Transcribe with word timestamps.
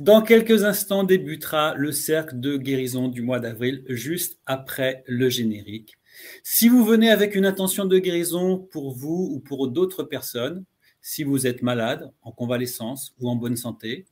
Dans 0.00 0.22
quelques 0.22 0.64
instants 0.64 1.04
débutera 1.04 1.74
le 1.76 1.92
cercle 1.92 2.40
de 2.40 2.56
guérison 2.56 3.06
du 3.06 3.22
mois 3.22 3.38
d'avril, 3.38 3.84
juste 3.88 4.40
après 4.44 5.04
le 5.06 5.28
générique. 5.28 5.94
Si 6.42 6.68
vous 6.68 6.84
venez 6.84 7.10
avec 7.10 7.36
une 7.36 7.46
intention 7.46 7.84
de 7.84 7.98
guérison 7.98 8.58
pour 8.58 8.90
vous 8.90 9.28
ou 9.32 9.38
pour 9.38 9.68
d'autres 9.68 10.02
personnes, 10.02 10.64
si 11.00 11.22
vous 11.22 11.46
êtes 11.46 11.62
malade, 11.62 12.10
en 12.22 12.32
convalescence 12.32 13.14
ou 13.20 13.30
en 13.30 13.36
bonne 13.36 13.54
santé, 13.54 14.06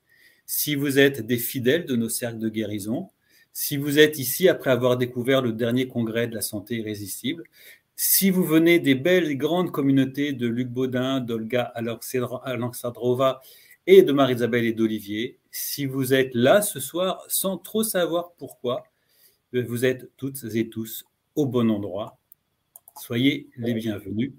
si 0.46 0.76
vous 0.76 1.00
êtes 1.00 1.26
des 1.26 1.38
fidèles 1.38 1.84
de 1.84 1.96
nos 1.96 2.08
cercles 2.08 2.38
de 2.38 2.48
guérison, 2.48 3.10
si 3.52 3.76
vous 3.76 3.98
êtes 3.98 4.20
ici 4.20 4.48
après 4.48 4.70
avoir 4.70 4.96
découvert 4.96 5.42
le 5.42 5.52
dernier 5.52 5.88
congrès 5.88 6.28
de 6.28 6.36
la 6.36 6.42
santé 6.42 6.76
irrésistible, 6.76 7.42
si 7.96 8.30
vous 8.30 8.44
venez 8.44 8.78
des 8.78 8.94
belles 8.94 9.32
et 9.32 9.36
grandes 9.36 9.72
communautés 9.72 10.32
de 10.32 10.46
Luc 10.46 10.68
Baudin, 10.68 11.18
d'Olga 11.18 11.72
Alexandrova 11.74 13.40
et 13.86 14.02
de 14.02 14.12
Marie-Isabelle 14.12 14.64
et 14.64 14.72
d'Olivier, 14.72 15.38
si 15.50 15.86
vous 15.86 16.14
êtes 16.14 16.34
là 16.34 16.62
ce 16.62 16.80
soir 16.80 17.24
sans 17.28 17.58
trop 17.58 17.82
savoir 17.82 18.32
pourquoi, 18.38 18.84
vous 19.52 19.84
êtes 19.84 20.10
toutes 20.16 20.44
et 20.54 20.68
tous 20.68 21.04
au 21.34 21.46
bon 21.46 21.70
endroit. 21.70 22.18
Soyez 22.96 23.48
les 23.56 23.74
bienvenus. 23.74 24.32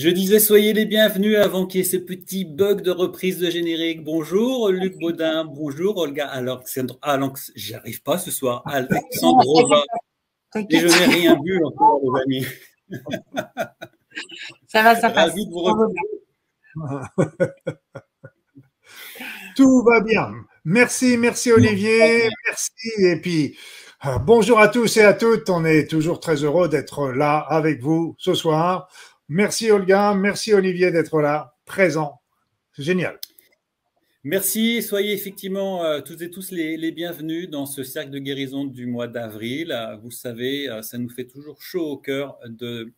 Je 0.00 0.08
disais 0.08 0.38
soyez 0.38 0.72
les 0.72 0.86
bienvenus 0.86 1.36
avant 1.36 1.66
qu'il 1.66 1.82
y 1.82 1.84
ait 1.84 1.86
ce 1.86 1.98
petit 1.98 2.46
bug 2.46 2.80
de 2.80 2.90
reprise 2.90 3.38
de 3.38 3.50
générique. 3.50 4.02
Bonjour 4.02 4.70
Luc 4.70 4.98
Baudin, 4.98 5.44
bonjour 5.44 5.98
Olga 5.98 6.26
Alexandre. 6.26 6.98
Alex, 7.02 7.52
j'y 7.54 7.74
arrive 7.74 8.02
pas 8.02 8.16
ce 8.16 8.30
soir. 8.30 8.62
Alexandrova. 8.64 9.82
Et 10.70 10.78
je 10.78 10.86
n'ai 10.86 11.04
rien 11.04 11.36
bu 11.36 11.62
encore, 11.62 12.00
les 12.02 12.22
amis. 12.22 12.46
Ça 14.68 14.82
va, 14.82 14.98
ça 14.98 15.10
passe. 15.10 15.34
Tout 19.56 19.82
va 19.82 20.00
bien. 20.00 20.32
Merci, 20.64 21.18
merci 21.18 21.52
Olivier, 21.52 22.26
merci. 22.46 22.88
Et 23.00 23.20
puis, 23.20 23.58
euh, 24.06 24.18
bonjour 24.18 24.60
à 24.60 24.68
tous 24.68 24.96
et 24.96 25.02
à 25.02 25.12
toutes. 25.12 25.50
On 25.50 25.66
est 25.66 25.90
toujours 25.90 26.20
très 26.20 26.36
heureux 26.36 26.70
d'être 26.70 27.10
là 27.10 27.36
avec 27.36 27.82
vous 27.82 28.14
ce 28.16 28.32
soir 28.32 28.88
Merci 29.32 29.70
Olga, 29.70 30.12
merci 30.12 30.52
Olivier 30.52 30.90
d'être 30.90 31.20
là, 31.20 31.54
présent. 31.64 32.20
C'est 32.72 32.82
génial. 32.82 33.20
Merci, 34.24 34.82
soyez 34.82 35.12
effectivement 35.12 35.84
euh, 35.84 36.00
toutes 36.00 36.20
et 36.20 36.30
tous 36.30 36.50
les, 36.50 36.90
bienvenus 36.90 37.48
dans 37.48 37.64
ce 37.64 37.84
cercle 37.84 38.10
de 38.10 38.18
guérison 38.18 38.64
du 38.64 38.86
mois 38.86 39.06
d'avril. 39.06 39.70
Euh, 39.70 39.96
vous 39.98 40.10
savez, 40.10 40.68
euh, 40.68 40.82
ça 40.82 40.98
nous 40.98 41.08
fait 41.08 41.26
toujours 41.26 41.62
chaud 41.62 41.92
au 41.92 41.96
cœur 41.96 42.40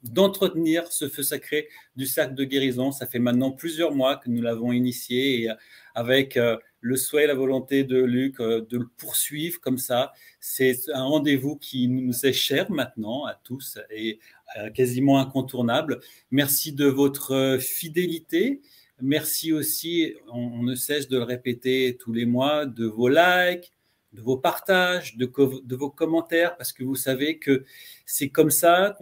d'entretenir 0.02 0.90
ce 0.90 1.10
feu 1.10 1.22
sacré 1.22 1.68
du 1.96 2.06
cercle 2.06 2.34
de 2.34 2.44
guérison. 2.44 2.92
Ça 2.92 3.06
fait 3.06 3.18
maintenant 3.18 3.52
plusieurs 3.52 3.94
mois 3.94 4.16
que 4.16 4.30
nous 4.30 4.40
l'avons 4.40 4.72
initié 4.72 5.42
et 5.42 5.50
avec 5.94 6.38
le 6.80 6.96
souhait, 6.96 7.26
la 7.26 7.34
volonté 7.34 7.84
de 7.84 8.02
Luc 8.02 8.38
de 8.38 8.78
le 8.78 8.88
poursuivre 8.96 9.60
comme 9.60 9.78
ça. 9.78 10.12
C'est 10.40 10.76
un 10.92 11.04
rendez-vous 11.04 11.56
qui 11.56 11.86
nous 11.86 12.26
est 12.26 12.32
cher 12.32 12.70
maintenant 12.70 13.26
à 13.26 13.34
tous 13.34 13.78
et 13.90 14.18
euh, 14.18 14.41
quasiment 14.74 15.18
incontournable. 15.18 16.00
Merci 16.30 16.72
de 16.72 16.86
votre 16.86 17.32
euh, 17.32 17.58
fidélité. 17.58 18.60
Merci 19.00 19.52
aussi, 19.52 20.14
on, 20.32 20.62
ne 20.62 20.74
cesse 20.74 21.08
de 21.08 21.18
le 21.18 21.24
répéter 21.24 21.96
tous 21.98 22.12
les 22.12 22.26
mois, 22.26 22.66
de 22.66 22.86
vos 22.86 23.08
likes, 23.08 23.72
de 24.12 24.20
vos 24.20 24.36
partages, 24.36 25.16
de, 25.16 25.74
vos 25.74 25.90
commentaires, 25.90 26.56
parce 26.56 26.72
que 26.72 26.84
vous 26.84 26.94
savez 26.94 27.38
que 27.38 27.64
c'est 28.06 28.28
comme 28.28 28.50
ça 28.50 28.96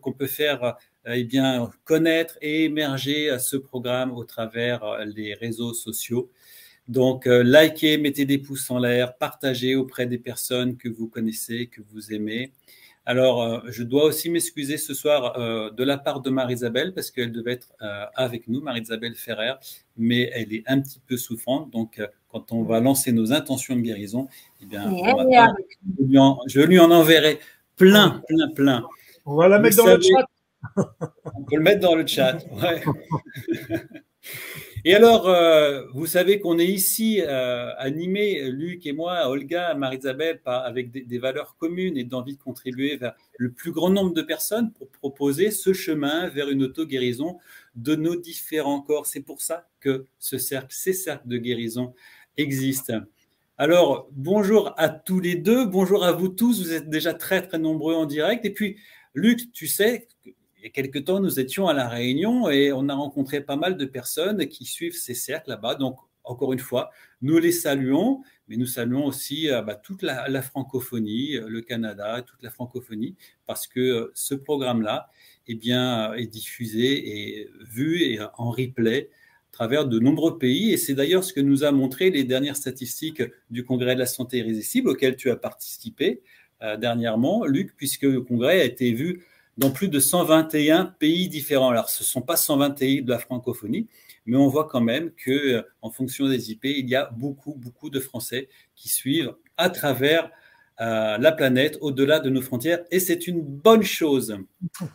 qu'on 0.00 0.12
peut 0.12 0.26
faire 0.26 0.76
euh, 1.06 1.14
eh 1.14 1.28
connaître 1.84 2.38
et 2.40 2.64
émerger 2.64 3.36
ce 3.38 3.56
programme 3.56 4.12
au 4.12 4.24
travers 4.24 5.04
les 5.04 5.34
réseaux 5.34 5.74
sociaux. 5.74 6.30
Donc, 6.88 7.26
likez, 7.26 7.98
mettez 7.98 8.24
des 8.24 8.38
pouces 8.38 8.68
en 8.70 8.78
l'air, 8.78 9.16
partagez 9.16 9.76
auprès 9.76 10.06
des 10.06 10.18
personnes 10.18 10.76
que 10.76 10.88
vous 10.88 11.08
connaissez, 11.08 11.68
que 11.68 11.82
vous 11.82 12.12
aimez. 12.12 12.52
Alors, 13.08 13.40
euh, 13.40 13.60
je 13.68 13.84
dois 13.84 14.04
aussi 14.04 14.28
m'excuser 14.30 14.78
ce 14.78 14.92
soir 14.92 15.38
euh, 15.38 15.70
de 15.70 15.84
la 15.84 15.96
part 15.96 16.20
de 16.20 16.28
Marie-Isabelle 16.28 16.92
parce 16.92 17.12
qu'elle 17.12 17.30
devait 17.30 17.52
être 17.52 17.68
euh, 17.80 18.04
avec 18.16 18.48
nous, 18.48 18.60
Marie-Isabelle 18.60 19.14
Ferrer, 19.14 19.52
mais 19.96 20.28
elle 20.34 20.52
est 20.52 20.64
un 20.66 20.80
petit 20.80 20.98
peu 21.06 21.16
souffrante. 21.16 21.70
Donc, 21.70 22.02
quand 22.28 22.50
on 22.50 22.64
va 22.64 22.80
lancer 22.80 23.12
nos 23.12 23.32
intentions 23.32 23.76
de 23.76 23.80
guérison, 23.80 24.26
eh 24.60 24.66
bien, 24.66 24.90
je, 24.90 26.60
lui 26.60 26.80
en, 26.80 26.90
enverrai 26.90 27.38
plein, 27.76 28.22
plein, 28.26 28.48
plein. 28.48 28.84
On 29.24 29.36
va 29.36 29.46
la 29.46 29.60
mettre 29.60 29.76
dans 29.76 29.86
le 29.86 30.00
chat. 30.00 30.26
On 31.36 31.44
peut 31.44 31.56
le 31.56 31.62
mettre 31.62 31.80
dans 31.80 31.94
le 31.94 32.06
chat. 32.06 32.38
Ouais. 32.50 32.82
Et 34.88 34.94
alors, 34.94 35.28
euh, 35.28 35.82
vous 35.94 36.06
savez 36.06 36.38
qu'on 36.38 36.60
est 36.60 36.68
ici 36.68 37.20
euh, 37.20 37.72
animé, 37.76 38.48
Luc 38.52 38.86
et 38.86 38.92
moi, 38.92 39.28
Olga, 39.28 39.74
Marie-Isabelle, 39.74 40.40
avec 40.44 40.92
des, 40.92 41.18
valeurs 41.18 41.56
communes 41.58 41.96
et 41.96 42.04
d'envie 42.04 42.36
de 42.36 42.40
contribuer 42.40 42.96
vers 42.96 43.14
le 43.36 43.50
plus 43.50 43.72
grand 43.72 43.90
nombre 43.90 44.14
de 44.14 44.22
personnes 44.22 44.72
pour 44.74 44.88
proposer 44.90 45.50
ce 45.50 45.72
chemin 45.72 46.28
vers 46.28 46.50
une 46.50 46.62
auto-guérison 46.62 47.38
de 47.74 47.96
nos 47.96 48.14
différents 48.14 48.80
corps. 48.80 49.06
C'est 49.06 49.22
pour 49.22 49.42
ça 49.42 49.66
que 49.80 50.04
ce 50.20 50.38
cercle, 50.38 50.68
ces 50.70 50.92
cercles 50.92 51.26
de 51.26 51.38
guérison 51.38 51.92
existent. 52.36 53.00
Alors, 53.58 54.08
bonjour 54.12 54.72
à 54.76 54.88
tous 54.88 55.18
les 55.18 55.34
deux, 55.34 55.66
bonjour 55.66 56.04
à 56.04 56.12
vous 56.12 56.28
tous, 56.28 56.62
vous 56.62 56.72
êtes 56.72 56.88
déjà 56.88 57.12
très 57.12 57.42
très 57.44 57.58
nombreux 57.58 57.96
en 57.96 58.06
direct. 58.06 58.44
Et 58.44 58.50
puis, 58.50 58.76
Luc, 59.14 59.50
tu 59.52 59.66
sais, 59.66 60.06
y 60.62 60.66
a 60.66 60.70
quelques 60.70 61.04
temps, 61.04 61.20
nous 61.20 61.40
étions 61.40 61.68
à 61.68 61.74
La 61.74 61.88
Réunion 61.88 62.48
et 62.50 62.72
on 62.72 62.88
a 62.88 62.94
rencontré 62.94 63.40
pas 63.40 63.56
mal 63.56 63.76
de 63.76 63.84
personnes 63.84 64.46
qui 64.46 64.64
suivent 64.64 64.96
ces 64.96 65.14
cercles 65.14 65.50
là-bas. 65.50 65.76
Donc, 65.76 65.96
encore 66.26 66.52
une 66.52 66.58
fois, 66.58 66.90
nous 67.22 67.38
les 67.38 67.52
saluons, 67.52 68.22
mais 68.48 68.56
nous 68.56 68.66
saluons 68.66 69.06
aussi 69.06 69.50
euh, 69.50 69.62
bah, 69.62 69.76
toute 69.76 70.02
la, 70.02 70.42
francophonie, 70.42 71.36
euh, 71.36 71.48
le 71.48 71.62
Canada, 71.62 72.22
toute 72.22 72.42
la 72.42 72.50
francophonie, 72.50 73.16
parce 73.46 73.66
que 73.66 73.80
euh, 73.80 74.12
ce 74.14 74.34
programme-là 74.34 75.08
eh 75.46 75.54
bien, 75.54 76.12
est 76.14 76.26
diffusé 76.26 77.38
et 77.38 77.50
vu 77.60 78.02
et 78.02 78.18
en 78.36 78.50
replay 78.50 79.10
à 79.50 79.52
travers 79.52 79.86
de 79.86 79.98
nombreux 79.98 80.38
pays. 80.38 80.72
Et 80.72 80.76
c'est 80.76 80.94
d'ailleurs 80.94 81.22
ce 81.22 81.32
que 81.32 81.40
nous 81.40 81.64
a 81.64 81.70
montré 81.70 82.10
les 82.10 82.24
dernières 82.24 82.56
statistiques 82.56 83.22
du 83.50 83.64
Congrès 83.64 83.94
de 83.94 84.00
la 84.00 84.06
santé 84.06 84.38
irrésistible 84.38 84.90
auquel 84.90 85.16
tu 85.16 85.30
as 85.30 85.36
participé 85.36 86.22
dernièrement, 86.78 87.44
Luc, 87.44 87.74
puisque 87.76 88.02
le 88.02 88.22
Congrès 88.22 88.62
a 88.62 88.64
été 88.64 88.92
vu 88.92 89.26
dans 89.56 89.70
plus 89.70 89.88
de 89.88 89.98
121 89.98 90.86
pays 90.98 91.28
différents. 91.28 91.70
Alors, 91.70 91.88
ce 91.88 92.02
ne 92.02 92.06
sont 92.06 92.22
pas 92.22 92.36
120 92.36 92.70
pays 92.70 93.02
de 93.02 93.10
la 93.10 93.18
francophonie, 93.18 93.88
mais 94.26 94.36
on 94.36 94.48
voit 94.48 94.68
quand 94.68 94.80
même 94.80 95.12
que, 95.12 95.30
euh, 95.30 95.62
en 95.82 95.90
fonction 95.90 96.28
des 96.28 96.50
IP, 96.50 96.64
il 96.64 96.88
y 96.88 96.94
a 96.94 97.10
beaucoup, 97.16 97.54
beaucoup 97.54 97.90
de 97.90 98.00
Français 98.00 98.48
qui 98.74 98.88
suivent 98.88 99.34
à 99.56 99.70
travers 99.70 100.30
euh, 100.80 101.16
la 101.16 101.32
planète, 101.32 101.78
au-delà 101.80 102.20
de 102.20 102.28
nos 102.28 102.42
frontières, 102.42 102.84
et 102.90 103.00
c'est 103.00 103.26
une 103.26 103.40
bonne 103.40 103.82
chose. 103.82 104.36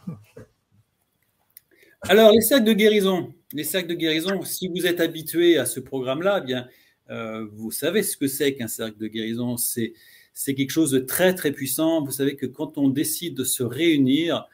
Alors, 2.04 2.32
les 2.32 2.42
sacs 2.42 2.64
de 2.64 2.74
guérison. 2.74 3.34
Les 3.54 3.64
sacs 3.64 3.88
de 3.88 3.96
guérison, 3.96 4.44
si 4.44 4.68
vous 4.68 4.86
êtes 4.86 5.00
habitué 5.00 5.58
à 5.58 5.66
ce 5.66 5.80
programme-là, 5.80 6.40
eh 6.42 6.46
bien, 6.46 6.68
euh, 7.10 7.48
vous 7.52 7.72
savez 7.72 8.04
ce 8.04 8.16
que 8.16 8.28
c'est 8.28 8.54
qu'un 8.54 8.68
cercle 8.68 8.98
de 8.98 9.07
guérison. 9.07 9.57
C'est 9.57 9.94
c'est 10.33 10.56
quelque 10.56 10.72
chose 10.72 10.92
de 10.92 11.00
très 11.00 11.33
très 11.33 11.51
puissant. 11.51 12.04
Vous 12.04 12.12
savez 12.12 12.36
que 12.36 12.45
quand 12.45 12.78
on 12.78 12.89
décide 12.89 13.36
de 13.36 13.44
se 13.44 13.63
réunir 13.63 14.48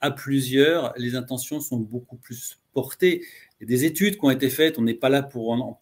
à 0.00 0.10
plusieurs, 0.10 0.92
les 0.96 1.16
intentions 1.16 1.60
sont 1.60 1.78
beaucoup 1.78 2.16
plus 2.16 2.58
portées. 2.72 3.24
Il 3.58 3.62
y 3.62 3.64
a 3.64 3.76
des 3.76 3.84
études 3.84 4.18
qui 4.18 4.24
ont 4.24 4.30
été 4.30 4.50
faites, 4.50 4.78
on 4.78 4.82
n'est 4.82 4.94
pas 4.94 5.08
là 5.08 5.22
pour 5.22 5.50
en, 5.50 5.72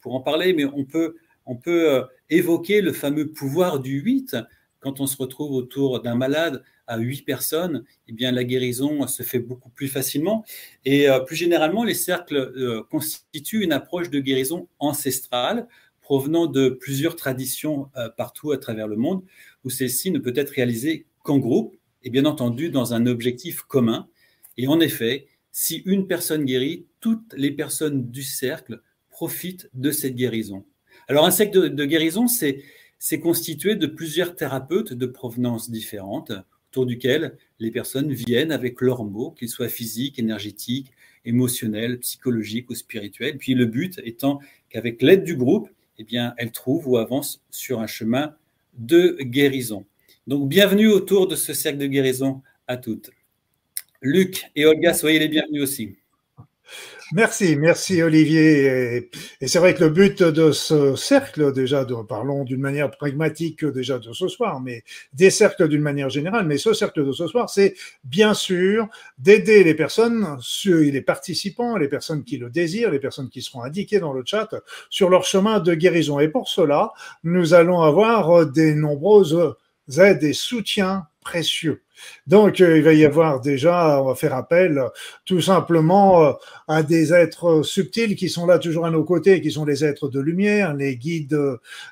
pour, 0.00 0.24
parler, 0.24 0.52
mais 0.52 0.64
on 0.64 0.84
peut, 0.84 1.16
on 1.46 1.56
peut 1.56 1.92
euh, 1.92 2.02
évoquer 2.30 2.80
le 2.80 2.92
fameux 2.92 3.30
pouvoir 3.30 3.78
du 3.78 4.00
8. 4.00 4.36
Quand 4.80 5.00
on 5.00 5.06
se 5.06 5.16
retrouve 5.16 5.52
autour 5.52 6.00
d'un 6.00 6.14
malade 6.14 6.62
à 6.86 6.98
8 6.98 7.22
personnes, 7.22 7.84
eh 8.08 8.12
bien, 8.12 8.32
la 8.32 8.44
guérison 8.44 9.06
se 9.06 9.22
fait 9.22 9.38
beaucoup 9.38 9.70
plus 9.70 9.88
facilement. 9.88 10.44
Et 10.84 11.08
euh, 11.08 11.20
plus 11.20 11.36
généralement, 11.36 11.84
les 11.84 11.94
cercles 11.94 12.36
euh, 12.36 12.82
constituent 12.90 13.62
une 13.62 13.72
approche 13.72 14.10
de 14.10 14.20
guérison 14.20 14.68
ancestrale 14.78 15.68
provenant 16.08 16.46
de 16.46 16.70
plusieurs 16.70 17.16
traditions 17.16 17.90
euh, 17.98 18.08
partout 18.08 18.50
à 18.52 18.56
travers 18.56 18.88
le 18.88 18.96
monde, 18.96 19.22
où 19.62 19.68
celle-ci 19.68 20.10
ne 20.10 20.18
peut 20.18 20.32
être 20.36 20.48
réalisée 20.48 21.04
qu'en 21.22 21.36
groupe 21.36 21.76
et 22.02 22.08
bien 22.08 22.24
entendu 22.24 22.70
dans 22.70 22.94
un 22.94 23.04
objectif 23.04 23.60
commun. 23.60 24.08
Et 24.56 24.68
en 24.68 24.80
effet, 24.80 25.26
si 25.52 25.82
une 25.84 26.06
personne 26.06 26.46
guérit, 26.46 26.86
toutes 27.00 27.34
les 27.36 27.50
personnes 27.50 28.10
du 28.10 28.22
cercle 28.22 28.80
profitent 29.10 29.68
de 29.74 29.90
cette 29.90 30.14
guérison. 30.14 30.64
Alors, 31.08 31.26
un 31.26 31.30
cercle 31.30 31.74
de, 31.74 31.84
guérison, 31.84 32.26
c'est 32.26 33.20
constitué 33.20 33.76
de 33.76 33.86
plusieurs 33.86 34.34
thérapeutes 34.34 34.94
de 34.94 35.04
provenance 35.04 35.70
différentes, 35.70 36.32
autour 36.70 36.86
duquel 36.86 37.36
les 37.58 37.70
personnes 37.70 38.14
viennent 38.14 38.52
avec 38.52 38.80
leurs 38.80 39.04
mots, 39.04 39.32
qu'ils 39.32 39.50
soient 39.50 39.68
physiques, 39.68 40.18
énergétiques, 40.18 40.90
émotionnels, 41.26 41.98
psychologiques 41.98 42.70
ou 42.70 42.74
spirituels. 42.74 43.36
Puis 43.36 43.52
le 43.52 43.66
but 43.66 44.00
étant 44.04 44.40
qu'avec 44.70 45.02
l'aide 45.02 45.24
du 45.24 45.36
groupe, 45.36 45.68
eh 45.98 46.04
bien, 46.04 46.34
elles 46.38 46.52
trouvent 46.52 46.88
ou 46.88 46.96
avancent 46.96 47.42
sur 47.50 47.80
un 47.80 47.86
chemin 47.86 48.34
de 48.74 49.18
guérison. 49.20 49.84
Donc, 50.26 50.48
bienvenue 50.48 50.88
autour 50.88 51.26
de 51.26 51.36
ce 51.36 51.52
cercle 51.52 51.78
de 51.78 51.86
guérison 51.86 52.42
à 52.66 52.76
toutes. 52.76 53.10
Luc 54.00 54.50
et 54.54 54.64
Olga, 54.66 54.94
soyez 54.94 55.18
les 55.18 55.28
bienvenus 55.28 55.62
aussi. 55.62 55.96
Merci, 57.12 57.56
merci 57.56 58.02
Olivier. 58.02 59.08
Et, 59.40 59.48
c'est 59.48 59.58
vrai 59.58 59.74
que 59.74 59.82
le 59.82 59.88
but 59.88 60.22
de 60.22 60.52
ce 60.52 60.94
cercle, 60.94 61.54
déjà, 61.54 61.86
de, 61.86 61.94
parlons 62.06 62.44
d'une 62.44 62.60
manière 62.60 62.90
pragmatique 62.90 63.64
déjà 63.64 63.98
de 63.98 64.12
ce 64.12 64.28
soir, 64.28 64.60
mais 64.60 64.82
des 65.14 65.30
cercles 65.30 65.68
d'une 65.68 65.80
manière 65.80 66.10
générale, 66.10 66.46
mais 66.46 66.58
ce 66.58 66.74
cercle 66.74 67.06
de 67.06 67.12
ce 67.12 67.26
soir, 67.26 67.48
c'est 67.48 67.74
bien 68.04 68.34
sûr 68.34 68.88
d'aider 69.16 69.64
les 69.64 69.74
personnes, 69.74 70.38
les 70.66 71.00
participants, 71.00 71.78
les 71.78 71.88
personnes 71.88 72.24
qui 72.24 72.36
le 72.36 72.50
désirent, 72.50 72.90
les 72.90 73.00
personnes 73.00 73.30
qui 73.30 73.40
seront 73.40 73.62
indiquées 73.62 74.00
dans 74.00 74.12
le 74.12 74.22
chat, 74.26 74.54
sur 74.90 75.08
leur 75.08 75.24
chemin 75.24 75.60
de 75.60 75.74
guérison. 75.74 76.20
Et 76.20 76.28
pour 76.28 76.48
cela, 76.48 76.92
nous 77.24 77.54
allons 77.54 77.80
avoir 77.80 78.46
des 78.46 78.74
nombreuses 78.74 79.54
aides 79.96 80.24
et 80.24 80.34
soutiens 80.34 81.06
Donc, 82.26 82.60
euh, 82.60 82.78
il 82.78 82.82
va 82.82 82.92
y 82.92 83.04
avoir 83.04 83.40
déjà, 83.40 84.00
on 84.00 84.06
va 84.06 84.14
faire 84.14 84.34
appel 84.34 84.82
tout 85.24 85.40
simplement 85.40 86.24
euh, 86.24 86.32
à 86.66 86.82
des 86.82 87.12
êtres 87.12 87.62
subtils 87.62 88.16
qui 88.16 88.28
sont 88.28 88.46
là 88.46 88.58
toujours 88.58 88.86
à 88.86 88.90
nos 88.90 89.04
côtés, 89.04 89.40
qui 89.40 89.50
sont 89.50 89.64
les 89.64 89.84
êtres 89.84 90.08
de 90.08 90.20
lumière, 90.20 90.74
les 90.74 90.96
guides, 90.96 91.38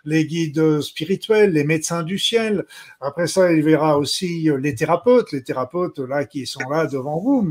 les 0.05 0.27
guides 0.27 0.81
spirituels, 0.81 1.53
les 1.53 1.65
médecins 1.65 2.03
du 2.03 2.19
ciel. 2.19 2.65
Après 3.01 3.27
ça, 3.27 3.53
il 3.53 3.63
verra 3.63 3.99
aussi 3.99 4.49
les 4.59 4.75
thérapeutes, 4.75 5.33
les 5.33 5.43
thérapeutes 5.43 5.99
là 5.99 6.25
qui 6.25 6.47
sont 6.47 6.69
là 6.69 6.87
devant 6.87 7.19
vous, 7.19 7.49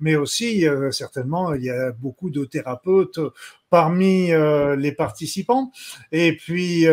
mais, 0.00 0.16
aussi 0.16 0.66
euh, 0.66 0.90
certainement 0.92 1.54
il 1.54 1.64
y 1.64 1.70
a 1.70 1.92
beaucoup 1.92 2.30
de 2.30 2.44
thérapeutes 2.44 3.18
parmi 3.68 4.30
les 4.78 4.92
participants. 4.92 5.72
Et 6.12 6.36
puis 6.36 6.86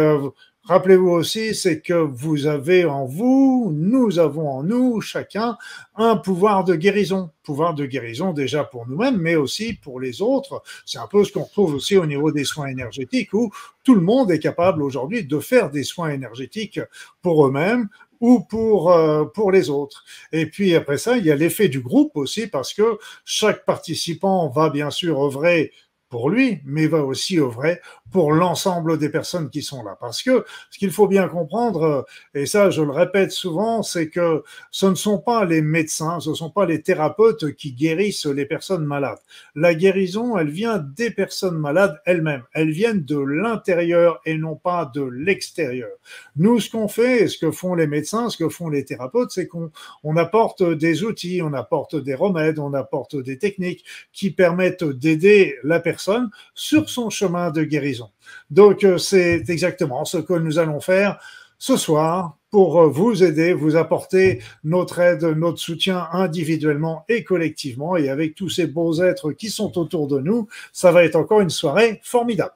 Rappelez-vous 0.66 1.10
aussi, 1.10 1.54
c'est 1.54 1.82
que 1.82 1.94
vous 1.94 2.46
avez 2.46 2.86
en 2.86 3.06
vous, 3.06 3.74
nous 3.76 4.18
avons 4.18 4.50
en 4.50 4.64
nous, 4.64 5.02
chacun, 5.02 5.58
un 5.98 6.16
pouvoir 6.16 6.64
de 6.64 6.76
guérison. 6.76 7.32
Pouvoir 7.44 7.74
de 7.74 7.86
guérison 7.86 8.32
déjà 8.32 8.64
pour 8.64 8.88
nous-mêmes, 8.88 9.18
mais 9.18 9.36
aussi 9.36 9.74
pour 9.74 10.00
les 10.00 10.22
autres. 10.22 10.64
C'est 10.86 11.00
un 11.00 11.08
peu 11.08 11.26
ce 11.26 11.34
qu'on 11.34 11.44
retrouve 11.44 11.74
aussi 11.74 11.98
au 11.98 12.06
niveau 12.06 12.32
des 12.32 12.46
soins 12.46 12.68
énergétiques, 12.68 13.34
où 13.34 13.52
tout 13.84 13.94
le 13.94 14.00
monde 14.00 14.32
est 14.32 14.40
capable 14.40 14.84
aujourd'hui 14.84 15.26
de 15.26 15.40
faire 15.40 15.70
des 15.70 15.84
soins 15.84 16.12
énergétiques 16.12 16.80
pour 17.22 17.46
eux-mêmes 17.46 17.90
ou 18.22 18.40
pour, 18.40 18.94
euh, 18.94 19.26
pour 19.26 19.52
les 19.52 19.70
autres. 19.70 20.06
Et 20.32 20.46
puis 20.46 20.76
après 20.76 20.98
ça, 20.98 21.18
il 21.18 21.26
y 21.26 21.32
a 21.32 21.36
l'effet 21.36 21.68
du 21.68 21.82
groupe 21.82 22.16
aussi, 22.16 22.48
parce 22.48 22.74
que 22.74 23.00
chaque 23.26 23.66
participant 23.66 24.48
va 24.48 24.70
bien 24.70 24.92
sûr 24.92 25.22
œuvrer 25.22 25.74
pour 26.08 26.30
lui, 26.30 26.62
mais 26.64 26.86
va 26.86 27.04
aussi 27.04 27.40
œuvrer 27.40 27.82
pour 28.14 28.32
l'ensemble 28.32 28.98
des 28.98 29.10
personnes 29.10 29.50
qui 29.50 29.62
sont 29.62 29.84
là. 29.84 29.98
Parce 30.00 30.22
que 30.22 30.46
ce 30.70 30.78
qu'il 30.78 30.92
faut 30.92 31.08
bien 31.08 31.28
comprendre, 31.28 31.84
euh, 31.84 32.02
et 32.40 32.46
ça 32.46 32.70
je 32.70 32.82
le 32.82 32.92
répète 32.92 33.32
souvent, 33.32 33.84
c'est 33.84 34.08
que 34.08 34.44
ce 34.72 34.86
ne 34.86 34.96
sont 34.96 35.18
pas 35.18 35.44
les 35.44 35.62
médecins, 35.62 36.20
ce 36.20 36.30
ne 36.30 36.36
sont 36.36 36.52
pas 36.52 36.66
les 36.66 36.82
thérapeutes 36.82 37.54
qui 37.56 37.74
guérissent 37.74 38.28
les 38.28 38.46
personnes 38.46 38.86
malades. 38.86 39.20
La 39.56 39.74
guérison, 39.74 40.38
elle 40.38 40.52
vient 40.52 40.78
des 40.78 41.12
personnes 41.12 41.58
malades 41.58 42.00
elles-mêmes. 42.06 42.44
Elles 42.54 42.72
viennent 42.72 43.04
de 43.04 43.18
l'intérieur 43.18 44.22
et 44.26 44.38
non 44.38 44.56
pas 44.56 44.90
de 44.94 45.02
l'extérieur. 45.02 45.90
Nous, 46.36 46.60
ce 46.60 46.70
qu'on 46.70 46.88
fait, 46.88 47.28
ce 47.28 47.38
que 47.38 47.52
font 47.52 47.74
les 47.74 47.88
médecins, 47.88 48.30
ce 48.30 48.38
que 48.38 48.50
font 48.50 48.70
les 48.70 48.86
thérapeutes, 48.86 49.32
c'est 49.32 49.48
qu'on 49.48 49.72
on 50.04 50.18
apporte 50.18 50.64
des 50.64 51.04
outils, 51.04 51.42
on 51.42 51.54
apporte 51.54 51.96
des 51.96 52.14
remèdes, 52.14 52.60
on 52.60 52.74
apporte 52.74 53.16
des 53.16 53.40
techniques 53.40 53.84
qui 54.12 54.30
permettent 54.30 54.84
d'aider 54.84 55.58
la 55.64 55.80
personne 55.80 56.30
sur 56.54 56.90
son 56.90 57.10
chemin 57.10 57.50
de 57.50 57.64
guérison. 57.64 58.03
Donc, 58.50 58.84
euh, 58.84 58.98
c'est 58.98 59.44
exactement 59.50 60.06
ce 60.06 60.18
que 60.18 60.34
nous 60.34 60.60
allons 60.60 60.80
faire 60.80 61.20
ce 61.58 61.78
soir 61.78 62.38
pour 62.50 62.82
euh, 62.82 62.88
vous 62.88 63.24
aider, 63.24 63.54
vous 63.54 63.76
apporter 63.76 64.42
notre 64.64 65.00
aide, 65.00 65.24
notre 65.24 65.60
soutien 65.60 66.08
individuellement 66.12 67.06
et 67.10 67.24
collectivement. 67.24 67.96
Et 67.96 68.10
avec 68.10 68.36
tous 68.36 68.50
ces 68.50 68.68
beaux 68.68 69.02
êtres 69.02 69.32
qui 69.32 69.50
sont 69.50 69.78
autour 69.78 70.08
de 70.08 70.20
nous, 70.20 70.48
ça 70.72 70.92
va 70.92 71.04
être 71.04 71.16
encore 71.16 71.42
une 71.42 71.50
soirée 71.50 72.00
formidable. 72.04 72.54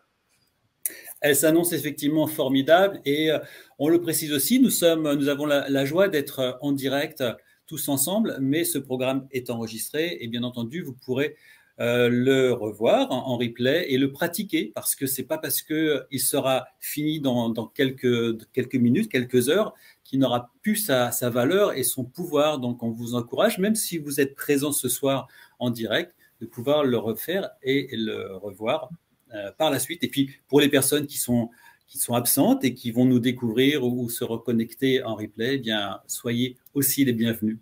Elle 1.21 1.35
s'annonce 1.35 1.73
effectivement 1.73 2.27
formidable 2.27 3.01
et 3.05 3.31
euh, 3.31 3.39
on 3.79 3.89
le 3.89 3.99
précise 4.01 4.33
aussi, 4.33 4.59
nous, 4.59 4.69
sommes, 4.69 5.11
nous 5.13 5.29
avons 5.29 5.45
la 5.45 5.85
joie 5.85 6.09
d'être 6.09 6.57
en 6.61 6.71
direct 6.71 7.23
tous 7.67 7.89
ensemble, 7.89 8.37
mais 8.39 8.63
ce 8.63 8.77
programme 8.77 9.27
est 9.31 9.49
enregistré 9.49 10.17
et 10.21 10.27
bien 10.27 10.43
entendu, 10.43 10.81
vous 10.81 10.93
pourrez 10.93 11.35
euh, 11.79 12.09
le 12.09 12.53
revoir 12.53 13.11
en, 13.11 13.37
replay 13.37 13.85
et 13.89 13.99
le 13.99 14.11
pratiquer 14.11 14.71
parce 14.73 14.95
que 14.95 15.05
c'est 15.05 15.23
pas 15.23 15.37
parce 15.37 15.61
que 15.61 16.05
il 16.09 16.19
sera 16.19 16.67
fini 16.79 17.19
dans, 17.19 17.53
quelques, 17.67 18.51
quelques 18.51 18.75
minutes, 18.75 19.11
quelques 19.11 19.49
heures, 19.49 19.75
qu'il 20.03 20.19
n'aura 20.19 20.51
plus 20.63 20.77
sa, 20.77 21.11
valeur 21.29 21.73
et 21.73 21.83
son 21.83 22.03
pouvoir. 22.03 22.57
Donc, 22.57 22.81
on 22.81 22.89
vous 22.89 23.13
encourage, 23.13 23.59
même 23.59 23.75
si 23.75 23.99
vous 23.99 24.19
êtes 24.19 24.33
présent 24.33 24.71
ce 24.71 24.89
soir 24.89 25.27
en 25.59 25.69
direct, 25.69 26.15
de 26.41 26.47
pouvoir 26.47 26.83
le 26.83 26.97
refaire 26.97 27.51
et 27.61 27.89
le 27.91 28.35
revoir 28.37 28.89
euh, 29.35 29.51
par 29.57 29.69
la 29.69 29.77
suite. 29.77 30.03
Et 30.03 30.07
puis, 30.07 30.31
pour 30.47 30.61
les 30.61 30.69
personnes 30.69 31.05
qui 31.05 31.17
sont 31.17 31.49
qui 31.87 31.97
sont 31.99 32.15
absentes 32.15 32.65
et 32.65 32.73
qui 32.73 32.91
vont 32.91 33.05
nous 33.05 33.19
découvrir 33.19 33.85
ou, 33.85 34.09
se 34.09 34.25
reconnecter 34.25 35.03
en 35.03 35.15
replay, 35.15 35.55
eh 35.55 35.57
bien, 35.57 36.01
soyez 36.05 36.57
aussi 36.73 37.05
les 37.05 37.13
bienvenus. 37.13 37.59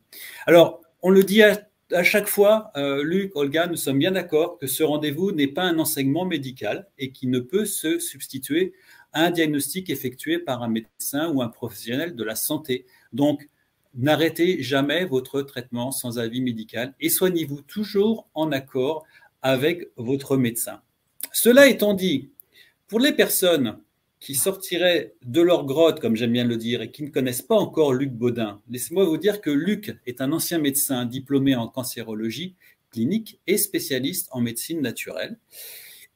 Alors, 0.48 0.82
on 1.04 1.12
le 1.12 1.24
dit 1.24 1.44
à 1.44 1.62
à 1.92 2.04
chaque 2.04 2.28
fois, 2.28 2.72
euh, 2.78 3.04
Luc, 3.04 3.36
Olga, 3.36 3.68
nous 3.68 3.76
sommes 3.76 4.00
bien 4.00 4.12
d'accord 4.12 4.58
que 4.58 4.68
ce 4.68 4.84
rendez-vous 4.84 5.32
n'est 5.32 5.48
pas 5.48 5.64
un 5.64 5.78
enseignement 5.78 6.26
médical 6.26 6.88
et 6.98 7.12
qui 7.12 7.28
ne 7.28 7.40
peut 7.40 7.66
se 7.66 8.00
substituer 8.00 8.74
à 9.14 9.26
un 9.26 9.32
diagnostic 9.32 9.90
effectué 9.90 10.40
par 10.40 10.64
un 10.64 10.68
médecin 10.68 11.30
ou 11.30 11.42
un 11.42 11.48
professionnel 11.48 12.16
de 12.16 12.24
la 12.24 12.36
santé. 12.36 12.86
Donc, 13.14 13.48
n'arrêtez 13.94 14.62
jamais 14.62 15.06
votre 15.06 15.42
traitement 15.42 15.92
sans 15.92 16.20
avis 16.20 16.42
médical 16.42 16.94
et 17.00 17.10
soignez-vous 17.10 17.62
toujours 17.62 18.28
en 18.34 18.52
accord 18.52 19.06
avec 19.42 19.90
votre 19.96 20.38
médecin. 20.38 20.82
Cela 21.32 21.68
étant 21.68 21.94
dit, 21.94 22.32
pour 22.88 23.00
les 23.00 23.14
personnes 23.14 23.78
qui 24.26 24.34
sortiraient 24.34 25.14
de 25.24 25.40
leur 25.40 25.68
grotte, 25.68 26.00
comme 26.00 26.16
j'aime 26.16 26.32
bien 26.32 26.46
le 26.46 26.58
dire, 26.58 26.82
et 26.82 26.90
qui 26.90 27.04
ne 27.04 27.10
connaissent 27.10 27.44
pas 27.44 27.54
encore 27.54 27.94
Luc 27.94 28.12
Baudin, 28.12 28.60
laissez-moi 28.72 29.06
vous 29.06 29.18
dire 29.18 29.40
que 29.40 29.52
Luc 29.52 29.96
est 30.08 30.20
un 30.20 30.32
ancien 30.32 30.58
médecin 30.58 31.06
diplômé 31.06 31.54
en 31.54 31.68
cancérologie 31.68 32.56
clinique 32.90 33.40
et 33.46 33.60
spécialiste 33.60 34.30
en 34.32 34.42
médecine 34.42 34.82
naturelle. 34.82 35.38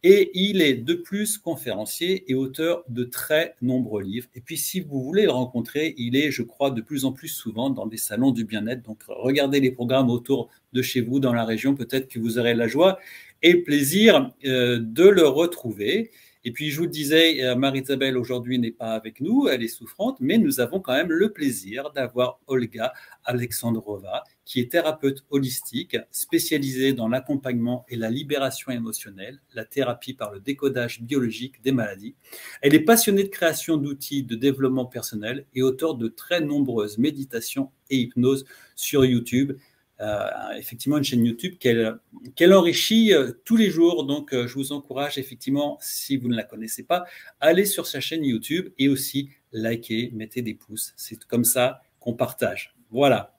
Et 0.02 0.32
il 0.34 0.64
est 0.64 0.74
de 0.74 0.96
plus 0.96 1.38
conférencier 1.38 2.24
et 2.32 2.34
auteur 2.34 2.84
de 2.90 3.04
très 3.04 3.56
nombreux 3.62 4.02
livres. 4.02 4.30
Et 4.34 4.42
puis, 4.42 4.58
si 4.58 4.80
vous 4.80 5.04
voulez 5.04 5.26
le 5.26 5.32
rencontrer, 5.32 5.94
il 6.00 6.16
est, 6.16 6.32
je 6.32 6.42
crois, 6.42 6.72
de 6.72 6.82
plus 6.82 7.06
en 7.06 7.12
plus 7.12 7.28
souvent 7.28 7.70
dans 7.70 7.86
des 7.86 7.98
salons 7.98 8.32
du 8.32 8.44
bien-être. 8.44 8.82
Donc, 8.82 9.04
regardez 9.08 9.60
les 9.60 9.72
programmes 9.72 10.10
autour 10.10 10.50
de 10.74 10.82
chez 10.82 11.02
vous, 11.02 11.20
dans 11.20 11.34
la 11.34 11.46
région. 11.46 11.76
Peut-être 11.76 12.08
que 12.08 12.18
vous 12.18 12.40
aurez 12.40 12.56
la 12.56 12.68
joie 12.68 12.98
et 13.44 13.58
plaisir 13.58 14.32
euh, 14.46 14.80
de 14.82 15.08
le 15.08 15.28
retrouver. 15.28 16.10
Et 16.46 16.52
puis, 16.54 16.70
je 16.70 16.80
vous 16.80 16.88
disais, 16.88 17.44
euh, 17.44 17.56
Marie-Isabelle 17.56 18.18
aujourd'hui 18.18 18.60
n'est 18.60 18.72
pas 18.72 18.94
avec 18.94 19.20
nous, 19.20 19.50
elle 19.50 19.62
est 19.62 19.68
souffrante, 19.68 20.18
mais 20.22 20.38
nous 20.38 20.62
avons 20.62 20.80
quand 20.80 20.94
même 20.94 21.12
le 21.12 21.34
plaisir 21.34 21.92
d'avoir 21.92 22.40
Olga 22.48 22.94
Alexandrova, 23.26 24.24
qui 24.46 24.62
est 24.62 24.72
thérapeute 24.72 25.26
holistique, 25.32 25.98
spécialisée 26.12 26.94
dans 26.94 27.10
l'accompagnement 27.10 27.86
et 27.90 27.98
la 27.98 28.10
libération 28.10 28.72
émotionnelle, 28.72 29.42
la 29.54 29.66
thérapie 29.66 30.14
par 30.14 30.32
le 30.32 30.40
décodage 30.40 31.02
biologique 31.02 31.62
des 31.62 31.74
maladies. 31.74 32.16
Elle 32.62 32.74
est 32.74 32.80
passionnée 32.80 33.24
de 33.24 33.30
création 33.30 33.76
d'outils 33.76 34.24
de 34.24 34.36
développement 34.36 34.86
personnel 34.86 35.46
et 35.54 35.62
auteur 35.62 35.96
de 35.96 36.08
très 36.08 36.40
nombreuses 36.40 36.98
méditations 36.98 37.70
et 37.90 37.98
hypnoses 37.98 38.46
sur 38.76 39.04
YouTube. 39.04 39.58
Euh, 40.02 40.52
effectivement 40.56 40.98
une 40.98 41.04
chaîne 41.04 41.26
YouTube 41.26 41.58
qu'elle 41.60 42.54
enrichit 42.54 43.14
euh, 43.14 43.34
tous 43.44 43.58
les 43.58 43.70
jours. 43.70 44.06
Donc, 44.06 44.34
euh, 44.34 44.48
je 44.48 44.54
vous 44.54 44.72
encourage 44.72 45.18
effectivement, 45.18 45.78
si 45.82 46.16
vous 46.16 46.30
ne 46.30 46.38
la 46.38 46.44
connaissez 46.44 46.84
pas, 46.84 47.04
allez 47.42 47.66
sur 47.66 47.86
sa 47.86 48.00
chaîne 48.00 48.24
YouTube 48.24 48.70
et 48.78 48.88
aussi 48.88 49.30
likez, 49.52 50.12
mettez 50.14 50.42
des 50.42 50.54
pouces. 50.54 50.94
C'est 50.96 51.22
comme 51.26 51.44
ça 51.44 51.82
qu'on 52.00 52.14
partage. 52.14 52.78
Voilà. 52.92 53.36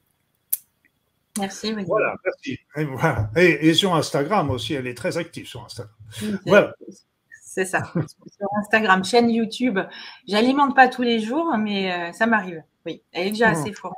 Merci. 1.39 1.73
Voilà, 1.87 2.15
merci. 2.25 2.59
Et, 3.37 3.73
sur 3.73 3.95
Instagram 3.95 4.51
aussi, 4.51 4.75
elle 4.75 4.87
est 4.87 4.97
très 4.97 5.17
active 5.17 5.47
sur 5.47 5.65
Instagram. 5.65 5.95
Voilà. 6.45 6.75
C'est 7.43 7.65
ça. 7.65 7.85
sur 7.95 8.49
Instagram, 8.59 9.03
chaîne 9.03 9.31
YouTube. 9.31 9.79
J'alimente 10.29 10.77
pas 10.77 10.89
tous 10.89 11.03
les 11.03 11.21
jours, 11.21 11.57
mais 11.57 12.13
ça 12.13 12.27
m'arrive. 12.27 12.63
Oui, 12.85 13.03
elle 13.13 13.29
est 13.29 13.31
déjà 13.31 13.51
mmh. 13.51 13.55
assez 13.55 13.73
forte. 13.73 13.97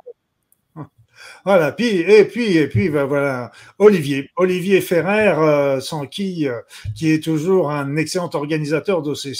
Voilà, 1.45 1.71
puis, 1.71 1.99
et 1.99 2.25
puis, 2.25 2.57
et 2.57 2.67
puis, 2.67 2.89
ben 2.89 3.05
voilà, 3.05 3.51
Olivier, 3.79 4.29
Olivier 4.37 4.81
Ferrer, 4.81 5.33
euh, 5.37 5.79
sans 5.81 6.05
qui, 6.05 6.47
euh, 6.47 6.61
qui 6.95 7.11
est 7.11 7.23
toujours 7.23 7.71
un 7.71 7.95
excellent 7.97 8.29
organisateur 8.33 9.01
de 9.01 9.13
ces, 9.13 9.33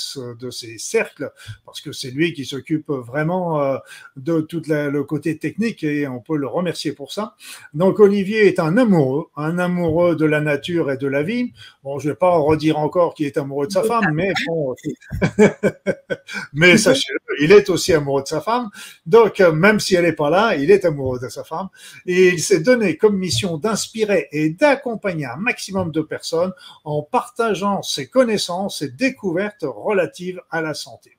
cercles, 0.77 1.31
parce 1.65 1.81
que 1.81 1.91
c'est 1.91 2.11
lui 2.11 2.33
qui 2.33 2.45
s'occupe 2.45 2.89
vraiment 2.89 3.61
euh, 3.61 3.77
de 4.17 4.41
tout 4.41 4.61
le 4.67 5.01
côté 5.03 5.37
technique 5.37 5.83
et 5.83 6.07
on 6.07 6.19
peut 6.19 6.37
le 6.37 6.47
remercier 6.47 6.91
pour 6.91 7.11
ça. 7.11 7.35
Donc, 7.73 7.99
Olivier 7.99 8.47
est 8.47 8.59
un 8.59 8.77
amoureux, 8.77 9.27
un 9.37 9.57
amoureux 9.57 10.15
de 10.15 10.25
la 10.25 10.41
nature 10.41 10.91
et 10.91 10.97
de 10.97 11.07
la 11.07 11.23
vie. 11.23 11.53
Bon, 11.83 11.99
je 11.99 12.09
vais 12.09 12.15
pas 12.15 12.31
en 12.31 12.43
redire 12.43 12.77
encore 12.79 13.13
qu'il 13.13 13.25
est 13.25 13.37
amoureux 13.37 13.67
de 13.67 13.71
sa 13.71 13.83
femme, 13.83 14.11
mais 14.13 14.33
bon, 14.47 14.75
mais 16.53 16.77
sachez-le, 16.77 17.43
il 17.43 17.51
est 17.51 17.69
aussi 17.69 17.93
amoureux 17.93 18.23
de 18.23 18.27
sa 18.27 18.41
femme. 18.41 18.69
Donc, 19.05 19.39
même 19.39 19.79
si 19.79 19.95
elle 19.95 20.03
n'est 20.03 20.13
pas 20.13 20.29
là, 20.29 20.55
il 20.55 20.69
est 20.69 20.85
amoureux 20.85 21.19
de 21.19 21.29
sa 21.29 21.43
femme 21.43 21.62
et 22.05 22.29
il 22.29 22.41
s'est 22.41 22.61
donné 22.61 22.97
comme 22.97 23.17
mission 23.17 23.57
d'inspirer 23.57 24.27
et 24.31 24.49
d'accompagner 24.49 25.25
un 25.25 25.37
maximum 25.37 25.91
de 25.91 26.01
personnes 26.01 26.53
en 26.83 27.03
partageant 27.03 27.81
ses 27.81 28.07
connaissances 28.07 28.81
et 28.81 28.89
découvertes 28.89 29.65
relatives 29.65 30.41
à 30.49 30.61
la 30.61 30.73
santé. 30.73 31.17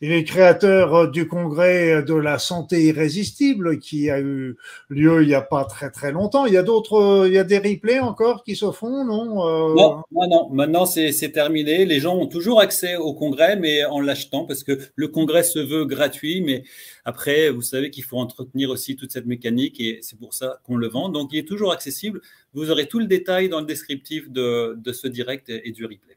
Il 0.00 0.12
est 0.12 0.24
créateur 0.24 1.10
du 1.10 1.26
congrès 1.28 2.02
de 2.02 2.14
la 2.14 2.38
santé 2.38 2.84
irrésistible 2.84 3.78
qui 3.78 4.10
a 4.10 4.20
eu 4.20 4.56
lieu 4.88 5.22
il 5.22 5.28
n'y 5.28 5.34
a 5.34 5.42
pas 5.42 5.64
très 5.64 5.90
très 5.90 6.12
longtemps. 6.12 6.46
Il 6.46 6.54
y 6.54 6.56
a 6.56 6.62
d'autres, 6.62 7.24
il 7.26 7.32
y 7.32 7.38
a 7.38 7.44
des 7.44 7.58
replays 7.58 8.00
encore 8.00 8.44
qui 8.44 8.56
se 8.56 8.70
font, 8.70 9.04
non 9.04 9.46
euh, 9.46 9.74
Non, 9.74 10.02
non, 10.28 10.50
Maintenant 10.50 10.86
c'est 10.86 11.32
terminé. 11.32 11.84
Les 11.84 12.00
gens 12.00 12.16
ont 12.16 12.26
toujours 12.26 12.60
accès 12.60 12.96
au 12.96 13.14
congrès, 13.14 13.56
mais 13.56 13.84
en 13.84 14.00
l'achetant 14.00 14.44
parce 14.44 14.62
que 14.62 14.78
le 14.94 15.08
congrès 15.08 15.42
se 15.42 15.58
veut 15.58 15.84
gratuit, 15.84 16.40
mais 16.40 16.64
après 17.04 17.50
vous 17.50 17.62
savez 17.62 17.90
qu'il 17.90 18.04
faut 18.04 18.18
entretenir 18.18 18.70
aussi 18.70 18.96
toute 18.96 19.12
cette 19.12 19.26
mécanique 19.26 19.80
et 19.80 19.98
c'est 20.02 20.18
pour 20.18 20.34
ça 20.34 20.60
qu'on 20.64 20.76
le 20.76 20.88
vend. 20.88 21.08
Donc 21.08 21.30
il 21.32 21.38
est 21.38 21.48
toujours 21.48 21.72
accessible. 21.72 22.20
Vous 22.54 22.70
aurez 22.70 22.86
tout 22.86 22.98
le 22.98 23.06
détail 23.06 23.48
dans 23.48 23.60
le 23.60 23.66
descriptif 23.66 24.30
de, 24.30 24.74
de 24.76 24.92
ce 24.92 25.08
direct 25.08 25.48
et 25.48 25.72
du 25.72 25.84
replay. 25.84 26.16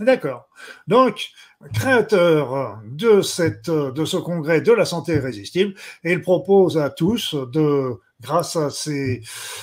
D'accord. 0.00 0.48
Donc, 0.86 1.30
créateur 1.74 2.80
de, 2.84 3.20
cette, 3.20 3.70
de 3.70 4.04
ce 4.04 4.16
congrès 4.16 4.60
de 4.60 4.72
la 4.72 4.84
santé 4.84 5.14
irrésistible, 5.14 5.74
il 6.04 6.20
propose 6.20 6.78
à 6.78 6.88
tous 6.88 7.34
de, 7.34 7.98
grâce 8.20 8.56
à 8.56 8.70
ces, 8.70 9.22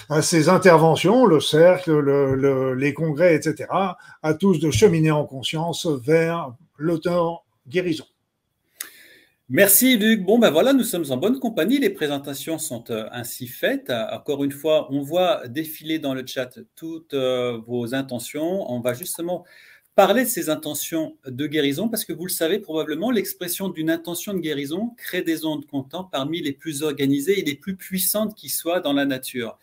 à 0.09 0.19
interventions, 0.53 1.25
le 1.25 1.39
cercle, 1.39 1.97
le, 1.97 2.73
les 2.73 2.93
congrès, 2.93 3.35
etc., 3.35 3.69
à 3.71 4.33
tous 4.33 4.59
de 4.59 4.71
cheminer 4.71 5.11
en 5.11 5.25
conscience 5.25 5.85
vers 5.85 6.53
l'auteur 6.77 7.45
guérison. 7.67 8.05
Merci 9.47 9.95
Luc. 9.97 10.25
Bon 10.25 10.39
ben 10.39 10.49
voilà, 10.49 10.73
nous 10.73 10.83
sommes 10.83 11.05
en 11.11 11.17
bonne 11.17 11.39
compagnie. 11.39 11.77
Les 11.77 11.91
présentations 11.91 12.57
sont 12.57 12.83
euh, 12.89 13.07
ainsi 13.11 13.45
faites. 13.45 13.91
Encore 14.11 14.43
une 14.43 14.51
fois, 14.51 14.87
on 14.91 15.03
voit 15.03 15.47
défiler 15.47 15.99
dans 15.99 16.15
le 16.15 16.25
chat 16.25 16.57
toutes 16.75 17.13
euh, 17.13 17.59
vos 17.67 17.93
intentions. 17.93 18.71
On 18.71 18.79
va 18.79 18.95
justement 18.95 19.45
parler 19.95 20.25
de 20.25 20.29
ces 20.29 20.49
intentions 20.49 21.17
de 21.25 21.47
guérison 21.47 21.87
parce 21.87 22.03
que 22.03 22.11
vous 22.11 22.25
le 22.25 22.31
savez 22.31 22.59
probablement, 22.59 23.11
l'expression 23.11 23.69
d'une 23.69 23.89
intention 23.89 24.33
de 24.33 24.39
guérison 24.39 24.89
crée 24.97 25.21
des 25.21 25.45
ondes 25.45 25.65
comptant 25.65 26.03
parmi 26.03 26.41
les 26.41 26.51
plus 26.51 26.83
organisées 26.83 27.39
et 27.39 27.43
les 27.43 27.55
plus 27.55 27.77
puissantes 27.77 28.35
qui 28.35 28.49
soient 28.49 28.81
dans 28.81 28.93
la 28.93 29.05
nature. 29.05 29.57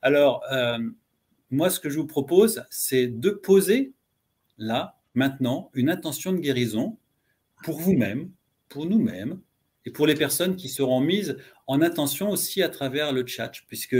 Alors, 0.00 0.42
euh, 0.50 0.78
moi, 1.50 1.68
ce 1.68 1.78
que 1.78 1.90
je 1.90 1.98
vous 1.98 2.06
propose, 2.06 2.64
c'est 2.70 3.06
de 3.06 3.30
poser 3.30 3.92
là, 4.58 4.98
maintenant, 5.14 5.70
une 5.74 5.90
intention 5.90 6.32
de 6.32 6.38
guérison 6.38 6.96
pour 7.62 7.78
vous-même, 7.78 8.30
pour 8.68 8.86
nous-mêmes 8.86 9.40
et 9.84 9.90
pour 9.90 10.06
les 10.06 10.14
personnes 10.14 10.56
qui 10.56 10.68
seront 10.68 11.00
mises 11.00 11.36
en 11.66 11.82
attention 11.82 12.30
aussi 12.30 12.62
à 12.62 12.68
travers 12.68 13.12
le 13.12 13.26
chat, 13.26 13.52
puisque 13.68 13.96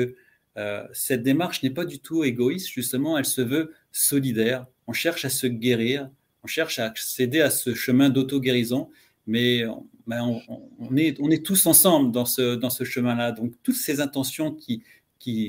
euh, 0.57 0.87
cette 0.93 1.23
démarche 1.23 1.63
n'est 1.63 1.71
pas 1.71 1.85
du 1.85 2.01
tout 2.01 2.25
égoïste, 2.25 2.69
justement, 2.69 3.19
elle 3.19 3.27
se 3.27 3.43
veut 3.43 3.75
solidaire, 3.93 4.67
on 4.87 4.93
cherche 4.93 5.25
à 5.25 5.31
se 5.31 5.47
guérir, 5.47 6.11
on 6.43 6.47
cherche 6.47 6.79
à 6.79 6.87
accéder 6.87 7.41
à 7.41 7.51
ce 7.51 7.75
chemin 7.75 8.09
d'auto-guérison, 8.09 8.91
mais 9.27 9.65
ben, 10.07 10.41
on, 10.79 10.97
est, 10.97 11.21
on 11.21 11.31
est 11.31 11.45
tous 11.45 11.67
ensemble 11.67 12.13
dans 12.13 12.25
ce, 12.25 12.85
chemin-là. 12.85 13.33
Donc, 13.33 13.53
toutes 13.63 13.77
ces 13.77 14.01
intentions 14.01 14.55
qui, 14.55 14.83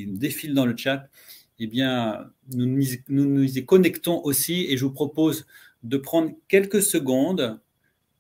défilent 0.08 0.56
dans 0.56 0.66
le 0.66 0.76
chat, 0.76 1.08
eh 1.60 1.68
bien, 1.68 2.32
nous 2.52 2.82
nous 3.08 3.58
y 3.58 3.66
connectons 3.66 4.22
aussi 4.24 4.66
et 4.70 4.78
je 4.78 4.86
vous 4.86 4.92
propose 4.92 5.46
de 5.84 5.98
prendre 5.98 6.32
quelques 6.48 6.82
secondes 6.82 7.60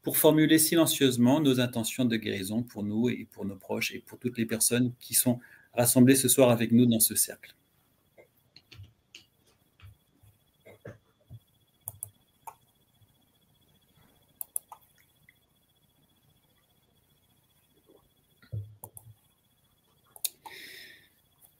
pour 0.03 0.17
formuler 0.17 0.59
silencieusement 0.59 1.41
nos 1.41 1.59
intentions 1.59 2.05
de 2.05 2.15
guérison 2.15 2.63
pour 2.63 2.83
nous 2.83 3.09
et 3.09 3.27
pour 3.31 3.43
nos 3.43 3.55
proches 3.55 3.91
et 3.91 3.99
pour 4.05 4.19
toutes 4.19 4.37
les 4.37 4.45
personnes 4.45 4.93
qui 4.99 5.15
sont 5.15 5.39
rassemblées 5.73 6.15
ce 6.15 6.29
soir 6.29 6.49
avec 6.49 6.71
nous 6.71 6.85
dans 6.85 6.99
ce 6.99 7.15
cercle. 7.15 7.56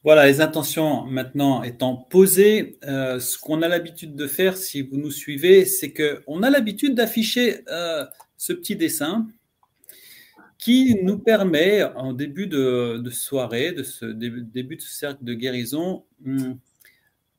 Voilà, 0.08 0.26
les 0.26 0.40
intentions 0.40 1.04
maintenant 1.04 1.62
étant 1.62 1.94
posées, 1.94 2.78
euh, 2.84 3.20
ce 3.20 3.36
qu'on 3.36 3.60
a 3.60 3.68
l'habitude 3.68 4.16
de 4.16 4.26
faire, 4.26 4.56
si 4.56 4.80
vous 4.80 4.96
nous 4.96 5.10
suivez, 5.10 5.66
c'est 5.66 5.92
qu'on 5.92 6.42
a 6.42 6.48
l'habitude 6.48 6.94
d'afficher 6.94 7.60
euh, 7.68 8.06
ce 8.38 8.54
petit 8.54 8.74
dessin 8.74 9.28
qui 10.56 10.96
nous 11.02 11.18
permet, 11.18 11.82
en 11.82 12.14
début 12.14 12.46
de, 12.46 13.02
soirée, 13.10 13.72
de 13.72 13.82
ce 13.82 14.06
début, 14.06 14.76
de 14.76 14.80
ce 14.80 14.88
cercle 14.88 15.22
de 15.22 15.34
guérison, 15.34 16.06
hmm, 16.22 16.54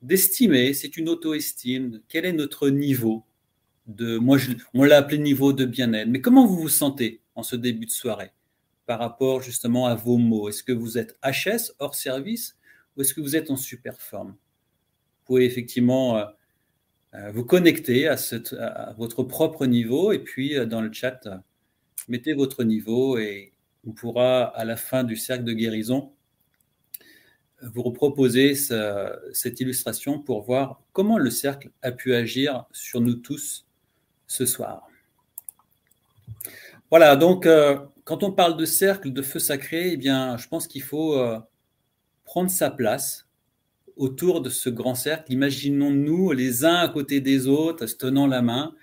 d'estimer, 0.04 0.76
c'est 0.76 0.96
une 0.96 1.10
auto-estime, 1.10 2.02
quel 2.08 2.24
est 2.24 2.34
notre 2.34 2.70
niveau 2.70 3.26
de, 3.88 4.20
moi 4.20 4.38
on 4.76 4.84
l'a 4.84 4.98
appelé 4.98 5.18
niveau 5.18 5.54
de 5.54 5.66
bien-être, 5.66 6.08
mais 6.08 6.22
comment 6.22 6.46
vous 6.46 6.60
vous 6.60 6.70
sentez 6.70 7.20
en 7.34 7.42
ce 7.42 7.56
début 7.56 7.88
de 7.88 7.92
soirée 7.92 8.30
par 8.86 9.00
rapport 9.00 9.42
justement 9.42 9.88
à 9.88 9.96
vos 9.96 10.18
mots? 10.18 10.50
Est-ce 10.50 10.62
que 10.62 10.72
vous 10.72 11.00
êtes 11.00 11.18
HS, 11.24 11.74
hors 11.80 11.96
service 11.96 12.56
ou 13.00 13.02
est-ce 13.02 13.14
que 13.14 13.22
vous 13.22 13.38
êtes 13.38 13.50
en 13.50 13.56
super 13.56 14.02
forme? 14.02 14.32
Vous 14.32 15.26
pouvez 15.26 15.46
effectivement 15.46 16.18
euh, 16.18 16.26
euh, 17.14 17.32
vous 17.32 17.46
connecter 17.46 18.10
à, 18.10 18.18
votre 18.98 19.24
propre 19.24 19.66
niveau 19.66 20.12
et 20.12 20.20
puis 20.20 20.58
euh, 20.58 20.66
dans 20.66 20.82
le 20.82 20.92
chat, 20.92 21.22
mettez 22.10 22.34
votre 22.34 22.66
niveau 22.66 23.18
et 23.18 23.54
on 23.88 23.94
pourra 23.94 24.44
à 24.44 24.66
la 24.66 24.76
fin 24.76 25.06
du 25.06 25.16
cercle 25.16 25.46
de 25.46 25.54
guérison 25.54 26.12
vous 27.62 27.84
reproposer 27.84 28.56
cette 28.56 29.60
illustration 29.60 30.20
pour 30.20 30.44
voir 30.44 30.82
comment 30.94 31.18
le 31.18 31.30
cercle 31.30 31.72
a 31.82 31.92
pu 31.92 32.14
agir 32.14 32.66
sur 32.72 33.02
nous 33.02 33.16
tous 33.16 33.68
ce 34.28 34.46
soir. 34.46 34.88
Voilà, 36.90 37.18
donc 37.18 37.50
quand 38.06 38.24
on 38.24 38.32
parle 38.32 38.56
de 38.56 38.64
cercle, 38.64 39.12
de 39.12 39.22
feu 39.22 39.40
sacré, 39.40 39.92
eh 39.92 39.98
bien, 39.98 40.38
je 40.38 40.48
pense 40.48 40.70
qu'il 40.70 40.84
faut 40.84 41.22
prendre 42.30 42.52
sa 42.52 42.70
place 42.70 43.28
autour 43.96 44.42
de 44.42 44.52
ce 44.52 44.70
grand 44.70 44.94
cercle. 44.94 45.34
Imaginons-nous 45.34 46.32
les 46.32 46.64
uns 46.64 46.76
à 46.76 46.88
côté 46.88 47.22
des 47.22 47.48
autres, 47.48 47.88
se 47.88 47.96
tenant 47.96 48.28
la 48.28 48.44
main, 48.44 48.76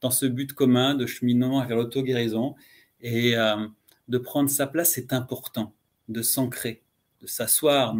dans 0.00 0.10
ce 0.10 0.24
but 0.24 0.54
commun 0.54 0.94
de 0.94 1.04
cheminement 1.04 1.62
vers 1.66 1.76
l'auto-guérison. 1.76 2.54
Et 3.02 3.36
euh, 3.36 3.68
de 4.08 4.16
prendre 4.16 4.48
sa 4.48 4.66
place, 4.66 4.92
c'est 4.92 5.12
important, 5.12 5.74
de 6.08 6.22
s'ancrer, 6.22 6.82
de 7.20 7.26
s'asseoir 7.26 7.94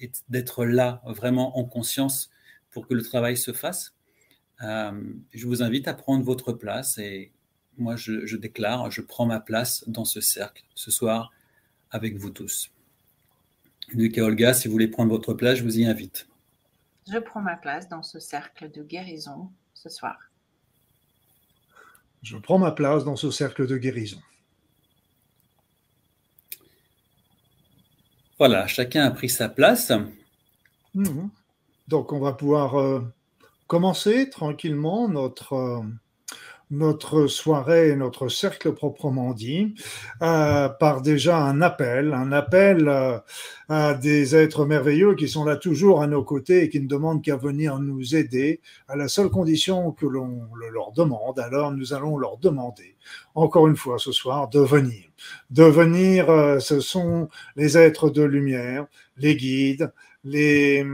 et 0.00 0.12
d'être 0.28 0.64
là, 0.64 1.02
vraiment 1.06 1.58
en 1.58 1.64
conscience, 1.64 2.30
pour 2.70 2.86
que 2.86 2.94
le 2.94 3.02
travail 3.02 3.36
se 3.36 3.52
fasse. 3.52 3.96
Euh, 4.62 4.92
je 5.34 5.44
vous 5.48 5.60
invite 5.64 5.88
à 5.88 5.94
prendre 5.94 6.24
votre 6.24 6.52
place 6.52 6.98
et 6.98 7.32
moi, 7.78 7.96
je, 7.96 8.26
je 8.26 8.36
déclare, 8.36 8.92
je 8.92 9.00
prends 9.00 9.26
ma 9.26 9.40
place 9.40 9.82
dans 9.88 10.04
ce 10.04 10.20
cercle 10.20 10.62
ce 10.76 10.92
soir 10.92 11.32
avec 11.90 12.16
vous 12.16 12.30
tous. 12.30 12.70
Luc 13.94 14.18
et 14.18 14.20
Olga, 14.20 14.54
si 14.54 14.68
vous 14.68 14.72
voulez 14.72 14.88
prendre 14.88 15.10
votre 15.10 15.34
place, 15.34 15.58
je 15.58 15.64
vous 15.64 15.78
y 15.78 15.84
invite. 15.84 16.28
Je 17.10 17.18
prends 17.18 17.40
ma 17.40 17.56
place 17.56 17.88
dans 17.88 18.02
ce 18.02 18.20
cercle 18.20 18.70
de 18.70 18.82
guérison 18.82 19.50
ce 19.74 19.88
soir. 19.88 20.16
Je 22.22 22.36
prends 22.36 22.58
ma 22.58 22.70
place 22.70 23.04
dans 23.04 23.16
ce 23.16 23.30
cercle 23.30 23.66
de 23.66 23.76
guérison. 23.76 24.20
Voilà, 28.38 28.66
chacun 28.66 29.04
a 29.04 29.10
pris 29.10 29.28
sa 29.28 29.48
place. 29.48 29.92
Mhm. 30.94 31.30
Donc, 31.88 32.12
on 32.12 32.20
va 32.20 32.32
pouvoir 32.32 32.78
euh, 32.78 33.00
commencer 33.66 34.30
tranquillement 34.30 35.08
notre, 35.08 35.54
euh, 35.54 35.82
notre 36.70 37.26
soirée 37.26 37.96
notre 37.96 38.28
cercle 38.28 38.72
proprement 38.72 39.34
dit 39.34 39.74
euh, 40.22 40.68
par 40.68 41.02
déjà 41.02 41.38
un 41.38 41.60
appel, 41.62 42.14
un 42.14 42.32
appel 42.32 42.88
euh, 42.88 43.18
à 43.68 43.94
des 43.94 44.36
êtres 44.36 44.64
merveilleux 44.64 45.14
qui 45.14 45.28
sont 45.28 45.44
là 45.44 45.56
toujours 45.56 46.02
à 46.02 46.06
nos 46.06 46.22
côtés 46.22 46.64
et 46.64 46.68
qui 46.68 46.80
ne 46.80 46.88
demandent 46.88 47.22
qu'à 47.22 47.36
venir 47.36 47.78
nous 47.78 48.14
aider 48.14 48.60
à 48.88 48.96
la 48.96 49.08
seule 49.08 49.30
condition 49.30 49.92
que 49.92 50.06
l'on 50.06 50.48
le 50.54 50.68
leur 50.70 50.92
demande. 50.92 51.38
Alors 51.40 51.72
nous 51.72 51.92
allons 51.92 52.16
leur 52.16 52.38
demander, 52.38 52.96
encore 53.34 53.66
une 53.66 53.76
fois 53.76 53.98
ce 53.98 54.12
soir, 54.12 54.48
de 54.48 54.60
venir. 54.60 55.04
De 55.50 55.64
venir, 55.64 56.30
euh, 56.30 56.58
ce 56.60 56.80
sont 56.80 57.28
les 57.56 57.76
êtres 57.76 58.10
de 58.10 58.22
lumière, 58.22 58.86
les 59.16 59.36
guides, 59.36 59.92
les, 60.24 60.84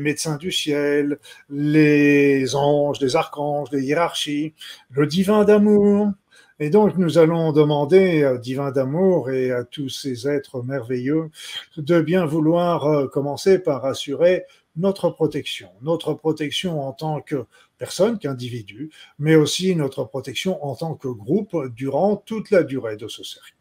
médecins 0.00 0.36
du 0.36 0.52
ciel, 0.52 1.18
les 1.50 2.54
anges, 2.54 3.00
les 3.00 3.16
archanges, 3.16 3.70
les 3.72 3.82
hiérarchies, 3.82 4.54
le 4.90 5.06
divin 5.06 5.44
d'amour. 5.44 6.10
Et 6.60 6.70
donc 6.70 6.96
nous 6.96 7.18
allons 7.18 7.52
demander 7.52 8.26
au 8.26 8.38
divin 8.38 8.72
d'amour 8.72 9.30
et 9.30 9.52
à 9.52 9.62
tous 9.64 9.88
ces 9.88 10.28
êtres 10.28 10.62
merveilleux 10.62 11.30
de 11.76 12.00
bien 12.00 12.26
vouloir 12.26 12.84
euh, 12.86 13.06
commencer 13.06 13.60
par 13.60 13.84
assurer 13.84 14.44
notre 14.76 15.10
protection, 15.10 15.68
notre 15.82 16.14
protection 16.14 16.80
en 16.80 16.92
tant 16.92 17.20
que 17.20 17.46
personne, 17.78 18.18
qu'individu, 18.18 18.90
mais 19.18 19.36
aussi 19.36 19.74
notre 19.76 20.04
protection 20.04 20.64
en 20.64 20.74
tant 20.74 20.94
que 20.94 21.08
groupe 21.08 21.56
durant 21.74 22.16
toute 22.16 22.50
la 22.50 22.64
durée 22.64 22.96
de 22.96 23.08
ce 23.08 23.22
cercle. 23.22 23.57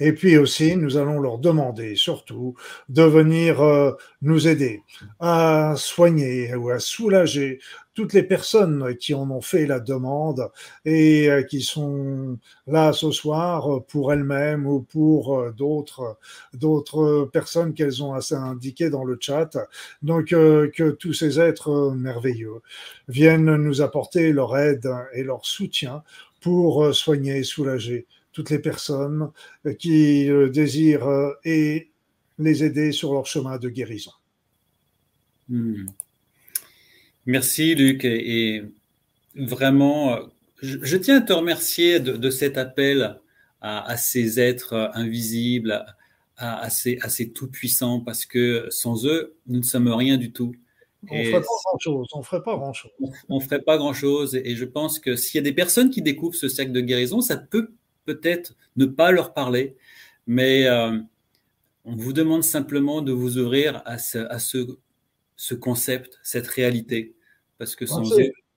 Et 0.00 0.12
puis 0.12 0.36
aussi, 0.36 0.76
nous 0.76 0.96
allons 0.96 1.20
leur 1.20 1.38
demander 1.38 1.96
surtout 1.96 2.54
de 2.88 3.02
venir 3.02 3.60
euh, 3.60 3.92
nous 4.22 4.48
aider 4.48 4.82
à 5.20 5.74
soigner 5.76 6.54
ou 6.54 6.70
à 6.70 6.78
soulager 6.78 7.58
toutes 7.94 8.12
les 8.12 8.22
personnes 8.22 8.94
qui 8.96 9.14
en 9.14 9.30
ont 9.30 9.40
fait 9.40 9.66
la 9.66 9.80
demande 9.80 10.50
et 10.84 11.30
euh, 11.30 11.42
qui 11.42 11.62
sont 11.62 12.38
là 12.66 12.92
ce 12.92 13.10
soir 13.10 13.82
pour 13.86 14.12
elles-mêmes 14.12 14.66
ou 14.66 14.82
pour 14.82 15.38
euh, 15.38 15.52
d'autres 15.52 17.30
personnes 17.32 17.72
qu'elles 17.72 18.02
ont 18.02 18.14
indiquées 18.14 18.90
dans 18.90 19.04
le 19.04 19.16
chat. 19.18 19.56
Donc 20.02 20.26
que 20.26 20.90
tous 20.90 21.14
ces 21.14 21.40
êtres 21.40 21.92
merveilleux 21.94 22.60
viennent 23.08 23.56
nous 23.56 23.80
apporter 23.80 24.32
leur 24.32 24.56
aide 24.56 24.88
et 25.14 25.22
leur 25.22 25.46
soutien 25.46 26.02
pour 26.40 26.94
soigner 26.94 27.38
et 27.38 27.44
soulager 27.44 28.06
toutes 28.36 28.50
les 28.50 28.58
personnes 28.58 29.30
euh, 29.64 29.72
qui 29.72 30.30
euh, 30.30 30.50
désirent 30.50 31.08
euh, 31.08 31.32
et 31.46 31.90
les 32.38 32.64
aider 32.64 32.92
sur 32.92 33.14
leur 33.14 33.24
chemin 33.24 33.56
de 33.56 33.70
guérison. 33.70 34.12
Hmm. 35.48 35.86
Merci 37.24 37.74
Luc 37.74 38.04
et 38.04 38.62
vraiment, 39.34 40.18
je, 40.60 40.96
tiens 40.98 41.16
à 41.16 41.20
te 41.22 41.32
remercier 41.32 41.98
de, 41.98 42.30
cet 42.30 42.58
appel 42.58 43.18
à, 43.62 43.96
ces 43.96 44.38
êtres 44.38 44.90
invisibles, 44.94 45.84
à, 46.36 46.68
ces, 46.68 47.32
tout-puissants, 47.34 48.00
parce 48.00 48.26
que 48.26 48.66
sans 48.70 49.06
eux, 49.06 49.34
nous 49.46 49.58
ne 49.58 49.64
sommes 49.64 49.88
rien 49.88 50.18
du 50.18 50.30
tout. 50.30 50.54
On 51.10 51.18
ne 51.18 51.24
ferait 51.24 51.40
pas 51.40 51.46
grand-chose. 51.70 52.08
On 52.12 52.22
ferait 52.22 52.42
pas 52.42 52.56
grand-chose. 52.56 52.92
On 53.28 53.40
ferait 53.40 53.62
pas 53.62 53.76
grand-chose. 53.76 54.34
Et 54.36 54.54
je 54.54 54.64
pense 54.64 55.00
que 55.00 55.16
s'il 55.16 55.38
y 55.38 55.40
a 55.40 55.42
des 55.42 55.54
personnes 55.54 55.90
qui 55.90 56.02
découvrent 56.02 56.36
ce 56.36 56.48
cercle 56.48 56.72
de 56.72 56.80
guérison, 56.80 57.20
ça 57.22 57.36
peut 57.38 57.70
peut-être 58.06 58.54
ne 58.76 58.86
pas 58.86 59.10
leur 59.10 59.34
parler, 59.34 59.76
mais 60.26 60.66
euh, 60.66 60.98
on 61.84 61.94
vous 61.94 62.12
demande 62.12 62.42
simplement 62.42 63.02
de 63.02 63.12
vous 63.12 63.38
ouvrir 63.38 63.82
à 63.84 63.98
ce, 63.98 64.18
à 64.18 64.38
ce, 64.38 64.78
ce 65.36 65.54
concept, 65.54 66.18
cette 66.22 66.46
réalité. 66.46 67.14
Parce 67.58 67.76
que 67.76 67.84
sans 67.84 68.02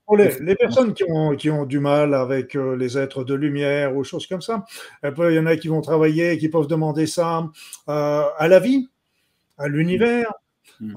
pour 0.05 0.17
les, 0.17 0.55
personnes 0.55 0.95
qui 0.95 1.03
ont, 1.07 1.35
qui 1.35 1.51
ont, 1.51 1.67
du 1.67 1.79
mal 1.79 2.15
avec 2.15 2.55
euh, 2.55 2.75
les 2.75 2.97
êtres 2.97 3.23
de 3.23 3.35
lumière 3.35 3.95
ou 3.95 4.03
choses 4.03 4.25
comme 4.25 4.41
ça, 4.41 4.65
il 5.03 5.33
y 5.33 5.37
en 5.37 5.45
a 5.45 5.55
qui 5.55 5.67
vont 5.67 5.81
travailler, 5.81 6.35
qui 6.39 6.49
peuvent 6.49 6.65
demander 6.65 7.05
ça 7.05 7.47
euh, 7.89 8.23
à 8.35 8.47
la 8.47 8.59
vie, 8.59 8.89
à 9.59 9.67
l'univers. 9.67 10.33
Mm. 10.79 10.95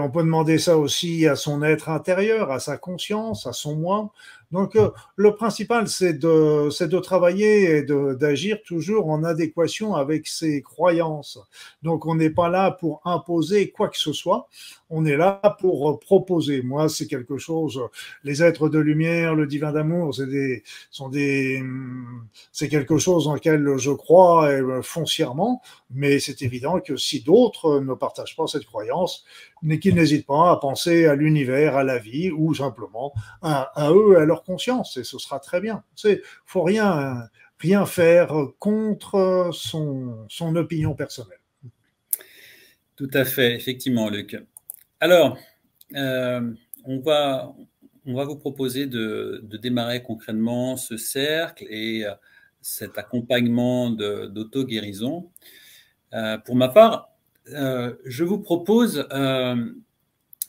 on 0.00 0.10
peut 0.10 0.22
demander 0.22 0.58
ça 0.58 0.78
aussi 0.78 1.26
à 1.26 1.34
son 1.34 1.62
être 1.64 1.88
intérieur, 1.88 2.52
à 2.52 2.60
sa 2.60 2.76
conscience, 2.76 3.48
à 3.48 3.52
son 3.52 3.74
moi. 3.74 4.12
Donc, 4.52 4.76
euh, 4.76 4.90
le 5.16 5.34
principal, 5.34 5.88
c'est 5.88 6.12
de, 6.12 6.68
de 6.86 6.98
travailler 7.00 7.78
et 7.78 7.82
d'agir 7.82 8.58
toujours 8.64 9.08
en 9.08 9.24
adéquation 9.24 9.94
avec 9.94 10.26
ses 10.26 10.62
croyances. 10.62 11.38
Donc, 11.82 12.06
on 12.06 12.14
n'est 12.14 12.30
pas 12.30 12.48
là 12.48 12.70
pour 12.70 13.00
imposer 13.04 13.70
quoi 13.70 13.88
que 13.88 13.98
ce 13.98 14.12
soit, 14.12 14.48
on 14.92 15.06
est 15.06 15.16
là 15.16 15.40
pour 15.58 15.98
proposer. 15.98 16.62
Moi, 16.62 16.88
c'est 16.90 17.06
quelque 17.06 17.38
chose, 17.38 17.80
les 18.24 18.42
êtres 18.42 18.68
de 18.68 18.78
lumière, 18.78 19.34
le 19.34 19.46
divin 19.46 19.72
d'amour, 19.72 20.14
c'est 20.14 20.26
des, 20.26 20.62
sont 20.90 21.08
des, 21.08 21.62
c'est 22.52 22.68
quelque 22.68 22.98
chose 22.98 23.26
en 23.26 23.34
lequel 23.34 23.78
je 23.78 23.90
crois 23.90 24.48
euh, 24.48 24.82
foncièrement, 24.82 25.62
mais 25.90 26.20
c'est 26.20 26.42
évident 26.42 26.78
que 26.80 26.96
si 26.96 27.22
d'autres 27.22 27.80
ne 27.80 27.94
partagent 27.94 28.36
pas 28.36 28.46
cette 28.46 28.66
croyance, 28.66 29.24
mais 29.62 29.78
qu'ils 29.78 29.94
n'hésitent 29.94 30.26
pas 30.26 30.50
à 30.50 30.56
penser 30.56 31.06
à 31.06 31.14
l'univers, 31.14 31.74
à 31.76 31.84
la 31.84 31.98
vie, 31.98 32.30
ou 32.30 32.54
simplement 32.54 33.14
à, 33.40 33.90
eux, 33.92 34.18
à 34.18 34.26
leur 34.26 34.44
conscience 34.44 34.98
et 34.98 35.04
ce 35.04 35.18
sera 35.18 35.40
très 35.40 35.60
bien. 35.60 35.82
Il 36.04 36.20
faut 36.44 36.62
rien, 36.62 37.28
rien 37.58 37.86
faire 37.86 38.34
contre 38.58 39.50
son, 39.54 40.26
son 40.28 40.54
opinion 40.56 40.94
personnelle. 40.94 41.38
Tout 42.96 43.10
à 43.14 43.24
fait, 43.24 43.54
effectivement, 43.54 44.10
Luc. 44.10 44.36
Alors, 45.02 45.36
euh, 45.96 46.54
on, 46.84 47.00
va, 47.00 47.56
vous 48.04 48.36
proposer 48.36 48.86
de, 48.86 49.44
démarrer 49.60 50.00
concrètement 50.00 50.76
ce 50.76 50.96
cercle 50.96 51.66
et 51.68 52.06
euh, 52.06 52.12
cet 52.60 52.98
accompagnement 52.98 53.90
d'auto-guérison. 53.90 55.28
Euh, 56.14 56.38
pour 56.38 56.54
ma 56.54 56.68
part, 56.68 57.10
je 57.46 58.22
vous 58.22 58.38
propose 58.38 59.08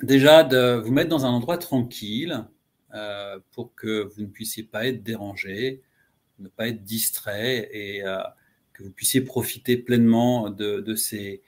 déjà 0.03 0.43
de 0.43 0.75
vous 0.85 0.91
mettre 0.91 1.09
dans 1.09 1.25
un 1.25 1.31
endroit 1.31 1.57
tranquille, 1.57 2.45
pour 3.53 3.73
que 3.73 4.03
vous 4.03 4.21
ne 4.21 4.27
puissiez 4.27 4.61
pas 4.61 4.85
être 4.85 5.01
dérangé, 5.01 5.81
ne 6.37 6.47
pas 6.47 6.67
être 6.67 6.83
distrait 6.83 7.69
et 7.73 8.03
que 8.71 8.83
vous 8.83 8.91
puissiez 8.91 9.21
profiter 9.21 9.77
pleinement 9.77 10.51
de 10.51 10.93
ces 10.95 11.41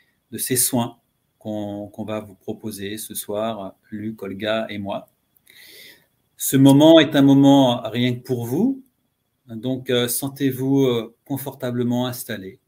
soins 0.55 0.99
qu'on 1.45 2.05
va 2.05 2.19
vous 2.21 2.35
proposer 2.35 2.97
ce 2.97 3.13
soir, 3.13 3.75
Luc, 3.91 4.21
Olga 4.23 4.65
et 4.69 4.77
moi. 4.77 5.09
Ce 6.37 6.57
moment 6.57 6.99
est 6.99 7.15
un 7.15 7.21
moment 7.21 7.81
rien 7.89 8.13
que 8.15 8.21
pour 8.21 8.45
vous, 8.45 8.83
donc 9.47 9.89
euh, 9.89 10.07
sentez-vous 10.07 10.87
confortablement 11.23 12.07
installé, 12.07 12.59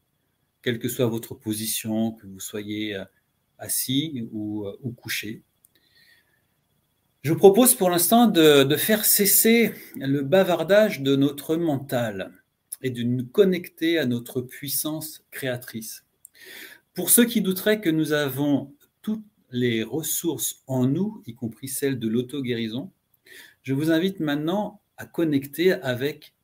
quelle 0.62 0.78
que 0.78 0.88
soit 0.88 1.06
votre 1.06 1.34
position, 1.34 2.12
que 2.12 2.26
vous 2.26 2.40
soyez 2.40 2.96
assis 3.58 4.28
ou, 4.32 4.66
ou 4.82 4.92
couché. 4.92 5.42
Je 7.22 7.32
vous 7.32 7.38
propose 7.38 7.74
pour 7.74 7.90
l'instant 7.90 8.26
de, 8.26 8.76
faire 8.76 9.04
cesser 9.04 9.74
le 9.96 10.22
bavardage 10.22 11.02
de 11.02 11.16
notre 11.16 11.56
mental 11.56 12.32
et 12.80 12.90
de 12.90 13.02
nous 13.02 13.26
connecter 13.26 13.98
à 13.98 14.06
notre 14.06 14.40
puissance 14.40 15.24
créatrice. 15.32 16.04
Pour 16.98 17.10
ceux 17.10 17.26
qui 17.26 17.42
douteraient 17.42 17.80
que 17.80 17.90
nous 17.90 18.12
avons 18.12 18.74
toutes 19.02 19.24
les 19.52 19.84
ressources 19.84 20.64
en 20.66 20.84
nous, 20.84 21.22
y 21.28 21.34
compris 21.36 21.68
celles 21.68 22.00
de 22.00 22.08
l'auto-guérison, 22.08 22.90
je 23.62 23.72
vous 23.72 23.92
invite 23.92 24.18
maintenant 24.18 24.80
à 24.96 25.06
connecter 25.06 25.74
avec 25.74 26.34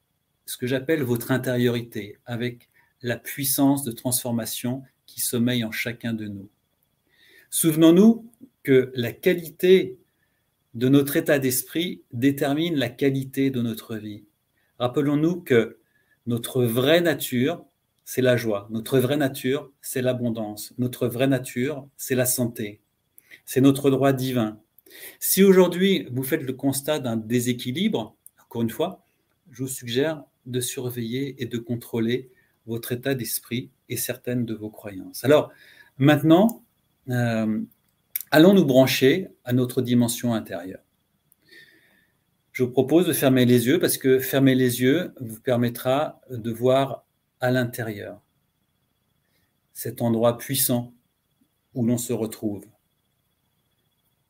ce 0.47 0.57
que 0.57 0.69
j'appelle 0.69 1.03
votre 1.03 1.33
intériorité, 1.33 2.19
avec 2.25 2.69
la 3.03 3.17
puissance 3.17 3.83
de 3.83 3.90
transformation 3.90 4.85
qui 5.07 5.21
sommeille 5.21 5.64
en 5.64 5.73
chacun 5.73 6.12
de 6.12 6.29
nous. 6.29 6.49
Souvenons-nous 7.51 8.31
que 8.62 8.93
la 8.95 9.11
qualité 9.11 9.99
de 10.75 10.88
notre 10.88 11.17
état 11.17 11.40
d'esprit 11.40 12.03
détermine 12.12 12.77
la 12.77 12.90
qualité 12.90 13.51
de 13.51 13.61
notre 13.61 13.97
vie. 13.97 14.23
Rappelons-nous 14.79 15.40
que 15.40 15.79
notre 16.29 16.62
vraie 16.62 17.01
nature, 17.01 17.67
c'est 18.05 18.23
la 18.23 18.37
joie. 18.37 18.69
Notre 18.71 18.99
vraie 18.99 19.17
nature, 19.17 19.71
c'est 19.81 20.03
l'abondance. 20.03 20.75
Notre 20.79 21.09
vraie 21.09 21.27
nature, 21.27 21.88
c'est 21.97 22.14
la 22.14 22.27
santé. 22.27 22.81
C'est 23.47 23.61
notre 23.61 23.90
droit 23.90 24.12
divin. 24.12 24.61
Si 25.19 25.43
aujourd'hui 25.43 26.07
vous 26.12 26.23
faites 26.23 26.43
le 26.43 26.53
constat 26.53 26.99
d'un 26.99 27.17
déséquilibre, 27.17 28.17
encore 28.43 28.62
une 28.62 28.71
fois, 28.71 29.05
je 29.51 29.62
vous 29.62 29.69
suggère 29.69 30.23
de 30.47 30.61
surveiller 30.61 31.43
et 31.43 31.47
de 31.47 31.59
contrôler 31.59 32.31
votre 32.67 32.93
état 32.93 33.14
d'esprit 33.14 33.71
et 33.88 33.97
certaines 33.97 34.45
de 34.45 34.55
vos 34.55 34.71
croyances. 34.71 35.25
Alors, 35.25 35.51
maintenant, 35.99 36.62
euh, 37.09 37.61
allons 38.31 38.55
nous 38.55 38.64
brancher 38.64 39.29
à 39.45 39.53
notre 39.53 39.83
dimension 39.83 40.35
intérieure. 40.35 40.81
Je 42.53 42.62
vous 42.62 42.71
propose 42.71 43.07
de 43.07 43.12
fermer 43.12 43.47
les 43.47 43.67
yeux 43.67 43.81
parce 43.81 43.99
que 43.99 44.19
fermer 44.21 44.55
les 44.55 44.81
yeux 44.81 45.12
vous 45.21 45.40
permettra 45.40 46.21
de 46.31 46.53
voir 46.53 47.04
à 47.45 47.51
l'intérieur 47.51 48.23
cet 49.75 50.01
endroit 50.01 50.39
puissant 50.39 50.95
où 51.75 51.85
l'on 51.85 51.99
se 51.99 52.15
retrouve, 52.15 52.65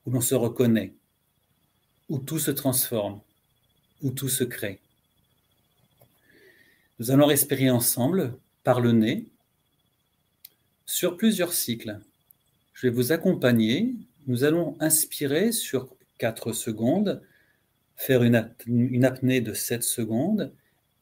où 0.05 0.11
l'on 0.11 0.21
se 0.21 0.35
reconnaît, 0.35 0.95
où 2.09 2.19
tout 2.19 2.41
se 2.41 2.51
transforme, 2.51 3.21
où 4.03 4.11
tout 4.11 4.29
se 4.29 4.43
crée. 4.43 4.81
Nous 6.99 7.13
allons 7.13 7.27
respirer 7.27 7.71
ensemble 7.71 8.37
par 8.65 8.81
le 8.81 8.91
nez 8.91 9.27
sur 10.85 11.17
plusieurs 11.17 11.53
cycles. 11.53 12.01
Je 12.73 12.89
vais 12.89 12.93
vous 12.93 13.13
accompagner. 13.13 13.95
Nous 14.27 14.43
allons 14.43 14.77
inspirer 14.81 15.53
sur 15.53 15.95
4 16.19 16.53
secondes, 16.53 17.23
faire 17.95 18.25
une, 18.25 18.35
apnée 19.05 19.41
de 19.41 19.55
7 19.55 19.85
secondes 19.85 20.53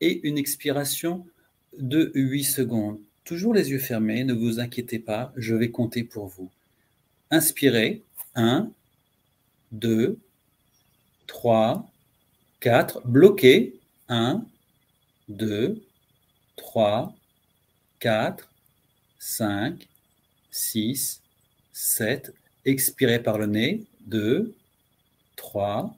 et 0.03 0.21
une 0.29 0.37
expiration 0.37 1.27
de 1.79 2.11
8 2.15 2.45
secondes. 2.45 3.01
Toujours 3.25 3.55
les 3.55 3.71
yeux 3.71 3.79
fermés, 3.79 4.25
ne 4.25 4.35
vous 4.35 4.61
inquiétez 4.61 4.99
pas, 4.99 5.33
je 5.37 5.55
vais 5.55 5.71
compter 5.71 6.05
pour 6.05 6.27
vous. 6.27 6.51
Inspirez, 7.31 8.03
1, 8.35 8.71
2, 9.73 10.19
3, 11.27 11.91
4, 12.61 13.03
bloquez, 13.07 13.75
1, 14.09 14.45
2, 15.29 15.83
3, 16.57 17.15
4, 18.01 18.51
5, 19.19 19.89
6, 20.51 21.23
7. 21.73 22.35
Expirez 22.65 23.23
par 23.23 23.39
le 23.39 23.47
nez. 23.47 23.85
2, 24.07 24.55
3, 25.37 25.97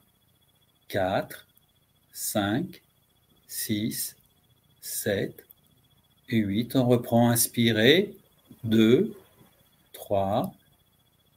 4, 0.88 1.46
5, 2.12 2.82
6, 3.48 4.16
7 4.80 5.44
et 6.34 6.38
8. 6.38 6.76
On 6.76 6.86
reprend. 6.86 7.30
Inspirez. 7.30 8.14
2, 8.64 9.14
3, 9.92 10.54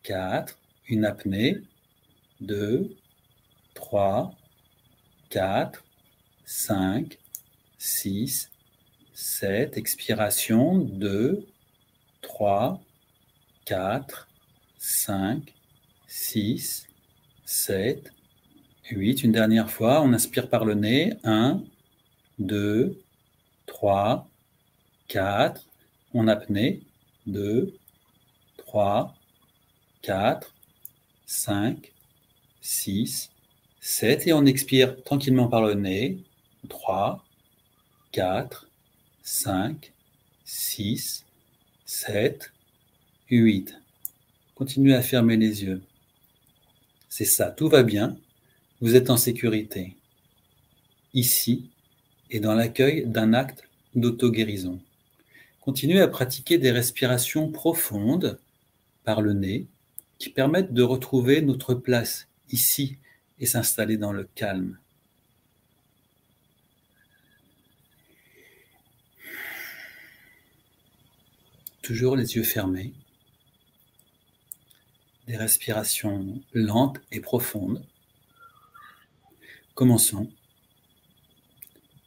4. 0.04 0.58
Une 0.90 1.06
apnée. 1.06 1.62
2, 2.42 2.96
3, 3.74 4.34
4, 5.30 5.84
5, 6.46 7.18
6, 7.78 8.52
7, 9.14 9.78
expiration, 9.78 10.78
2, 10.78 11.48
3, 12.22 12.82
4, 13.66 14.28
5, 14.78 15.54
6, 16.08 16.88
7, 17.46 18.12
8. 18.92 19.24
Une 19.24 19.32
dernière 19.32 19.70
fois, 19.70 20.02
on 20.02 20.14
inspire 20.14 20.50
par 20.50 20.64
le 20.64 20.76
nez. 20.76 21.14
1, 21.24 21.64
2, 22.40 23.02
3, 23.66 24.28
4. 24.28 24.37
On 26.14 26.28
apnée. 26.28 26.82
2, 27.28 27.74
3, 28.58 29.16
4, 30.02 30.54
5, 31.26 31.92
6, 32.62 33.32
7. 33.80 34.28
Et 34.28 34.34
on 34.34 34.46
expire 34.46 35.04
tranquillement 35.04 35.48
par 35.48 35.62
le 35.62 35.74
nez. 35.74 36.20
3, 36.70 37.24
4, 38.12 38.68
5, 39.24 39.94
6, 40.46 41.26
7, 41.86 42.52
8. 43.30 43.78
Continuez 44.56 44.96
à 44.96 45.02
fermer 45.02 45.38
les 45.38 45.64
yeux. 45.64 45.82
C'est 47.10 47.26
ça, 47.26 47.52
tout 47.52 47.70
va 47.70 47.84
bien. 47.84 48.18
Vous 48.82 48.96
êtes 48.96 49.10
en 49.10 49.18
sécurité. 49.18 49.96
Ici 51.14 51.70
et 52.30 52.40
dans 52.40 52.54
l'accueil 52.54 53.06
d'un 53.06 53.34
acte 53.34 53.64
d'auto-guérison. 53.96 54.80
Continuez 55.68 56.00
à 56.00 56.08
pratiquer 56.08 56.58
des 56.58 56.72
respirations 56.72 57.52
profondes 57.52 58.40
par 59.04 59.22
le 59.22 59.34
nez 59.34 59.68
qui 60.18 60.30
permettent 60.30 60.74
de 60.74 60.82
retrouver 60.82 61.42
notre 61.42 61.74
place 61.74 62.30
ici 62.50 63.00
et 63.38 63.46
s'installer 63.46 63.98
dans 63.98 64.14
le 64.14 64.24
calme. 64.34 64.80
Toujours 71.82 72.16
les 72.16 72.38
yeux 72.38 72.44
fermés. 72.44 72.94
Des 75.28 75.36
respirations 75.36 76.42
lentes 76.54 77.02
et 77.12 77.20
profondes. 77.20 77.84
Commençons. 79.76 80.32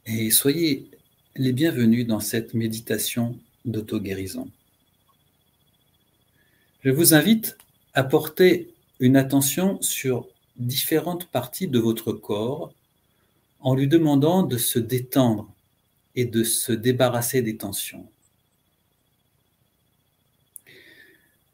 Et 0.07 0.31
soyez 0.31 0.89
les 1.35 1.53
bienvenus 1.53 2.07
dans 2.07 2.19
cette 2.19 2.55
méditation 2.55 3.39
d'auto-guérison. 3.65 4.49
Je 6.83 6.89
vous 6.89 7.13
invite 7.13 7.57
à 7.93 8.03
porter 8.03 8.73
une 8.99 9.17
attention 9.17 9.81
sur 9.81 10.27
différentes 10.57 11.27
parties 11.27 11.67
de 11.67 11.79
votre 11.79 12.11
corps 12.11 12.73
en 13.59 13.75
lui 13.75 13.87
demandant 13.87 14.43
de 14.43 14.57
se 14.57 14.79
détendre 14.79 15.51
et 16.15 16.25
de 16.25 16.43
se 16.43 16.71
débarrasser 16.71 17.41
des 17.41 17.57
tensions. 17.57 18.07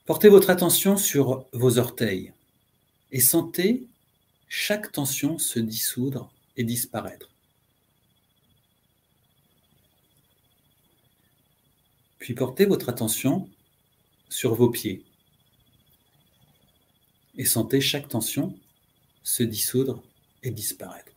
Portez 0.06 0.30
votre 0.30 0.50
attention 0.50 0.96
sur 0.96 1.46
vos 1.52 1.78
orteils 1.78 2.32
et 3.12 3.20
sentez 3.20 3.86
chaque 4.48 4.92
tension 4.94 5.38
se 5.38 5.60
dissoudre 5.60 6.32
et 6.56 6.64
disparaître. 6.64 7.30
Puis 12.20 12.34
portez 12.34 12.66
votre 12.66 12.90
attention 12.90 13.50
sur 14.30 14.56
vos 14.56 14.70
pieds 14.70 15.06
et 17.38 17.46
sentez 17.46 17.82
chaque 17.82 18.08
tension 18.08 18.58
se 19.24 19.44
dissoudre 19.44 20.04
et 20.44 20.52
disparaître. 20.52 21.12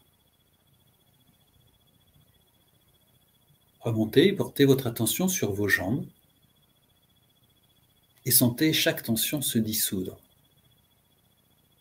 Remontez 3.81 4.27
et 4.29 4.33
portez 4.35 4.67
votre 4.67 4.87
attention 4.87 5.27
sur 5.29 5.53
vos 5.53 5.69
jambes 5.69 6.07
et 8.27 8.31
sentez 8.31 8.75
chaque 8.75 9.03
tension 9.03 9.41
se 9.41 9.59
dissoudre 9.59 10.21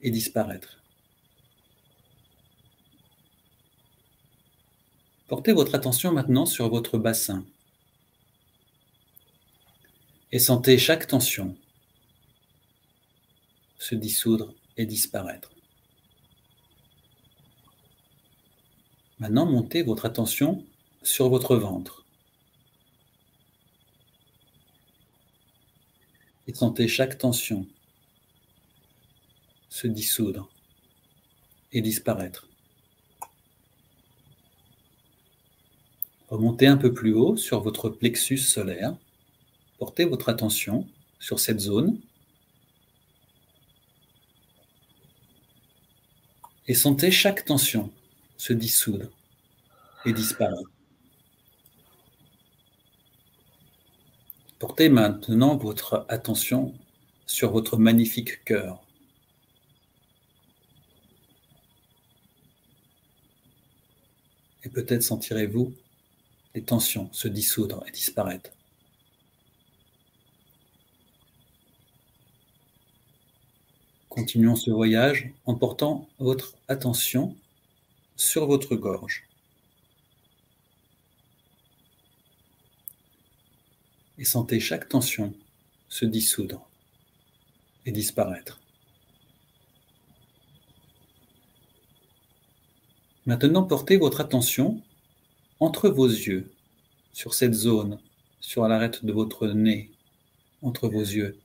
et 0.02 0.10
disparaître. 0.10 0.82
Portez 5.28 5.52
votre 5.52 5.76
attention 5.76 6.14
maintenant 6.14 6.46
sur 6.46 6.70
votre 6.70 6.98
bassin 6.98 7.46
et 10.32 10.40
sentez 10.40 10.78
chaque 10.78 11.08
tension 11.08 11.58
se 13.80 13.96
dissoudre 13.96 14.54
et 14.78 14.86
disparaître. 14.86 15.52
Maintenant, 19.20 19.46
montez 19.46 19.84
votre 19.84 20.06
attention 20.06 20.66
sur 21.04 21.30
votre 21.30 21.56
ventre. 21.56 22.06
Et 26.48 26.54
sentez 26.54 26.88
chaque 26.88 27.18
tension 27.18 27.68
se 29.70 29.88
dissoudre 29.88 30.50
et 31.72 31.82
disparaître. 31.82 32.48
Remontez 36.30 36.68
un 36.68 36.78
peu 36.78 36.94
plus 36.94 37.14
haut 37.14 37.36
sur 37.38 37.62
votre 37.62 37.90
plexus 37.90 38.38
solaire. 38.38 38.96
Portez 39.80 40.04
votre 40.04 40.28
attention 40.28 40.86
sur 41.20 41.40
cette 41.40 41.62
zone. 41.62 42.00
Et 46.68 46.74
sentez 46.74 47.10
chaque 47.12 47.46
tension 47.46 47.92
se 48.38 48.54
dissoudre 48.54 49.10
et 50.06 50.14
disparaître. 50.14 50.70
Portez 54.60 54.90
maintenant 54.90 55.56
votre 55.56 56.06
attention 56.10 56.76
sur 57.26 57.52
votre 57.52 57.78
magnifique 57.78 58.44
cœur. 58.44 58.84
Et 64.64 64.70
peut-être 64.70 65.04
sentirez-vous 65.04 65.74
les 66.54 66.64
tensions 66.64 67.12
se 67.14 67.30
dissoudre 67.30 67.86
et 67.88 67.92
disparaître. 67.92 68.52
Continuons 74.20 74.58
ce 74.58 74.70
voyage 74.70 75.32
en 75.46 75.56
portant 75.56 76.10
votre 76.20 76.58
attention 76.68 77.38
sur 78.18 78.48
votre 78.48 78.76
gorge. 78.76 79.24
Et 84.18 84.26
sentez 84.26 84.60
chaque 84.60 84.90
tension 84.90 85.34
se 85.88 86.04
dissoudre 86.04 86.68
et 87.86 87.94
disparaître. 87.94 88.60
Maintenant, 93.26 93.64
portez 93.64 93.96
votre 93.96 94.20
attention 94.20 94.82
entre 95.62 95.88
vos 95.88 96.10
yeux, 96.10 96.52
sur 97.14 97.34
cette 97.34 97.54
zone, 97.54 98.00
sur 98.42 98.68
l'arête 98.68 99.06
de 99.06 99.14
votre 99.14 99.48
nez, 99.48 99.90
entre 100.62 100.90
vos 100.90 101.00
yeux. 101.00 101.40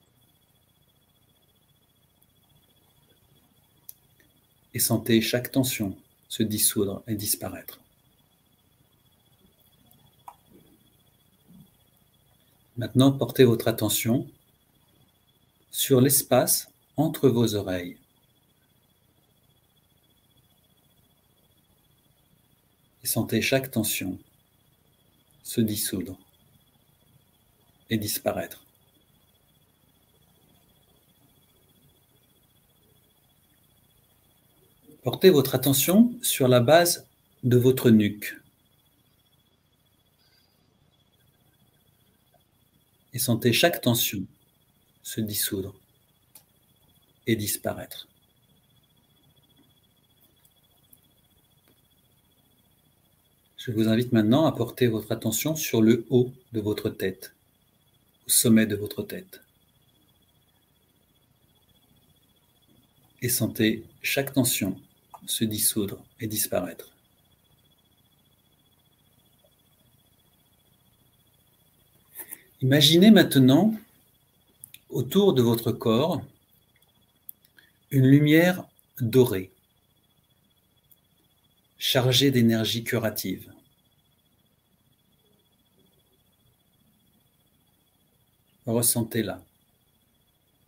Et 4.75 4.81
sentez 4.81 5.21
chaque 5.21 5.51
tension 5.51 5.97
se 6.29 6.43
dissoudre 6.43 7.03
et 7.07 7.15
disparaître. 7.15 7.81
Maintenant, 12.77 13.13
portez 13.13 13.45
votre 13.45 13.69
attention 13.69 14.29
sur 15.71 16.01
l'espace 16.01 16.69
entre 16.97 17.29
vos 17.29 17.55
oreilles. 17.55 17.99
Et 23.05 23.07
sentez 23.07 23.41
chaque 23.43 23.71
tension 23.71 24.19
se 25.45 25.61
dissoudre 25.61 26.19
et 27.91 27.99
disparaître. 27.99 28.64
Portez 35.05 35.29
votre 35.29 35.55
attention 35.55 36.19
sur 36.23 36.49
la 36.49 36.61
base 36.61 37.07
de 37.43 37.59
votre 37.59 37.91
nuque. 37.91 38.41
Et 43.13 43.19
sentez 43.19 43.53
chaque 43.53 43.83
tension 43.83 44.27
se 45.03 45.21
dissoudre 45.21 45.75
et 47.27 47.37
disparaître. 47.37 48.09
Je 53.59 53.73
vous 53.73 53.89
invite 53.89 54.13
maintenant 54.13 54.47
à 54.47 54.53
porter 54.53 54.87
votre 54.87 55.13
attention 55.13 55.55
sur 55.55 55.83
le 55.83 56.07
haut 56.09 56.33
de 56.55 56.63
votre 56.63 56.89
tête, 56.89 57.35
au 58.27 58.31
sommet 58.31 58.65
de 58.65 58.75
votre 58.75 59.03
tête. 59.03 59.43
Et 63.21 63.29
sentez 63.29 63.85
chaque 64.03 64.33
tension 64.33 64.81
se 65.27 65.45
dissoudre 65.45 66.05
et 66.21 66.27
disparaître. 66.27 66.95
Imaginez 72.61 73.11
maintenant 73.11 73.75
autour 74.89 75.35
de 75.35 75.43
votre 75.43 75.71
corps 75.73 76.23
une 77.91 78.07
lumière 78.07 78.65
dorée, 79.01 79.53
chargée 81.79 82.31
d'énergie 82.31 82.85
curative. 82.85 83.53
Ressentez-la. 88.67 89.45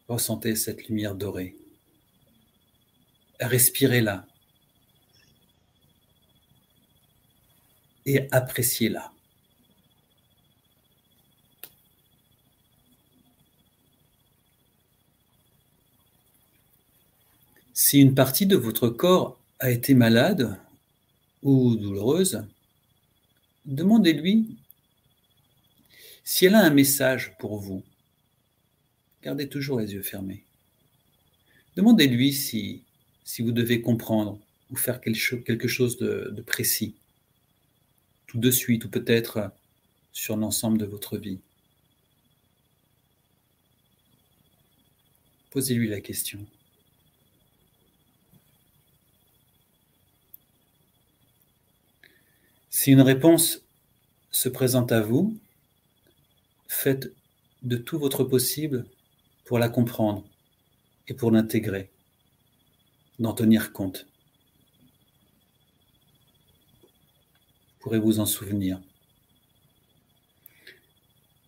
Ressentez 0.07 0.55
cette 0.55 0.87
lumière 0.88 1.14
dorée. 1.14 1.57
Respirez-la. 3.40 4.27
Et 8.07 8.29
appréciez-la. 8.31 9.12
Si 17.75 18.01
une 18.01 18.14
partie 18.14 18.47
de 18.47 18.57
votre 18.57 18.88
corps 18.88 19.38
a 19.59 19.71
été 19.71 19.92
malade 19.95 20.59
ou 21.42 21.77
douloureuse, 21.77 22.42
demandez-lui 23.64 24.57
si 26.25 26.47
elle 26.47 26.55
a 26.55 26.64
un 26.64 26.71
message 26.71 27.37
pour 27.38 27.59
vous. 27.59 27.83
Gardez 29.23 29.49
toujours 29.49 29.79
les 29.79 29.92
yeux 29.92 30.03
fermés. 30.03 30.45
Demandez-lui 31.77 32.33
si, 32.33 32.83
vous 33.40 33.53
devez 33.53 33.83
comprendre 33.83 34.40
ou 34.71 34.77
faire 34.77 35.01
quelque 35.01 35.69
chose 35.69 35.99
de 35.99 36.42
précis, 36.47 36.95
de 38.40 38.51
suite 38.51 38.85
ou 38.85 38.88
peut-être 38.88 39.51
sur 40.12 40.37
l'ensemble 40.37 40.79
de 40.79 40.87
votre 40.87 41.18
vie. 41.18 41.40
Posez-lui 45.51 45.88
la 45.88 46.01
question. 46.01 46.46
Si 52.70 52.92
une 52.92 53.01
réponse 53.01 53.62
se 54.31 54.49
présente 54.51 54.92
à 54.92 55.01
vous, 55.01 55.37
faites 56.68 57.11
de 57.62 57.77
tout 57.77 57.99
votre 57.99 58.22
possible 58.22 58.87
pour 59.44 59.59
la 59.59 59.68
comprendre 59.68 60.25
et 61.09 61.14
pour 61.14 61.31
l'intégrer, 61.31 61.90
d'en 63.18 63.33
tenir 63.33 63.72
compte. 63.72 64.07
Pourrez-vous 67.87 68.18
en 68.18 68.27
souvenir 68.27 68.81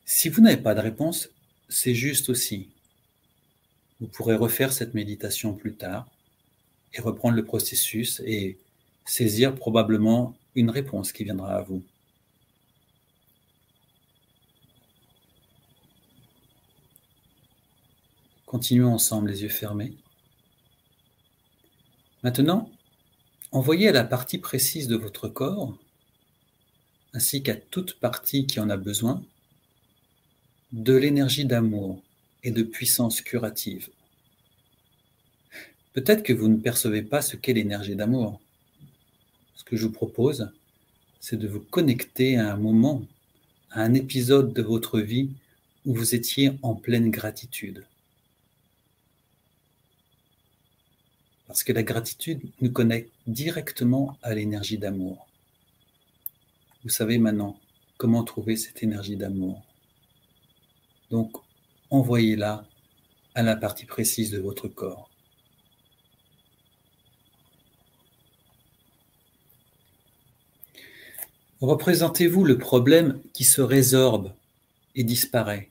Si 0.05 0.29
vous 0.29 0.41
n'avez 0.41 0.63
pas 0.63 0.77
de 0.77 0.81
réponse, 0.81 1.31
c'est 1.69 1.97
juste 1.97 2.29
aussi. 2.29 2.69
Vous 3.99 4.07
pourrez 4.07 4.37
refaire 4.37 4.73
cette 4.73 4.95
méditation 4.95 5.53
plus 5.53 5.75
tard 5.75 6.09
et 6.95 7.01
reprendre 7.01 7.35
le 7.35 7.45
processus 7.45 8.23
et 8.25 8.57
saisir 9.05 9.57
probablement 9.57 10.37
une 10.55 10.71
réponse 10.71 11.11
qui 11.11 11.25
viendra 11.25 11.57
à 11.57 11.63
vous. 11.63 11.83
Continuons 18.47 18.95
ensemble 18.95 19.31
les 19.31 19.43
yeux 19.43 19.49
fermés. 19.49 19.97
Maintenant, 22.23 22.71
envoyez 23.51 23.89
à 23.89 23.93
la 23.93 24.05
partie 24.05 24.39
précise 24.39 24.87
de 24.87 24.95
votre 24.95 25.27
corps, 25.27 25.77
ainsi 27.15 27.43
qu'à 27.43 27.57
toute 27.57 27.99
partie 27.99 28.47
qui 28.47 28.61
en 28.61 28.71
a 28.71 28.77
besoin, 28.77 29.23
de 30.73 30.95
l'énergie 30.95 31.47
d'amour 31.47 32.03
et 32.45 32.51
de 32.51 32.63
puissance 32.63 33.21
curative. 33.21 33.89
Peut-être 35.95 36.23
que 36.23 36.33
vous 36.33 36.49
ne 36.49 36.59
percevez 36.59 37.03
pas 37.03 37.23
ce 37.23 37.37
qu'est 37.37 37.55
l'énergie 37.55 37.97
d'amour 37.97 38.41
ce 39.59 39.65
que 39.65 39.77
je 39.77 39.87
vous 39.87 39.93
propose, 39.93 40.51
c'est 41.21 41.37
de 41.37 41.49
vous 41.49 41.61
connecter 41.61 42.39
à 42.39 42.55
un 42.55 42.57
moment, 42.57 43.05
à 43.71 43.83
un 43.83 43.93
épisode 43.93 44.55
de 44.55 44.63
votre 44.63 45.01
vie 45.01 45.31
où 45.85 45.95
vous 45.95 46.15
étiez 46.15 46.53
en 46.63 46.75
pleine 46.75 47.11
gratitude. 47.11 47.85
Parce 51.49 51.65
que 51.65 51.73
la 51.73 51.83
gratitude 51.83 52.41
nous 52.61 52.71
connecte 52.71 53.11
directement 53.27 54.17
à 54.23 54.35
l'énergie 54.35 54.79
d'amour. 54.79 55.28
Vous 56.85 56.91
savez 56.91 57.19
maintenant 57.19 57.59
comment 57.97 58.23
trouver 58.23 58.57
cette 58.57 58.83
énergie 58.83 59.17
d'amour. 59.17 59.63
Donc, 61.11 61.33
envoyez-la 61.91 62.65
à 63.35 63.43
la 63.43 63.57
partie 63.57 63.87
précise 63.87 64.31
de 64.31 64.39
votre 64.39 64.69
corps. 64.69 65.11
Représentez-vous 71.61 72.45
le 72.45 72.57
problème 72.57 73.21
qui 73.33 73.43
se 73.43 73.61
résorbe 73.61 74.33
et 74.95 75.03
disparaît. 75.03 75.69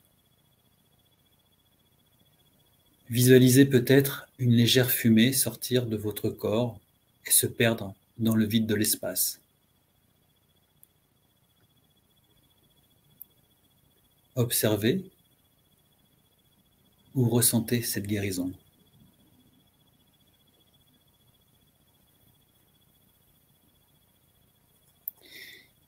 Visualisez 3.10 3.66
peut-être 3.66 4.28
une 4.38 4.52
légère 4.52 4.92
fumée 4.92 5.32
sortir 5.32 5.86
de 5.86 5.96
votre 5.96 6.30
corps 6.30 6.78
et 7.26 7.32
se 7.32 7.48
perdre 7.48 7.96
dans 8.18 8.36
le 8.36 8.46
vide 8.46 8.68
de 8.68 8.76
l'espace. 8.76 9.40
Observez 14.38 15.04
ou 17.16 17.28
ressentez 17.28 17.82
cette 17.82 18.06
guérison. 18.06 18.54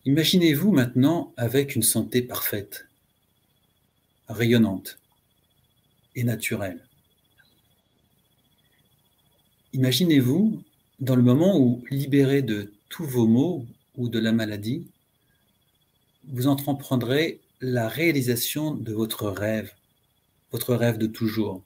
Imaginez-vous 0.06 0.72
maintenant 0.72 1.32
avec 1.38 1.76
une 1.76 1.84
santé 1.84 2.24
parfaite, 2.24 2.88
rayonnante 4.28 4.98
et 6.16 6.24
naturelle. 6.24 6.84
Imaginez-vous 9.74 10.64
dans 11.00 11.16
le 11.16 11.22
moment 11.22 11.60
où, 11.60 11.86
libéré 11.92 12.42
de 12.42 12.74
tous 12.90 13.06
vos 13.06 13.28
maux 13.28 13.68
ou 13.96 14.10
de 14.10 14.18
la 14.18 14.32
maladie, 14.32 14.88
vous 16.24 16.48
entreprendrez 16.48 17.42
la 17.62 17.90
réalisation 17.90 18.74
de 18.74 18.94
votre 18.94 19.30
rêve, 19.30 19.74
votre 20.52 20.76
rêve 20.76 20.98
de 20.98 21.08
toujours, 21.08 21.62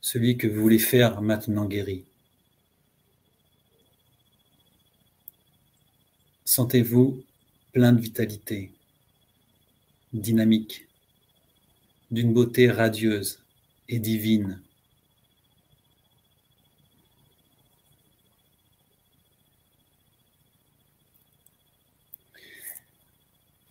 celui 0.00 0.38
que 0.38 0.46
vous 0.46 0.60
voulez 0.60 0.78
faire 0.78 1.20
maintenant 1.20 1.66
guéri. 1.66 2.04
Sentez-vous 6.44 7.22
plein 7.72 7.92
de 7.92 8.00
vitalité, 8.00 8.72
dynamique, 10.12 10.86
d'une 12.10 12.32
beauté 12.32 12.70
radieuse 12.70 13.44
et 13.88 13.98
divine. 13.98 14.62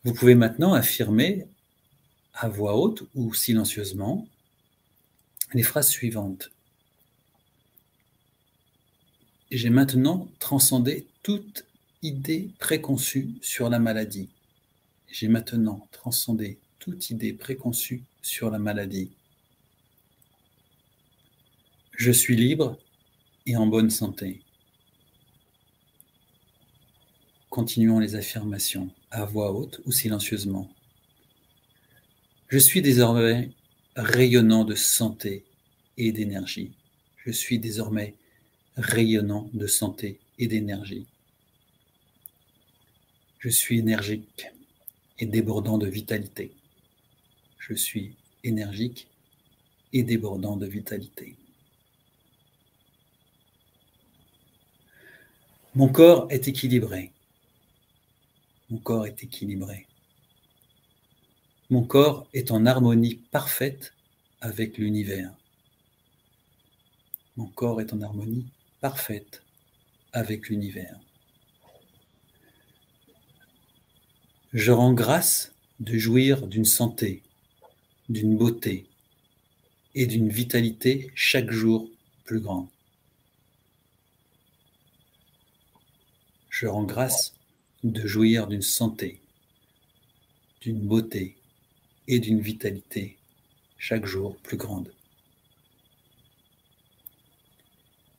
Vous 0.03 0.13
pouvez 0.15 0.33
maintenant 0.33 0.73
affirmer 0.73 1.45
à 2.33 2.49
voix 2.49 2.75
haute 2.75 3.03
ou 3.13 3.35
silencieusement 3.35 4.27
les 5.53 5.61
phrases 5.61 5.89
suivantes. 5.89 6.49
J'ai 9.51 9.69
maintenant 9.69 10.27
transcendé 10.39 11.05
toute 11.21 11.65
idée 12.01 12.49
préconçue 12.57 13.29
sur 13.41 13.69
la 13.69 13.77
maladie. 13.77 14.29
J'ai 15.07 15.27
maintenant 15.27 15.87
transcendé 15.91 16.57
toute 16.79 17.11
idée 17.11 17.33
préconçue 17.33 18.03
sur 18.23 18.49
la 18.49 18.57
maladie. 18.57 19.11
Je 21.91 22.11
suis 22.11 22.35
libre 22.35 22.79
et 23.45 23.55
en 23.55 23.67
bonne 23.67 23.91
santé. 23.91 24.41
Continuons 27.49 27.99
les 27.99 28.15
affirmations 28.15 28.89
à 29.11 29.25
voix 29.25 29.51
haute 29.51 29.81
ou 29.85 29.91
silencieusement. 29.91 30.69
Je 32.47 32.57
suis 32.57 32.81
désormais 32.81 33.51
rayonnant 33.95 34.63
de 34.65 34.75
santé 34.75 35.45
et 35.97 36.11
d'énergie. 36.11 36.71
Je 37.17 37.31
suis 37.31 37.59
désormais 37.59 38.15
rayonnant 38.77 39.49
de 39.53 39.67
santé 39.67 40.19
et 40.39 40.47
d'énergie. 40.47 41.05
Je 43.39 43.49
suis 43.49 43.79
énergique 43.79 44.47
et 45.19 45.25
débordant 45.25 45.77
de 45.77 45.87
vitalité. 45.87 46.53
Je 47.59 47.73
suis 47.73 48.15
énergique 48.43 49.07
et 49.93 50.03
débordant 50.03 50.57
de 50.57 50.65
vitalité. 50.65 51.35
Mon 55.75 55.87
corps 55.87 56.27
est 56.29 56.47
équilibré. 56.47 57.11
Mon 58.71 58.77
corps 58.77 59.05
est 59.05 59.21
équilibré. 59.21 59.85
Mon 61.69 61.83
corps 61.83 62.25
est 62.33 62.51
en 62.51 62.65
harmonie 62.65 63.15
parfaite 63.15 63.93
avec 64.39 64.77
l'univers. 64.77 65.33
Mon 67.35 67.47
corps 67.47 67.81
est 67.81 67.91
en 67.91 68.01
harmonie 68.01 68.47
parfaite 68.79 69.43
avec 70.13 70.47
l'univers. 70.47 70.97
Je 74.53 74.71
rends 74.71 74.93
grâce 74.93 75.53
de 75.81 75.97
jouir 75.97 76.47
d'une 76.47 76.63
santé, 76.63 77.23
d'une 78.07 78.37
beauté 78.37 78.87
et 79.95 80.05
d'une 80.05 80.29
vitalité 80.29 81.11
chaque 81.13 81.51
jour 81.51 81.89
plus 82.23 82.39
grande. 82.39 82.69
Je 86.49 86.67
rends 86.67 86.85
grâce 86.85 87.33
de 87.83 88.05
jouir 88.05 88.47
d'une 88.47 88.61
santé, 88.61 89.19
d'une 90.61 90.79
beauté 90.79 91.37
et 92.07 92.19
d'une 92.19 92.39
vitalité 92.39 93.17
chaque 93.77 94.05
jour 94.05 94.37
plus 94.37 94.57
grande. 94.57 94.93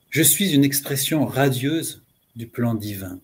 Je 0.09 0.21
suis 0.21 0.53
une 0.53 0.63
expression 0.63 1.25
radieuse 1.25 2.03
du 2.35 2.47
plan 2.47 2.75
divin. 2.75 3.19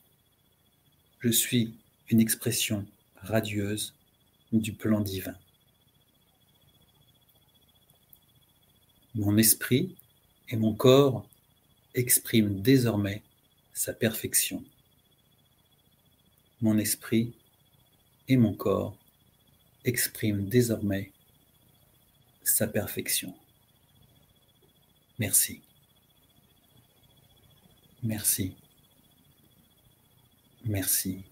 Je 1.19 1.29
suis 1.29 1.75
une 2.09 2.19
expression 2.19 2.85
radieuse 3.17 3.93
du 4.53 4.73
plan 4.73 5.01
divin. 5.01 5.35
Mon 9.15 9.37
esprit 9.37 9.95
et 10.49 10.55
mon 10.55 10.73
corps 10.73 11.27
expriment 11.93 12.61
désormais 12.61 13.21
sa 13.73 13.93
perfection. 13.93 14.63
Mon 16.61 16.77
esprit 16.77 17.33
et 18.27 18.37
mon 18.37 18.53
corps 18.53 18.97
expriment 19.85 20.47
désormais 20.47 21.11
sa 22.43 22.67
perfection. 22.67 23.33
Merci. 25.17 25.61
Merci. 28.03 28.55
Merci. 30.65 31.23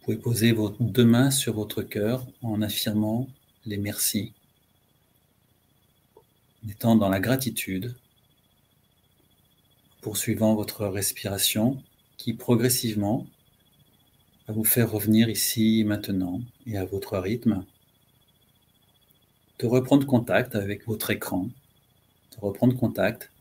Vous 0.00 0.04
pouvez 0.04 0.16
poser 0.16 0.52
vos 0.52 0.70
deux 0.80 1.04
mains 1.04 1.30
sur 1.30 1.54
votre 1.54 1.82
cœur 1.82 2.26
en 2.42 2.62
affirmant 2.62 3.28
les 3.66 3.76
merci, 3.76 4.32
en 6.64 6.68
étant 6.68 6.96
dans 6.96 7.08
la 7.08 7.20
gratitude, 7.20 7.94
poursuivant 10.00 10.54
votre 10.54 10.86
respiration 10.86 11.82
qui 12.20 12.34
progressivement 12.34 13.26
va 14.46 14.52
vous 14.52 14.64
faire 14.64 14.92
revenir 14.92 15.30
ici 15.30 15.84
maintenant 15.86 16.42
et 16.66 16.76
à 16.76 16.84
votre 16.84 17.16
rythme, 17.16 17.64
de 19.58 19.66
reprendre 19.66 20.06
contact 20.06 20.54
avec 20.54 20.86
votre 20.86 21.10
écran, 21.10 21.44
de 21.44 22.40
reprendre 22.42 22.76
contact 22.76 23.32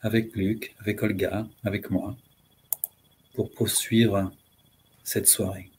avec 0.00 0.34
Luc, 0.34 0.74
avec 0.78 1.02
Olga, 1.02 1.46
avec 1.64 1.90
moi, 1.90 2.16
pour 3.34 3.50
poursuivre 3.50 4.32
cette 5.04 5.28
soirée. 5.28 5.71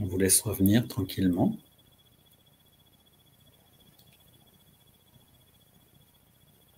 On 0.00 0.06
vous 0.06 0.18
laisse 0.18 0.40
revenir 0.40 0.86
tranquillement. 0.86 1.56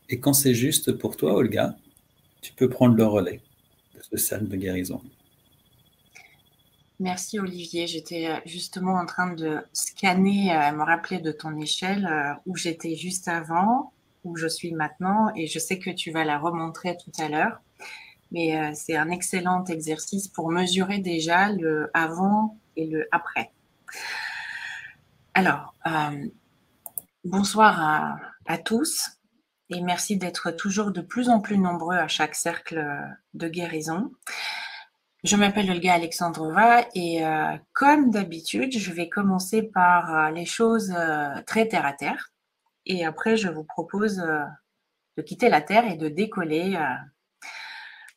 Et 0.09 0.18
quand 0.18 0.33
c'est 0.33 0.54
juste 0.54 0.92
pour 0.92 1.16
toi, 1.16 1.35
Olga, 1.35 1.76
tu 2.40 2.52
peux 2.52 2.68
prendre 2.68 2.96
le 2.96 3.04
relais 3.04 3.40
de 3.94 4.02
ce 4.02 4.16
salle 4.16 4.48
de 4.48 4.56
guérison. 4.56 5.02
Merci 6.98 7.38
Olivier. 7.38 7.87
J'étais 7.87 8.26
euh, 8.26 8.37
justement 8.44 8.94
en 8.94 9.06
train 9.06 9.33
de 9.33 9.59
scanner, 9.72 10.54
euh, 10.54 10.72
me 10.72 10.83
rappeler 10.83 11.18
de 11.18 11.33
ton 11.33 11.59
échelle 11.59 12.06
euh, 12.06 12.35
où 12.44 12.56
j'étais 12.56 12.94
juste 12.94 13.26
avant, 13.28 13.92
où 14.24 14.37
je 14.37 14.46
suis 14.46 14.72
maintenant, 14.72 15.30
et 15.35 15.46
je 15.46 15.59
sais 15.59 15.78
que 15.78 15.90
tu 15.90 16.11
vas 16.11 16.24
la 16.24 16.38
remontrer 16.38 16.98
tout 17.02 17.12
à 17.18 17.28
l'heure. 17.28 17.62
Mais 18.33 18.72
c'est 18.76 18.96
un 18.96 19.11
excellent 19.11 19.64
exercice 19.64 20.28
pour 20.28 20.52
mesurer 20.52 20.98
déjà 20.98 21.50
le 21.50 21.90
avant 21.94 22.56
le 22.87 23.09
après. 23.12 23.53
Alors, 25.35 25.75
bonsoir 27.25 28.19
à 28.47 28.59
tous 28.59 29.21
et 29.71 29.81
merci 29.81 30.16
d'être 30.16 30.51
toujours 30.51 30.90
de 30.90 31.01
plus 31.01 31.29
en 31.29 31.40
plus 31.40 31.59
nombreux 31.59 31.97
à 31.97 32.09
chaque 32.09 32.35
cercle 32.35 32.85
de 33.35 33.49
guérison. 33.49 34.11
Je 35.23 35.37
m'appelle 35.37 35.71
Olga 35.71 35.95
Alexandrova 35.95 36.87
et 36.95 37.25
euh, 37.25 37.57
comme 37.75 38.11
d'habitude, 38.11 38.77
je 38.77 38.90
vais 38.90 39.11
commencer 39.11 39.62
par 39.62 40.14
euh, 40.14 40.31
les 40.31 40.47
choses 40.47 40.95
euh, 40.97 41.43
très 41.47 41.69
terre 41.69 41.85
à 41.85 41.93
terre 41.93 42.33
et 42.87 43.05
après 43.05 43.37
je 43.37 43.49
vous 43.49 43.64
propose 43.64 44.16
de 44.16 45.23
quitter 45.23 45.51
la 45.51 45.61
Terre 45.61 45.85
et 45.85 45.97
de 45.97 46.09
décoller 46.09 46.79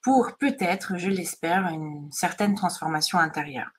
pour 0.01 0.37
peut-être, 0.37 0.97
je 0.97 1.09
l'espère, 1.09 1.67
une 1.67 2.09
certaine 2.11 2.55
transformation 2.55 3.19
intérieure. 3.19 3.69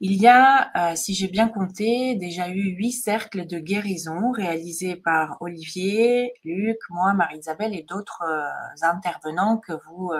Il 0.00 0.12
y 0.12 0.28
a, 0.28 0.94
si 0.94 1.14
j'ai 1.14 1.28
bien 1.28 1.48
compté, 1.48 2.16
déjà 2.16 2.50
eu 2.50 2.76
huit 2.76 2.92
cercles 2.92 3.46
de 3.46 3.58
guérison 3.58 4.30
réalisés 4.30 4.94
par 4.94 5.38
Olivier, 5.40 6.34
Luc, 6.44 6.76
moi, 6.90 7.14
Marie-Isabelle 7.14 7.74
et 7.74 7.82
d'autres 7.82 8.22
intervenants 8.82 9.56
que 9.56 9.72
vous 9.86 10.12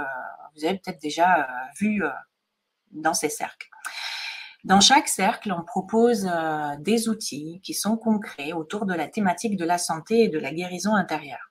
vous 0.57 0.65
avez 0.65 0.79
peut-être 0.79 1.01
déjà 1.01 1.41
euh, 1.41 1.45
vu 1.79 2.03
euh, 2.03 2.11
dans 2.93 3.15
ces 3.15 3.29
cercles. 3.29 3.69
Dans 4.65 4.81
chaque 4.81 5.09
cercle, 5.09 5.53
on 5.53 5.63
propose 5.63 6.27
euh, 6.27 6.77
des 6.79 7.09
outils 7.09 7.61
qui 7.63 7.75
sont 7.75 7.97
concrets 7.97 8.53
autour 8.53 8.87
de 8.87 8.95
la 8.95 9.07
thématique 9.07 9.57
de 9.57 9.65
la 9.65 9.79
santé 9.79 10.25
et 10.25 10.29
de 10.29 10.39
la 10.39 10.53
guérison 10.53 10.95
intérieure. 10.95 11.51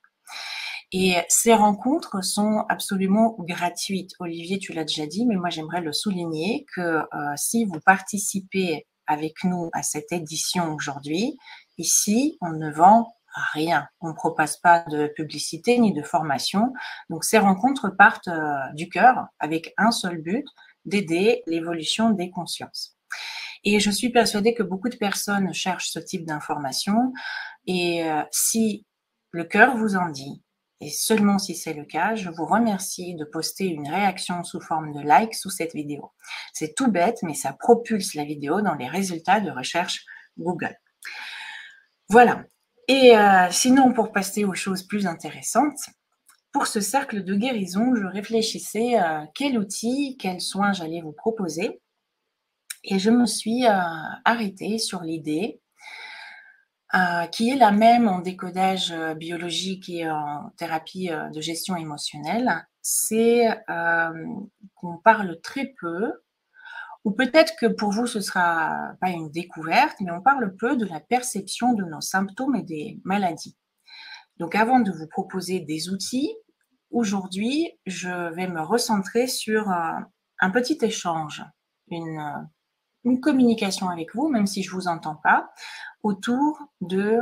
Et 0.98 1.18
ces 1.28 1.54
rencontres 1.54 2.24
sont 2.24 2.64
absolument 2.70 3.36
gratuites. 3.40 4.12
Olivier, 4.20 4.60
tu 4.60 4.72
l'as 4.72 4.86
déjà 4.86 5.06
dit, 5.06 5.26
mais 5.26 5.36
moi 5.36 5.50
j'aimerais 5.50 5.82
le 5.82 5.92
souligner 5.92 6.66
que 6.74 7.02
si 7.36 7.66
vous 7.66 7.82
participez 7.86 8.88
avec 9.06 9.44
nous 9.44 9.70
à 9.74 9.84
cette 9.84 10.14
édition 10.14 10.74
aujourd'hui, 10.74 11.36
ici, 11.78 12.38
on 12.40 12.52
ne 12.52 12.72
vend 12.72 13.14
rien. 13.54 13.88
On 14.02 14.10
ne 14.10 14.14
propose 14.14 14.58
pas 14.58 14.86
de 14.90 15.08
publicité 15.08 15.80
ni 15.80 15.94
de 15.94 16.02
formation. 16.02 16.74
Donc 17.10 17.24
ces 17.24 17.38
rencontres 17.38 17.90
partent 17.90 18.28
euh, 18.28 18.72
du 18.74 18.90
cœur 18.90 19.28
avec 19.40 19.74
un 19.78 19.92
seul 19.92 20.22
but, 20.22 20.46
d'aider 20.86 21.44
l'évolution 21.48 22.12
des 22.12 22.30
consciences. 22.30 22.96
Et 23.64 23.80
je 23.80 23.90
suis 23.92 24.10
persuadée 24.10 24.54
que 24.54 24.64
beaucoup 24.64 24.90
de 24.90 24.96
personnes 24.96 25.54
cherchent 25.54 25.90
ce 25.90 26.00
type 26.00 26.26
d'information. 26.26 27.12
Et 27.66 28.04
euh, 28.04 28.22
si 28.32 28.86
le 29.32 29.44
cœur 29.44 29.76
vous 29.76 29.96
en 29.96 30.10
dit, 30.10 30.45
et 30.86 30.90
seulement 30.92 31.40
si 31.40 31.56
c'est 31.56 31.74
le 31.74 31.84
cas, 31.84 32.14
je 32.14 32.30
vous 32.30 32.46
remercie 32.46 33.16
de 33.16 33.26
poster 33.26 33.66
une 33.66 33.90
réaction 33.90 34.44
sous 34.44 34.62
forme 34.62 34.94
de 34.94 35.00
like 35.00 35.34
sous 35.34 35.50
cette 35.50 35.74
vidéo. 35.74 36.12
C'est 36.54 36.76
tout 36.76 36.92
bête, 36.92 37.18
mais 37.24 37.34
ça 37.34 37.54
propulse 37.54 38.14
la 38.14 38.24
vidéo 38.24 38.62
dans 38.62 38.76
les 38.76 38.88
résultats 38.88 39.40
de 39.40 39.50
recherche 39.50 40.06
Google. 40.38 40.78
Voilà. 42.08 42.44
Et 42.88 43.18
euh, 43.18 43.48
sinon, 43.50 43.94
pour 43.94 44.12
passer 44.12 44.46
aux 44.46 44.54
choses 44.54 44.84
plus 44.84 45.08
intéressantes, 45.08 45.90
pour 46.52 46.68
ce 46.68 46.82
cercle 46.82 47.24
de 47.24 47.34
guérison, 47.34 47.96
je 47.96 48.06
réfléchissais 48.06 48.96
à 48.96 49.26
quel 49.34 49.58
outil, 49.58 50.18
quels 50.20 50.40
soins 50.40 50.72
j'allais 50.72 51.02
vous 51.02 51.14
proposer. 51.14 51.82
Et 52.84 53.00
je 53.00 53.10
me 53.10 53.26
suis 53.26 53.66
euh, 53.66 53.72
arrêtée 54.24 54.78
sur 54.78 55.02
l'idée 55.02 55.60
euh, 56.96 57.26
qui 57.28 57.50
est 57.50 57.56
la 57.56 57.72
même 57.72 58.08
en 58.08 58.20
décodage 58.20 58.92
euh, 58.92 59.14
biologique 59.14 59.90
et 59.90 60.10
en 60.10 60.50
thérapie 60.58 61.10
de 61.10 61.42
gestion 61.42 61.76
émotionnelle, 61.76 62.68
c'est 62.82 63.48
qu'on 64.76 64.98
parle 65.04 65.40
très 65.42 65.74
peu, 65.80 66.14
ou 67.04 67.12
peut-être 67.12 67.56
que 67.60 67.66
pour 67.66 67.92
vous 67.92 68.06
ce 68.06 68.22
sera 68.22 68.94
pas 69.02 69.10
une 69.10 69.32
découverte, 69.32 69.98
mais 70.02 70.12
on 70.12 70.22
parle 70.22 70.56
peu 70.56 70.78
de 70.78 70.86
la 70.86 71.00
perception 71.00 71.74
de 71.74 71.84
nos 71.84 72.02
symptômes 72.02 72.56
et 72.56 72.64
des 72.64 73.00
maladies. 73.04 73.58
Donc 74.38 74.54
avant 74.56 74.80
de 74.80 74.92
vous 74.92 75.08
proposer 75.08 75.60
des 75.60 75.90
outils, 75.90 76.32
aujourd'hui 76.92 77.72
je 77.88 78.34
vais 78.36 78.48
me 78.48 78.62
recentrer 78.62 79.28
sur 79.28 79.70
un 79.70 80.52
petit 80.52 80.78
échange, 80.82 81.44
une 81.90 82.48
une 83.06 83.22
communication 83.22 83.90
avec 83.90 84.14
vous, 84.14 84.28
même 84.30 84.48
si 84.48 84.64
je 84.64 84.72
ne 84.72 84.76
vous 84.76 84.88
entends 84.88 85.16
pas, 85.16 85.50
autour 86.04 86.60
de 86.82 87.22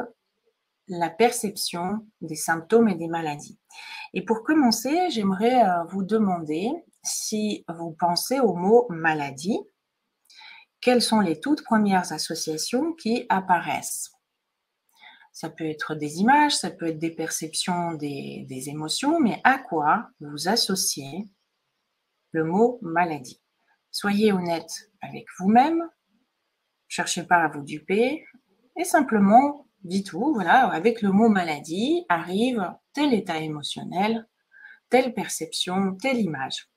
la 0.87 1.09
perception 1.09 2.07
des 2.21 2.35
symptômes 2.35 2.89
et 2.89 2.95
des 2.95 3.07
maladies. 3.07 3.59
Et 4.13 4.23
pour 4.23 4.43
commencer, 4.43 5.09
j'aimerais 5.09 5.63
euh, 5.63 5.83
vous 5.85 6.03
demander 6.03 6.69
si 7.03 7.65
vous 7.69 7.91
pensez 7.91 8.39
au 8.39 8.53
mot 8.53 8.85
maladie, 8.89 9.59
quelles 10.81 11.01
sont 11.01 11.19
les 11.19 11.39
toutes 11.39 11.63
premières 11.63 12.11
associations 12.11 12.93
qui 12.93 13.25
apparaissent? 13.29 14.11
Ça 15.31 15.49
peut 15.49 15.65
être 15.65 15.95
des 15.95 16.17
images, 16.19 16.55
ça 16.55 16.69
peut 16.69 16.87
être 16.87 16.99
des 16.99 17.15
perceptions 17.15 17.93
des, 17.93 18.45
des 18.47 18.69
émotions, 18.69 19.19
mais 19.19 19.41
à 19.43 19.57
quoi 19.57 20.09
vous 20.19 20.47
associez 20.47 21.27
le 22.31 22.43
mot 22.43 22.79
maladie? 22.81 23.41
Soyez 23.89 24.31
honnête 24.33 24.91
avec 25.03 25.25
vous-même, 25.37 25.89
cherchez 26.87 27.23
pas 27.23 27.43
à 27.43 27.47
vous 27.47 27.61
duper 27.61 28.25
et 28.77 28.83
simplement 28.83 29.67
dites-vous, 29.83 30.33
voilà, 30.33 30.67
avec 30.67 31.01
le 31.01 31.11
mot 31.11 31.29
maladie 31.29 32.05
arrive 32.09 32.73
tel 32.93 33.13
état 33.13 33.39
émotionnel, 33.39 34.27
telle 34.89 35.13
perception, 35.13 35.95
telle 35.95 36.19
image. 36.19 36.69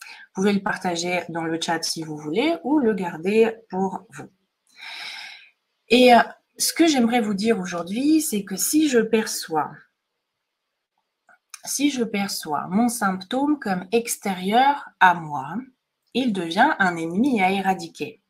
Vous 0.00 0.42
pouvez 0.42 0.52
le 0.52 0.62
partager 0.62 1.22
dans 1.28 1.44
le 1.44 1.60
chat 1.60 1.82
si 1.82 2.02
vous 2.02 2.16
voulez 2.16 2.56
ou 2.64 2.78
le 2.78 2.94
garder 2.94 3.52
pour 3.70 4.06
vous. 4.10 4.30
Et 5.88 6.14
euh, 6.14 6.22
ce 6.58 6.72
que 6.72 6.86
j'aimerais 6.86 7.20
vous 7.20 7.34
dire 7.34 7.58
aujourd'hui, 7.58 8.20
c'est 8.20 8.44
que 8.44 8.56
si 8.56 8.88
je 8.88 8.98
perçois 8.98 9.70
si 11.68 11.90
je 11.90 12.02
perçois 12.02 12.66
mon 12.68 12.88
symptôme 12.88 13.58
comme 13.58 13.86
extérieur 13.92 14.88
à 15.00 15.14
moi, 15.14 15.56
il 16.18 16.32
devient 16.32 16.74
un 16.78 16.96
ennemi 16.96 17.42
à 17.42 17.50
éradiquer. 17.50 18.22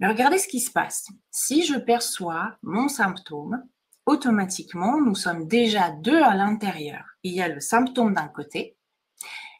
Regardez 0.00 0.38
ce 0.38 0.48
qui 0.48 0.60
se 0.60 0.70
passe. 0.70 1.08
Si 1.30 1.64
je 1.64 1.76
perçois 1.76 2.56
mon 2.62 2.88
symptôme, 2.88 3.64
automatiquement, 4.04 5.00
nous 5.00 5.14
sommes 5.14 5.48
déjà 5.48 5.90
deux 5.90 6.22
à 6.22 6.34
l'intérieur. 6.34 7.04
Il 7.22 7.32
y 7.32 7.42
a 7.42 7.48
le 7.48 7.60
symptôme 7.60 8.14
d'un 8.14 8.28
côté 8.28 8.76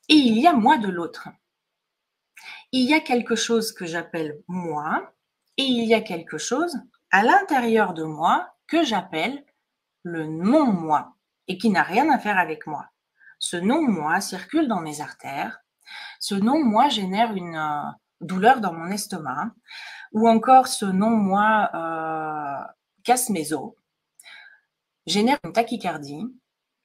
et 0.08 0.14
il 0.14 0.38
y 0.38 0.46
a 0.46 0.52
moi 0.52 0.76
de 0.76 0.88
l'autre. 0.88 1.28
Il 2.72 2.88
y 2.88 2.94
a 2.94 3.00
quelque 3.00 3.34
chose 3.34 3.72
que 3.72 3.86
j'appelle 3.86 4.42
moi 4.46 5.12
et 5.56 5.64
il 5.64 5.84
y 5.84 5.94
a 5.94 6.00
quelque 6.00 6.38
chose 6.38 6.76
à 7.10 7.22
l'intérieur 7.22 7.94
de 7.94 8.04
moi 8.04 8.54
que 8.66 8.84
j'appelle 8.84 9.44
le 10.02 10.26
non-moi 10.26 11.16
et 11.48 11.58
qui 11.58 11.70
n'a 11.70 11.82
rien 11.82 12.10
à 12.10 12.18
faire 12.18 12.38
avec 12.38 12.66
moi. 12.66 12.88
Ce 13.38 13.56
non-moi 13.56 14.20
circule 14.20 14.68
dans 14.68 14.80
mes 14.80 15.00
artères. 15.00 15.60
Ce 16.20 16.34
non-moi 16.34 16.88
génère 16.88 17.34
une 17.34 17.56
euh, 17.56 17.90
douleur 18.20 18.60
dans 18.60 18.72
mon 18.72 18.90
estomac. 18.90 19.52
Ou 20.12 20.28
encore 20.28 20.68
ce 20.68 20.86
non-moi 20.86 21.70
euh, 21.74 22.72
casse 23.04 23.28
mes 23.30 23.52
os, 23.52 23.74
génère 25.06 25.38
une 25.44 25.52
tachycardie, 25.52 26.24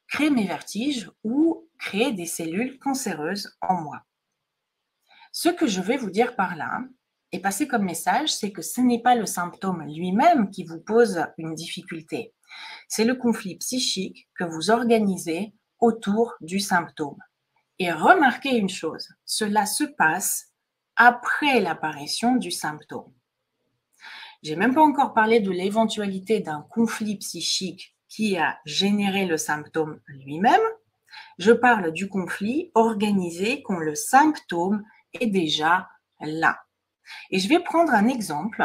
crée 0.07 0.29
mes 0.29 0.45
vertiges 0.45 1.09
ou 1.23 1.69
crée 1.77 2.11
des 2.11 2.25
cellules 2.25 2.77
cancéreuses 2.79 3.55
en 3.61 3.81
moi. 3.81 4.01
Ce 5.31 5.49
que 5.49 5.67
je 5.67 5.81
vais 5.81 5.97
vous 5.97 6.09
dire 6.09 6.35
par 6.35 6.55
là, 6.55 6.81
et 7.31 7.39
passer 7.39 7.67
comme 7.67 7.85
message, 7.85 8.33
c'est 8.33 8.51
que 8.51 8.61
ce 8.61 8.81
n'est 8.81 9.01
pas 9.01 9.15
le 9.15 9.25
symptôme 9.25 9.83
lui-même 9.83 10.49
qui 10.49 10.65
vous 10.65 10.79
pose 10.79 11.25
une 11.37 11.55
difficulté. 11.55 12.33
C'est 12.89 13.05
le 13.05 13.15
conflit 13.15 13.55
psychique 13.57 14.29
que 14.35 14.43
vous 14.43 14.69
organisez 14.69 15.53
autour 15.79 16.35
du 16.41 16.59
symptôme. 16.59 17.17
Et 17.81 17.91
remarquez 17.91 18.55
une 18.55 18.69
chose, 18.69 19.09
cela 19.25 19.65
se 19.65 19.83
passe 19.83 20.49
après 20.95 21.59
l'apparition 21.59 22.35
du 22.35 22.51
symptôme. 22.51 23.11
J'ai 24.43 24.55
même 24.55 24.75
pas 24.75 24.83
encore 24.83 25.15
parlé 25.15 25.39
de 25.39 25.49
l'éventualité 25.49 26.41
d'un 26.41 26.63
conflit 26.69 27.17
psychique 27.17 27.95
qui 28.07 28.37
a 28.37 28.59
généré 28.65 29.25
le 29.25 29.35
symptôme 29.35 29.99
lui-même. 30.05 30.61
Je 31.39 31.51
parle 31.51 31.91
du 31.91 32.07
conflit 32.07 32.69
organisé 32.75 33.63
quand 33.63 33.79
le 33.79 33.95
symptôme 33.95 34.83
est 35.19 35.25
déjà 35.25 35.89
là. 36.19 36.59
Et 37.31 37.39
je 37.39 37.49
vais 37.49 37.63
prendre 37.63 37.95
un 37.95 38.07
exemple 38.07 38.63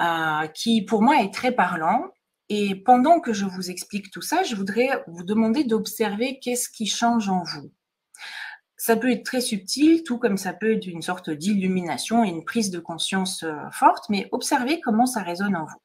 euh, 0.00 0.46
qui 0.54 0.82
pour 0.82 1.02
moi 1.02 1.20
est 1.22 1.34
très 1.34 1.50
parlant 1.50 2.04
et 2.48 2.76
pendant 2.76 3.18
que 3.18 3.32
je 3.32 3.46
vous 3.46 3.68
explique 3.68 4.12
tout 4.12 4.22
ça, 4.22 4.44
je 4.44 4.54
voudrais 4.54 5.02
vous 5.08 5.24
demander 5.24 5.64
d'observer 5.64 6.38
qu'est-ce 6.38 6.68
qui 6.68 6.86
change 6.86 7.28
en 7.28 7.42
vous. 7.42 7.72
Ça 8.84 8.96
peut 8.96 9.12
être 9.12 9.24
très 9.24 9.40
subtil, 9.40 10.02
tout 10.02 10.18
comme 10.18 10.36
ça 10.36 10.52
peut 10.52 10.74
être 10.74 10.88
une 10.88 11.02
sorte 11.02 11.30
d'illumination 11.30 12.24
et 12.24 12.28
une 12.30 12.44
prise 12.44 12.72
de 12.72 12.80
conscience 12.80 13.44
euh, 13.44 13.54
forte, 13.70 14.08
mais 14.08 14.28
observez 14.32 14.80
comment 14.80 15.06
ça 15.06 15.22
résonne 15.22 15.54
en 15.54 15.66
vous. 15.66 15.80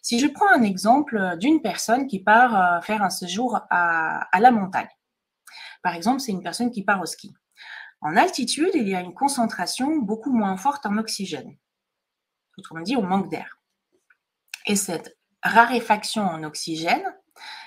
Si 0.00 0.18
je 0.18 0.26
prends 0.26 0.48
un 0.48 0.62
exemple 0.62 1.36
d'une 1.36 1.60
personne 1.60 2.06
qui 2.06 2.18
part 2.18 2.58
euh, 2.58 2.80
faire 2.80 3.02
un 3.02 3.10
séjour 3.10 3.60
à, 3.68 4.22
à 4.34 4.40
la 4.40 4.52
montagne, 4.52 4.88
par 5.82 5.94
exemple, 5.94 6.20
c'est 6.20 6.32
une 6.32 6.42
personne 6.42 6.70
qui 6.70 6.82
part 6.82 7.02
au 7.02 7.04
ski. 7.04 7.30
En 8.00 8.16
altitude, 8.16 8.70
il 8.72 8.88
y 8.88 8.94
a 8.94 9.02
une 9.02 9.12
concentration 9.12 9.98
beaucoup 9.98 10.32
moins 10.32 10.56
forte 10.56 10.86
en 10.86 10.96
oxygène. 10.96 11.58
Autrement 12.56 12.80
dit, 12.80 12.96
on 12.96 13.02
manque 13.02 13.28
d'air. 13.28 13.60
Et 14.64 14.76
cette 14.76 15.14
raréfaction 15.42 16.22
en 16.22 16.42
oxygène 16.42 17.04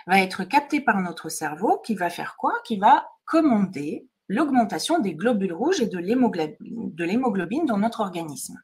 va 0.07 0.19
être 0.19 0.43
captée 0.43 0.81
par 0.81 0.99
notre 0.99 1.29
cerveau 1.29 1.77
qui 1.85 1.93
va 1.93 2.09
faire 2.09 2.37
quoi? 2.37 2.55
Qui 2.65 2.77
va 2.79 3.07
commander 3.25 4.07
l'augmentation 4.33 4.99
des 4.99 5.13
globules 5.13 5.53
rouges 5.53 5.81
et 5.81 5.87
de 5.87 5.97
l'hémoglobine 7.03 7.65
dans 7.65 7.77
notre 7.77 8.01
organisme. 8.01 8.59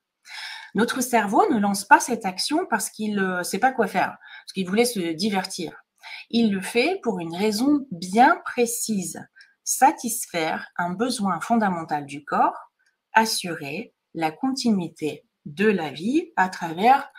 Notre 0.75 1.01
cerveau 1.01 1.43
ne 1.51 1.59
lance 1.59 1.85
pas 1.85 1.99
cette 1.99 2.25
action 2.25 2.65
parce 2.69 2.89
qu'il 2.89 3.15
ne 3.15 3.43
sait 3.43 3.59
pas 3.59 3.71
quoi 3.71 3.87
faire, 3.87 4.17
parce 4.43 4.53
qu'il 4.53 4.67
voulait 4.67 4.85
se 4.85 5.13
divertir. 5.13 5.83
Il 6.29 6.51
le 6.51 6.61
fait 6.61 6.99
pour 7.03 7.19
une 7.19 7.35
raison 7.35 7.87
bien 7.91 8.41
précise, 8.45 9.19
satisfaire 9.63 10.67
un 10.75 10.91
besoin 10.91 11.39
fondamental 11.39 12.05
du 12.05 12.23
corps, 12.23 12.71
assurer 13.13 13.93
la 14.13 14.31
continuité 14.31 15.25
de 15.45 15.67
la 15.67 15.89
vie 15.89 16.31
à 16.35 16.49
travers 16.49 17.11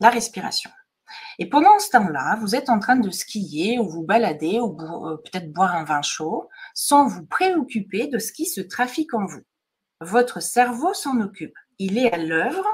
la 0.00 0.10
respiration. 0.10 0.70
Et 1.38 1.48
pendant 1.48 1.78
ce 1.78 1.90
temps-là, 1.90 2.38
vous 2.40 2.54
êtes 2.54 2.68
en 2.68 2.78
train 2.78 2.96
de 2.96 3.10
skier 3.10 3.78
ou 3.78 3.88
vous 3.88 4.04
balader 4.04 4.60
ou 4.60 4.76
euh, 4.80 5.16
peut-être 5.16 5.52
boire 5.52 5.74
un 5.74 5.84
vin 5.84 6.02
chaud 6.02 6.48
sans 6.74 7.06
vous 7.06 7.26
préoccuper 7.26 8.06
de 8.06 8.18
ce 8.18 8.32
qui 8.32 8.46
se 8.46 8.60
trafique 8.60 9.14
en 9.14 9.26
vous. 9.26 9.42
Votre 10.00 10.40
cerveau 10.40 10.94
s'en 10.94 11.20
occupe. 11.20 11.56
Il 11.78 11.98
est 11.98 12.12
à 12.12 12.18
l'œuvre 12.18 12.66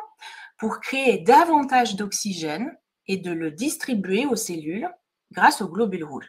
pour 0.58 0.80
créer 0.80 1.18
davantage 1.18 1.96
d'oxygène 1.96 2.76
et 3.06 3.16
de 3.16 3.32
le 3.32 3.50
distribuer 3.50 4.26
aux 4.26 4.36
cellules 4.36 4.90
grâce 5.32 5.62
aux 5.62 5.68
globules 5.68 6.04
rouges. 6.04 6.28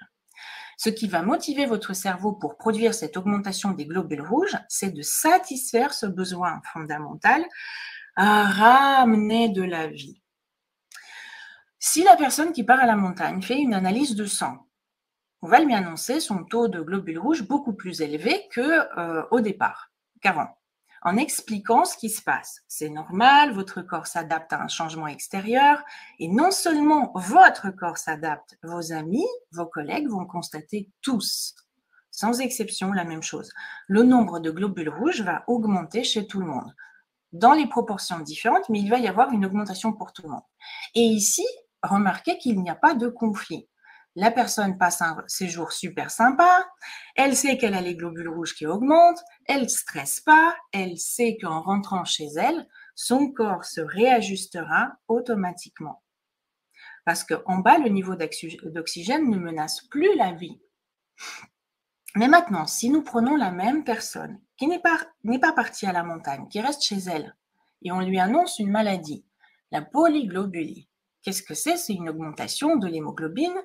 Ce 0.78 0.90
qui 0.90 1.08
va 1.08 1.22
motiver 1.22 1.66
votre 1.66 1.94
cerveau 1.94 2.34
pour 2.34 2.58
produire 2.58 2.94
cette 2.94 3.18
augmentation 3.18 3.72
des 3.72 3.86
globules 3.86 4.26
rouges, 4.26 4.58
c'est 4.68 4.92
de 4.92 5.02
satisfaire 5.02 5.94
ce 5.94 6.08
besoin 6.08 6.62
fondamental 6.74 7.46
à 8.16 8.46
ramener 8.46 9.50
de 9.50 9.64
la 9.64 9.88
vie. 9.88 10.21
Si 11.84 12.04
la 12.04 12.16
personne 12.16 12.54
qui 12.54 12.64
part 12.64 12.80
à 12.80 12.86
la 12.86 12.96
montagne 12.96 13.42
fait 13.42 13.58
une 13.58 13.74
analyse 13.74 14.16
de 14.16 14.26
sang, 14.26 14.68
on 15.42 15.48
va 15.48 15.60
lui 15.60 15.74
annoncer 15.74 16.20
son 16.20 16.44
taux 16.44 16.68
de 16.68 16.80
globules 16.80 17.18
rouges 17.18 17.42
beaucoup 17.42 17.74
plus 17.74 18.02
élevé 18.02 18.48
que 18.52 18.62
euh, 19.00 19.42
départ, 19.42 19.92
qu'avant, 20.22 20.48
en 21.02 21.18
expliquant 21.18 21.84
ce 21.84 21.98
qui 21.98 22.12
se 22.12 22.22
passe. 22.22 22.62
C'est 22.68 22.90
normal, 22.90 23.54
votre 23.54 23.82
corps 23.82 24.06
s'adapte 24.06 24.54
à 24.54 24.62
un 24.62 24.68
changement 24.68 25.08
extérieur, 25.08 25.84
et 26.20 26.28
non 26.28 26.52
seulement 26.52 27.14
votre 27.16 27.72
corps 27.72 27.98
s'adapte, 27.98 28.60
vos 28.62 28.94
amis, 28.94 29.28
vos 29.52 29.66
collègues 29.66 30.08
vont 30.08 30.28
constater 30.28 30.92
tous, 31.02 31.56
sans 32.12 32.42
exception, 32.42 32.94
la 32.94 33.06
même 33.06 33.24
chose. 33.24 33.52
Le 33.88 34.04
nombre 34.04 34.40
de 34.40 34.52
globules 34.52 34.90
rouges 34.90 35.24
va 35.24 35.44
augmenter 35.48 36.04
chez 36.04 36.28
tout 36.28 36.40
le 36.40 36.46
monde. 36.46 36.76
dans 37.34 37.54
les 37.54 37.66
proportions 37.66 38.20
différentes, 38.20 38.68
mais 38.68 38.82
il 38.82 38.90
va 38.90 39.00
y 39.00 39.08
avoir 39.08 39.32
une 39.32 39.46
augmentation 39.46 39.94
pour 39.94 40.12
tout 40.12 40.22
le 40.24 40.30
monde. 40.30 40.44
Et 40.96 41.00
ici, 41.00 41.46
remarquez 41.84 42.38
qu'il 42.38 42.62
n'y 42.62 42.70
a 42.70 42.76
pas 42.76 42.94
de 42.94 43.08
conflit. 43.08 43.68
La 44.16 44.30
personne 44.30 44.78
passe 44.78 45.02
un 45.02 45.24
séjour 45.28 45.72
super 45.72 46.12
sympa, 46.12 46.68
elle 47.16 47.36
sait 47.36 47.58
qu'elle 47.58 47.74
a 47.74 47.82
les 47.82 47.96
globules 47.96 48.28
rouges 48.28 48.56
qui 48.56 48.66
augmentent, 48.66 49.24
elle 49.46 49.64
ne 49.64 49.68
stresse 49.68 50.20
pas, 50.20 50.54
elle 50.74 50.98
sait 50.98 51.38
qu'en 51.42 51.62
rentrant 51.62 52.04
chez 52.04 52.28
elle, 52.36 52.68
son 52.94 53.32
corps 53.32 53.64
se 53.64 53.80
réajustera 53.80 54.92
automatiquement. 55.08 56.04
Parce 57.06 57.24
qu'en 57.24 57.60
bas, 57.60 57.78
le 57.78 57.90
niveau 57.90 58.16
d'oxygène 58.16 59.30
ne 59.30 59.38
menace 59.38 59.82
plus 59.88 60.14
la 60.18 60.34
vie. 60.34 60.62
Mais 62.16 62.28
maintenant, 62.28 62.68
si 62.68 62.90
nous 62.90 63.04
prenons 63.04 63.38
la 63.38 63.52
même 63.52 63.86
personne 63.86 64.42
qui 64.58 64.68
n'est 64.68 64.82
pas, 64.82 65.00
pas 65.42 65.54
partie 65.54 65.86
à 65.86 65.94
la 65.94 66.04
montagne, 66.04 66.50
qui 66.50 66.60
reste 66.60 66.84
chez 66.84 66.98
elle, 66.98 67.36
et 67.82 67.94
on 67.94 68.02
lui 68.02 68.20
annonce 68.20 68.60
une 68.60 68.70
maladie, 68.70 69.26
la 69.72 69.82
polyglobulie, 69.82 70.90
qu'est-ce 71.24 71.44
que 71.44 71.54
c'est? 71.54 71.78
C'est 71.78 71.94
une 71.94 72.10
augmentation 72.10 72.76
de 72.78 72.88
l'hémoglobine 72.88 73.56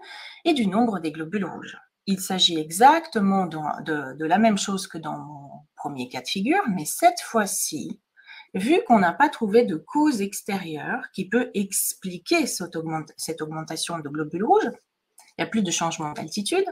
et 0.45 0.55
du 0.55 0.67
nombre 0.67 1.01
des 1.01 1.13
globules 1.13 1.45
rouges. 1.45 1.79
Il 2.07 2.21
s'agit 2.21 2.59
exactement 2.59 3.47
de, 3.47 4.25
la 4.25 4.39
même 4.39 4.59
chose 4.59 4.87
que 4.87 4.99
dans 4.99 5.19
mon 5.19 5.51
premier 5.75 6.09
cas 6.09 6.21
de 6.21 6.29
figure, 6.29 6.63
mais 6.69 6.85
cette 6.85 7.21
fois-ci, 7.21 8.01
vu 8.55 8.81
qu'on 8.87 9.01
n'a 9.01 9.13
pas 9.13 9.29
trouvé 9.29 9.65
de 9.65 9.77
cause 9.77 10.21
extérieure 10.21 11.03
qui 11.13 11.29
peut 11.29 11.51
expliquer 11.55 12.47
cette, 12.47 12.77
augmentation 12.77 13.99
de 13.99 14.09
globules 14.09 14.45
rouges, 14.45 14.71
il 15.37 15.43
n'y 15.43 15.45
a 15.45 15.51
plus 15.51 15.63
de 15.63 15.71
changement 15.71 16.13
d'altitude, 16.13 16.67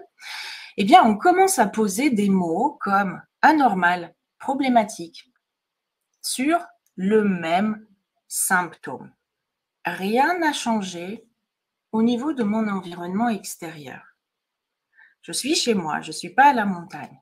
eh 0.76 0.84
bien, 0.84 1.02
on 1.04 1.16
commence 1.16 1.58
à 1.58 1.66
poser 1.66 2.10
des 2.10 2.28
mots 2.28 2.78
comme 2.80 3.20
anormal, 3.42 4.14
problématique, 4.38 5.30
sur 6.22 6.58
le 6.96 7.24
même 7.24 7.86
symptôme. 8.28 9.12
Rien 9.84 10.38
n'a 10.38 10.52
changé 10.52 11.26
au 11.92 12.02
niveau 12.02 12.32
de 12.32 12.42
mon 12.42 12.68
environnement 12.68 13.28
extérieur. 13.28 14.02
Je 15.22 15.32
suis 15.32 15.54
chez 15.54 15.74
moi, 15.74 16.00
je 16.00 16.08
ne 16.08 16.12
suis 16.12 16.34
pas 16.34 16.50
à 16.50 16.52
la 16.52 16.64
montagne. 16.64 17.20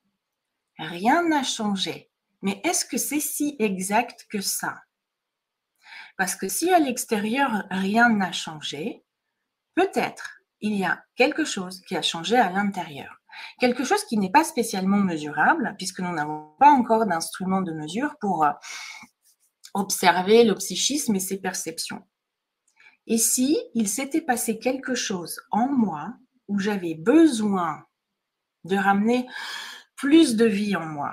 Rien 0.78 1.28
n'a 1.28 1.42
changé. 1.42 2.10
Mais 2.40 2.60
est-ce 2.64 2.84
que 2.84 2.98
c'est 2.98 3.20
si 3.20 3.56
exact 3.58 4.26
que 4.30 4.40
ça? 4.40 4.82
Parce 6.16 6.34
que 6.34 6.48
si 6.48 6.72
à 6.72 6.78
l'extérieur, 6.78 7.64
rien 7.70 8.08
n'a 8.08 8.32
changé, 8.32 9.04
peut-être 9.74 10.38
il 10.60 10.76
y 10.76 10.84
a 10.84 11.04
quelque 11.16 11.44
chose 11.44 11.80
qui 11.82 11.96
a 11.96 12.02
changé 12.02 12.36
à 12.36 12.50
l'intérieur. 12.50 13.20
Quelque 13.58 13.84
chose 13.84 14.04
qui 14.04 14.18
n'est 14.18 14.30
pas 14.30 14.44
spécialement 14.44 14.98
mesurable, 14.98 15.74
puisque 15.78 16.00
nous 16.00 16.12
n'avons 16.12 16.54
pas 16.58 16.70
encore 16.70 17.06
d'instrument 17.06 17.62
de 17.62 17.72
mesure 17.72 18.14
pour 18.20 18.44
euh, 18.44 18.52
observer 19.74 20.44
le 20.44 20.54
psychisme 20.54 21.14
et 21.16 21.20
ses 21.20 21.40
perceptions. 21.40 22.06
Et 23.06 23.18
si 23.18 23.58
il 23.74 23.88
s'était 23.88 24.20
passé 24.20 24.58
quelque 24.58 24.94
chose 24.94 25.40
en 25.50 25.68
moi 25.68 26.14
où 26.48 26.58
j'avais 26.58 26.94
besoin 26.94 27.84
de 28.64 28.76
ramener 28.76 29.26
plus 29.96 30.36
de 30.36 30.44
vie 30.44 30.76
en 30.76 30.86
moi, 30.86 31.12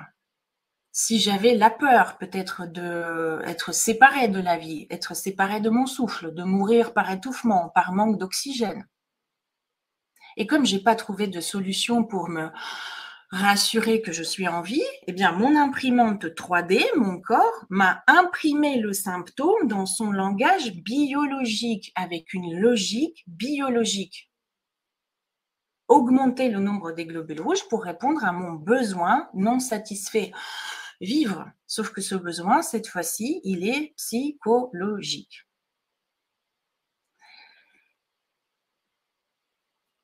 si 0.92 1.20
j'avais 1.20 1.54
la 1.54 1.70
peur 1.70 2.18
peut-être 2.18 2.66
de 2.66 3.40
être 3.44 3.72
séparé 3.72 4.28
de 4.28 4.40
la 4.40 4.56
vie, 4.56 4.86
être 4.90 5.14
séparé 5.14 5.60
de 5.60 5.70
mon 5.70 5.86
souffle, 5.86 6.34
de 6.34 6.42
mourir 6.42 6.92
par 6.92 7.10
étouffement, 7.10 7.70
par 7.70 7.92
manque 7.92 8.18
d'oxygène, 8.18 8.86
et 10.36 10.46
comme 10.46 10.64
j'ai 10.64 10.80
pas 10.80 10.94
trouvé 10.94 11.26
de 11.26 11.40
solution 11.40 12.04
pour 12.04 12.28
me 12.28 12.50
rassurer 13.30 14.02
que 14.02 14.12
je 14.12 14.22
suis 14.22 14.48
en 14.48 14.60
vie, 14.60 14.84
eh 15.06 15.12
bien, 15.12 15.32
mon 15.32 15.56
imprimante 15.56 16.24
3D, 16.24 16.84
mon 16.96 17.20
corps, 17.20 17.64
m'a 17.68 18.02
imprimé 18.06 18.78
le 18.78 18.92
symptôme 18.92 19.68
dans 19.68 19.86
son 19.86 20.10
langage 20.10 20.74
biologique, 20.74 21.92
avec 21.94 22.32
une 22.34 22.58
logique 22.58 23.22
biologique. 23.26 24.30
Augmenter 25.88 26.50
le 26.50 26.60
nombre 26.60 26.92
des 26.92 27.06
globules 27.06 27.40
rouges 27.40 27.68
pour 27.68 27.84
répondre 27.84 28.24
à 28.24 28.32
mon 28.32 28.52
besoin 28.52 29.28
non 29.34 29.60
satisfait. 29.60 30.32
Vivre. 31.00 31.50
Sauf 31.66 31.90
que 31.90 32.00
ce 32.00 32.14
besoin, 32.14 32.62
cette 32.62 32.86
fois-ci, 32.88 33.40
il 33.44 33.66
est 33.66 33.94
psychologique. 33.96 35.46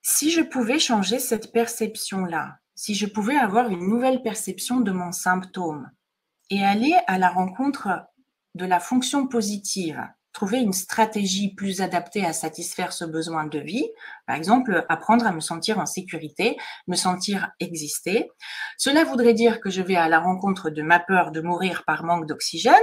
Si 0.02 0.30
je 0.30 0.40
pouvais 0.40 0.78
changer 0.78 1.18
cette 1.18 1.52
perception-là, 1.52 2.58
si 2.76 2.94
je 2.94 3.06
pouvais 3.06 3.36
avoir 3.36 3.70
une 3.70 3.88
nouvelle 3.88 4.22
perception 4.22 4.80
de 4.80 4.92
mon 4.92 5.10
symptôme 5.10 5.90
et 6.50 6.62
aller 6.62 6.94
à 7.08 7.18
la 7.18 7.30
rencontre 7.30 7.88
de 8.54 8.66
la 8.66 8.78
fonction 8.78 9.26
positive, 9.26 10.00
trouver 10.36 10.58
une 10.58 10.74
stratégie 10.74 11.54
plus 11.54 11.80
adaptée 11.80 12.26
à 12.26 12.34
satisfaire 12.34 12.92
ce 12.92 13.06
besoin 13.06 13.46
de 13.46 13.58
vie, 13.58 13.88
par 14.26 14.36
exemple 14.36 14.84
apprendre 14.90 15.26
à 15.26 15.32
me 15.32 15.40
sentir 15.40 15.78
en 15.78 15.86
sécurité, 15.86 16.58
me 16.86 16.94
sentir 16.94 17.50
exister. 17.58 18.30
Cela 18.76 19.04
voudrait 19.04 19.32
dire 19.32 19.60
que 19.60 19.70
je 19.70 19.80
vais 19.80 19.96
à 19.96 20.10
la 20.10 20.20
rencontre 20.20 20.68
de 20.68 20.82
ma 20.82 21.00
peur 21.00 21.32
de 21.32 21.40
mourir 21.40 21.84
par 21.86 22.04
manque 22.04 22.26
d'oxygène, 22.26 22.74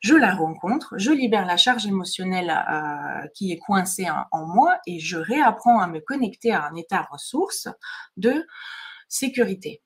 je 0.00 0.14
la 0.14 0.32
rencontre, 0.32 0.94
je 0.96 1.10
libère 1.10 1.46
la 1.46 1.56
charge 1.56 1.84
émotionnelle 1.84 2.50
euh, 2.50 3.26
qui 3.34 3.50
est 3.50 3.58
coincée 3.58 4.06
en 4.30 4.46
moi 4.46 4.78
et 4.86 5.00
je 5.00 5.18
réapprends 5.18 5.80
à 5.80 5.88
me 5.88 5.98
connecter 5.98 6.52
à 6.52 6.64
un 6.66 6.76
état 6.76 7.08
ressource 7.10 7.66
de 8.16 8.46
sécurité. 9.10 9.82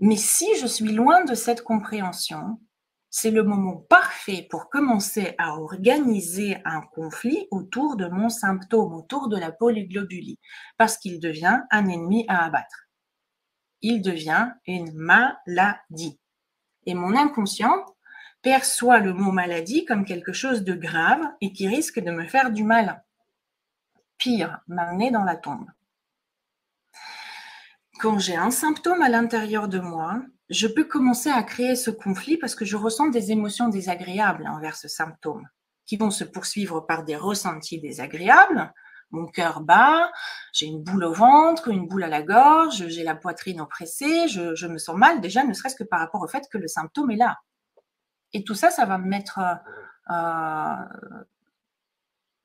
Mais 0.00 0.16
si 0.16 0.46
je 0.60 0.66
suis 0.66 0.92
loin 0.92 1.24
de 1.24 1.34
cette 1.34 1.62
compréhension, 1.62 2.60
c'est 3.10 3.30
le 3.30 3.42
moment 3.42 3.76
parfait 3.76 4.46
pour 4.50 4.68
commencer 4.68 5.34
à 5.38 5.56
organiser 5.56 6.58
un 6.64 6.82
conflit 6.82 7.48
autour 7.50 7.96
de 7.96 8.06
mon 8.06 8.28
symptôme, 8.28 8.92
autour 8.92 9.28
de 9.28 9.38
la 9.38 9.50
polyglobulie, 9.50 10.38
parce 10.76 10.98
qu'il 10.98 11.18
devient 11.18 11.60
un 11.70 11.88
ennemi 11.88 12.26
à 12.28 12.44
abattre. 12.44 12.88
Il 13.80 14.02
devient 14.02 14.50
une 14.66 14.92
maladie. 14.92 16.20
Et 16.84 16.94
mon 16.94 17.16
inconscient 17.16 17.84
perçoit 18.42 18.98
le 18.98 19.14
mot 19.14 19.32
maladie 19.32 19.84
comme 19.84 20.04
quelque 20.04 20.32
chose 20.32 20.62
de 20.64 20.74
grave 20.74 21.22
et 21.40 21.52
qui 21.52 21.66
risque 21.66 22.00
de 22.00 22.10
me 22.10 22.26
faire 22.26 22.50
du 22.50 22.64
mal. 22.64 23.02
Pire, 24.18 24.60
m'amener 24.66 25.10
dans 25.10 25.24
la 25.24 25.36
tombe. 25.36 25.66
Quand 27.98 28.20
j'ai 28.20 28.36
un 28.36 28.52
symptôme 28.52 29.02
à 29.02 29.08
l'intérieur 29.08 29.66
de 29.66 29.80
moi, 29.80 30.22
je 30.50 30.68
peux 30.68 30.84
commencer 30.84 31.30
à 31.30 31.42
créer 31.42 31.74
ce 31.74 31.90
conflit 31.90 32.36
parce 32.36 32.54
que 32.54 32.64
je 32.64 32.76
ressens 32.76 33.08
des 33.08 33.32
émotions 33.32 33.68
désagréables 33.68 34.46
envers 34.46 34.76
ce 34.76 34.86
symptôme, 34.86 35.48
qui 35.84 35.96
vont 35.96 36.12
se 36.12 36.22
poursuivre 36.22 36.80
par 36.80 37.02
des 37.02 37.16
ressentis 37.16 37.80
désagréables. 37.80 38.72
Mon 39.10 39.26
cœur 39.26 39.62
bat, 39.62 40.12
j'ai 40.52 40.66
une 40.66 40.80
boule 40.80 41.02
au 41.02 41.12
ventre, 41.12 41.68
une 41.68 41.88
boule 41.88 42.04
à 42.04 42.08
la 42.08 42.22
gorge, 42.22 42.86
j'ai 42.86 43.02
la 43.02 43.16
poitrine 43.16 43.60
oppressée, 43.60 44.28
je, 44.28 44.66
me 44.66 44.78
sens 44.78 44.96
mal 44.96 45.20
déjà, 45.20 45.42
ne 45.42 45.52
serait-ce 45.52 45.74
que 45.74 45.84
par 45.84 45.98
rapport 45.98 46.22
au 46.22 46.28
fait 46.28 46.44
que 46.52 46.58
le 46.58 46.68
symptôme 46.68 47.10
est 47.10 47.16
là. 47.16 47.38
Et 48.32 48.44
tout 48.44 48.54
ça, 48.54 48.70
ça 48.70 48.84
va 48.84 48.98
me 48.98 49.08
mettre, 49.08 49.40
euh, 50.10 50.84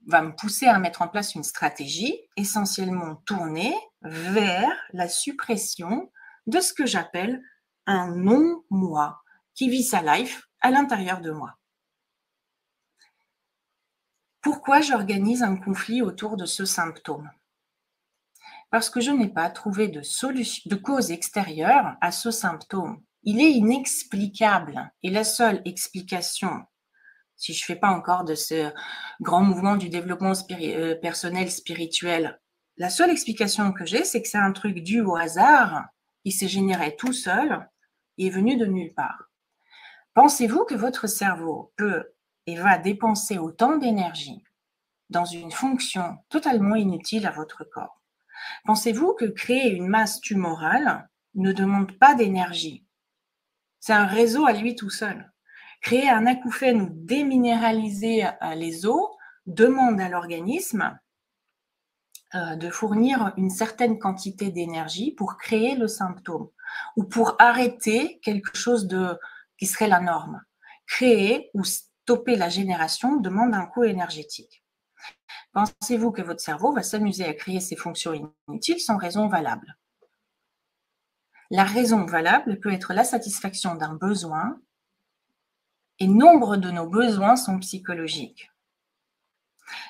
va 0.07 0.21
me 0.21 0.35
pousser 0.35 0.67
à 0.67 0.79
mettre 0.79 1.01
en 1.01 1.07
place 1.07 1.35
une 1.35 1.43
stratégie 1.43 2.17
essentiellement 2.35 3.15
tournée 3.25 3.75
vers 4.01 4.71
la 4.91 5.07
suppression 5.07 6.11
de 6.47 6.59
ce 6.59 6.73
que 6.73 6.85
j'appelle 6.85 7.41
un 7.85 8.15
non-moi 8.15 9.21
qui 9.53 9.69
vit 9.69 9.83
sa 9.83 10.01
life 10.01 10.47
à 10.61 10.71
l'intérieur 10.71 11.21
de 11.21 11.31
moi. 11.31 11.57
Pourquoi 14.41 14.81
j'organise 14.81 15.41
un 15.41 15.55
conflit 15.55 16.01
autour 16.01 16.35
de 16.35 16.45
ce 16.45 16.65
symptôme? 16.65 17.31
Parce 18.69 18.89
que 18.89 18.99
je 18.99 19.11
n'ai 19.11 19.29
pas 19.29 19.49
trouvé 19.49 19.87
de, 19.87 20.01
solution, 20.01 20.69
de 20.69 20.75
cause 20.75 21.11
extérieure 21.11 21.95
à 22.01 22.11
ce 22.11 22.31
symptôme. 22.31 23.01
Il 23.23 23.39
est 23.39 23.51
inexplicable 23.51 24.91
et 25.01 25.11
la 25.11 25.23
seule 25.23 25.61
explication 25.63 26.65
si 27.35 27.53
je 27.53 27.63
ne 27.63 27.65
fais 27.65 27.75
pas 27.75 27.89
encore 27.89 28.23
de 28.23 28.35
ce 28.35 28.71
grand 29.21 29.41
mouvement 29.41 29.75
du 29.75 29.89
développement 29.89 30.33
euh, 30.51 30.95
personnel 30.95 31.51
spirituel, 31.51 32.39
la 32.77 32.89
seule 32.89 33.11
explication 33.11 33.71
que 33.71 33.85
j'ai, 33.85 34.03
c'est 34.03 34.21
que 34.21 34.27
c'est 34.27 34.37
un 34.37 34.51
truc 34.51 34.79
dû 34.79 35.01
au 35.01 35.15
hasard, 35.15 35.85
qui 36.23 36.31
s'est 36.31 36.47
généré 36.47 36.95
tout 36.95 37.13
seul. 37.13 37.67
Et 38.17 38.27
est 38.27 38.29
venu 38.29 38.57
de 38.57 38.65
nulle 38.65 38.93
part. 38.93 39.31
Pensez-vous 40.13 40.65
que 40.65 40.75
votre 40.75 41.07
cerveau 41.07 41.73
peut 41.77 42.13
et 42.45 42.55
va 42.55 42.77
dépenser 42.77 43.39
autant 43.39 43.77
d'énergie 43.77 44.43
dans 45.09 45.25
une 45.25 45.51
fonction 45.51 46.17
totalement 46.29 46.75
inutile 46.75 47.25
à 47.25 47.31
votre 47.31 47.63
corps? 47.63 48.03
Pensez-vous 48.65 49.13
que 49.13 49.25
créer 49.25 49.71
une 49.71 49.87
masse 49.87 50.21
tumorale 50.21 51.09
ne 51.33 51.51
demande 51.51 51.97
pas 51.97 52.13
d'énergie? 52.13 52.85
C'est 53.79 53.93
un 53.93 54.05
réseau 54.05 54.45
à 54.45 54.53
lui 54.53 54.75
tout 54.75 54.91
seul. 54.91 55.32
Créer 55.83 56.09
un 56.09 56.25
acouphène 56.25 56.81
ou 56.81 56.89
déminéraliser 56.89 58.25
euh, 58.25 58.55
les 58.55 58.85
eaux 58.85 59.17
demande 59.45 59.99
à 59.99 60.07
l'organisme 60.07 60.97
euh, 62.35 62.55
de 62.55 62.69
fournir 62.69 63.33
une 63.35 63.49
certaine 63.49 63.99
quantité 63.99 64.49
d'énergie 64.49 65.11
pour 65.11 65.37
créer 65.37 65.75
le 65.75 65.89
symptôme 65.89 66.49
ou 66.95 67.03
pour 67.03 67.35
arrêter 67.37 68.19
quelque 68.21 68.57
chose 68.57 68.87
de 68.87 69.19
qui 69.57 69.67
serait 69.67 69.89
la 69.89 69.99
norme. 69.99 70.41
créer 70.87 71.51
ou 71.53 71.63
stopper 71.63 72.35
la 72.37 72.49
génération 72.49 73.17
demande 73.17 73.53
un 73.53 73.65
coût 73.65 73.83
énergétique. 73.83 74.63
Pensez-vous 75.51 76.11
que 76.11 76.21
votre 76.21 76.41
cerveau 76.41 76.73
va 76.73 76.81
s'amuser 76.81 77.25
à 77.25 77.33
créer 77.33 77.59
ces 77.59 77.75
fonctions 77.75 78.33
inutiles 78.47 78.79
sans 78.79 78.97
raison 78.97 79.27
valable? 79.27 79.77
La 81.51 81.65
raison 81.65 82.05
valable 82.05 82.59
peut 82.61 82.71
être 82.71 82.93
la 82.93 83.03
satisfaction 83.03 83.75
d'un 83.75 83.93
besoin 83.93 84.59
et 85.99 86.07
nombre 86.07 86.57
de 86.57 86.71
nos 86.71 86.87
besoins 86.87 87.35
sont 87.35 87.59
psychologiques. 87.59 88.51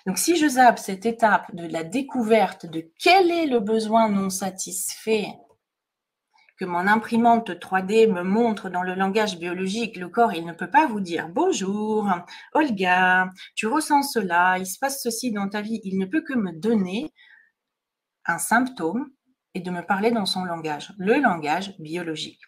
Donc 0.05 0.17
si 0.17 0.35
je 0.35 0.47
zappe 0.47 0.79
cette 0.79 1.05
étape 1.05 1.53
de 1.55 1.65
la 1.67 1.83
découverte 1.83 2.65
de 2.65 2.91
quel 2.99 3.31
est 3.31 3.47
le 3.47 3.59
besoin 3.59 4.09
non 4.09 4.29
satisfait 4.29 5.27
que 6.57 6.65
mon 6.65 6.87
imprimante 6.87 7.49
3D 7.49 8.11
me 8.11 8.23
montre 8.23 8.69
dans 8.69 8.83
le 8.83 8.93
langage 8.93 9.39
biologique, 9.39 9.97
le 9.97 10.07
corps, 10.07 10.33
il 10.33 10.45
ne 10.45 10.53
peut 10.53 10.69
pas 10.69 10.85
vous 10.85 10.99
dire 10.99 11.29
bonjour, 11.29 12.07
Olga, 12.53 13.29
tu 13.55 13.65
ressens 13.67 14.03
cela, 14.03 14.57
il 14.59 14.67
se 14.67 14.77
passe 14.77 15.01
ceci 15.01 15.31
dans 15.31 15.49
ta 15.49 15.61
vie. 15.61 15.81
Il 15.83 15.97
ne 15.97 16.05
peut 16.05 16.21
que 16.21 16.33
me 16.33 16.51
donner 16.51 17.11
un 18.25 18.37
symptôme 18.37 19.09
et 19.55 19.61
de 19.61 19.71
me 19.71 19.81
parler 19.81 20.11
dans 20.11 20.25
son 20.25 20.45
langage, 20.45 20.93
le 20.97 21.19
langage 21.19 21.75
biologique. 21.79 22.41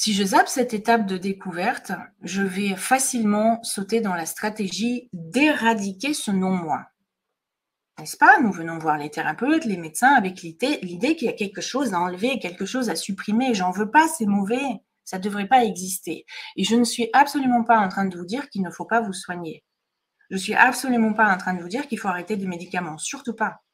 Si 0.00 0.14
je 0.14 0.22
zappe 0.22 0.46
cette 0.46 0.74
étape 0.74 1.06
de 1.06 1.16
découverte, 1.16 1.90
je 2.22 2.42
vais 2.42 2.76
facilement 2.76 3.60
sauter 3.64 4.00
dans 4.00 4.14
la 4.14 4.26
stratégie 4.26 5.08
d'éradiquer 5.12 6.14
ce 6.14 6.30
non-moi. 6.30 6.86
N'est-ce 7.98 8.16
pas? 8.16 8.38
Nous 8.40 8.52
venons 8.52 8.78
voir 8.78 8.96
les 8.96 9.10
thérapeutes, 9.10 9.64
les 9.64 9.76
médecins 9.76 10.14
avec 10.14 10.40
l'idée 10.42 11.16
qu'il 11.16 11.26
y 11.26 11.28
a 11.28 11.32
quelque 11.32 11.60
chose 11.60 11.94
à 11.94 11.98
enlever, 11.98 12.38
quelque 12.38 12.64
chose 12.64 12.90
à 12.90 12.94
supprimer. 12.94 13.54
J'en 13.54 13.72
veux 13.72 13.90
pas, 13.90 14.06
c'est 14.06 14.26
mauvais. 14.26 14.62
Ça 15.04 15.18
ne 15.18 15.24
devrait 15.24 15.48
pas 15.48 15.64
exister. 15.64 16.26
Et 16.54 16.62
je 16.62 16.76
ne 16.76 16.84
suis 16.84 17.10
absolument 17.12 17.64
pas 17.64 17.80
en 17.80 17.88
train 17.88 18.04
de 18.04 18.16
vous 18.16 18.24
dire 18.24 18.48
qu'il 18.50 18.62
ne 18.62 18.70
faut 18.70 18.86
pas 18.86 19.00
vous 19.00 19.12
soigner. 19.12 19.64
Je 20.30 20.36
ne 20.36 20.40
suis 20.40 20.54
absolument 20.54 21.12
pas 21.12 21.28
en 21.34 21.38
train 21.38 21.54
de 21.54 21.60
vous 21.60 21.68
dire 21.68 21.88
qu'il 21.88 21.98
faut 21.98 22.06
arrêter 22.06 22.36
des 22.36 22.46
médicaments. 22.46 22.98
Surtout 22.98 23.34
pas. 23.34 23.64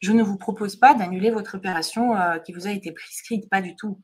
Je 0.00 0.12
ne 0.12 0.22
vous 0.22 0.38
propose 0.38 0.76
pas 0.76 0.94
d'annuler 0.94 1.30
votre 1.30 1.56
opération 1.58 2.16
euh, 2.16 2.38
qui 2.38 2.54
vous 2.54 2.66
a 2.66 2.70
été 2.70 2.90
prescrite. 2.90 3.50
Pas 3.50 3.60
du 3.60 3.76
tout. 3.76 4.00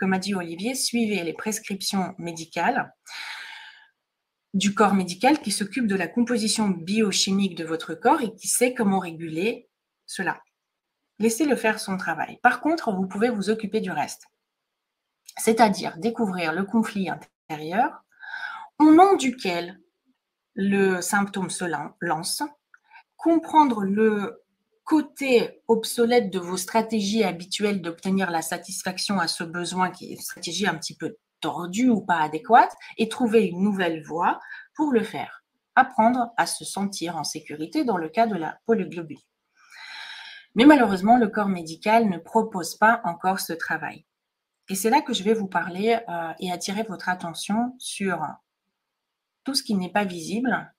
Comme 0.00 0.14
a 0.14 0.18
dit 0.18 0.34
Olivier, 0.34 0.74
suivez 0.74 1.22
les 1.22 1.34
prescriptions 1.34 2.14
médicales 2.16 2.90
du 4.54 4.72
corps 4.72 4.94
médical 4.94 5.40
qui 5.40 5.52
s'occupe 5.52 5.86
de 5.86 5.94
la 5.94 6.08
composition 6.08 6.68
biochimique 6.68 7.54
de 7.54 7.64
votre 7.64 7.92
corps 7.94 8.22
et 8.22 8.34
qui 8.34 8.48
sait 8.48 8.72
comment 8.72 8.98
réguler 8.98 9.68
cela. 10.06 10.42
Laissez-le 11.18 11.54
faire 11.54 11.78
son 11.78 11.98
travail. 11.98 12.38
Par 12.42 12.62
contre, 12.62 12.92
vous 12.92 13.06
pouvez 13.06 13.28
vous 13.28 13.50
occuper 13.50 13.82
du 13.82 13.90
reste, 13.90 14.24
c'est-à-dire 15.36 15.98
découvrir 15.98 16.54
le 16.54 16.64
conflit 16.64 17.10
intérieur 17.10 18.02
au 18.78 18.90
nom 18.92 19.16
duquel 19.16 19.78
le 20.54 21.02
symptôme 21.02 21.50
se 21.50 21.66
lance, 22.00 22.42
comprendre 23.18 23.84
le 23.84 24.42
côté 24.90 25.62
obsolète 25.68 26.30
de 26.30 26.40
vos 26.40 26.56
stratégies 26.56 27.22
habituelles 27.22 27.80
d'obtenir 27.80 28.28
la 28.28 28.42
satisfaction 28.42 29.20
à 29.20 29.28
ce 29.28 29.44
besoin 29.44 29.88
qui 29.92 30.06
est 30.06 30.14
une 30.14 30.20
stratégie 30.20 30.66
un 30.66 30.74
petit 30.74 30.96
peu 30.96 31.16
tordue 31.40 31.90
ou 31.90 32.00
pas 32.00 32.18
adéquate 32.18 32.74
et 32.98 33.08
trouver 33.08 33.44
une 33.46 33.62
nouvelle 33.62 34.02
voie 34.02 34.40
pour 34.74 34.90
le 34.90 35.04
faire. 35.04 35.44
Apprendre 35.76 36.32
à 36.36 36.44
se 36.44 36.64
sentir 36.64 37.16
en 37.16 37.22
sécurité 37.22 37.84
dans 37.84 37.98
le 37.98 38.08
cas 38.08 38.26
de 38.26 38.34
la 38.34 38.58
polyglobulie. 38.66 39.24
Mais 40.56 40.64
malheureusement, 40.64 41.18
le 41.18 41.28
corps 41.28 41.46
médical 41.46 42.08
ne 42.08 42.18
propose 42.18 42.74
pas 42.74 43.00
encore 43.04 43.38
ce 43.38 43.52
travail. 43.52 44.04
Et 44.68 44.74
c'est 44.74 44.90
là 44.90 45.02
que 45.02 45.14
je 45.14 45.22
vais 45.22 45.34
vous 45.34 45.46
parler 45.46 46.00
euh, 46.08 46.32
et 46.40 46.50
attirer 46.50 46.82
votre 46.82 47.08
attention 47.08 47.76
sur 47.78 48.26
tout 49.44 49.54
ce 49.54 49.62
qui 49.62 49.76
n'est 49.76 49.92
pas 49.92 50.04
visible, 50.04 50.74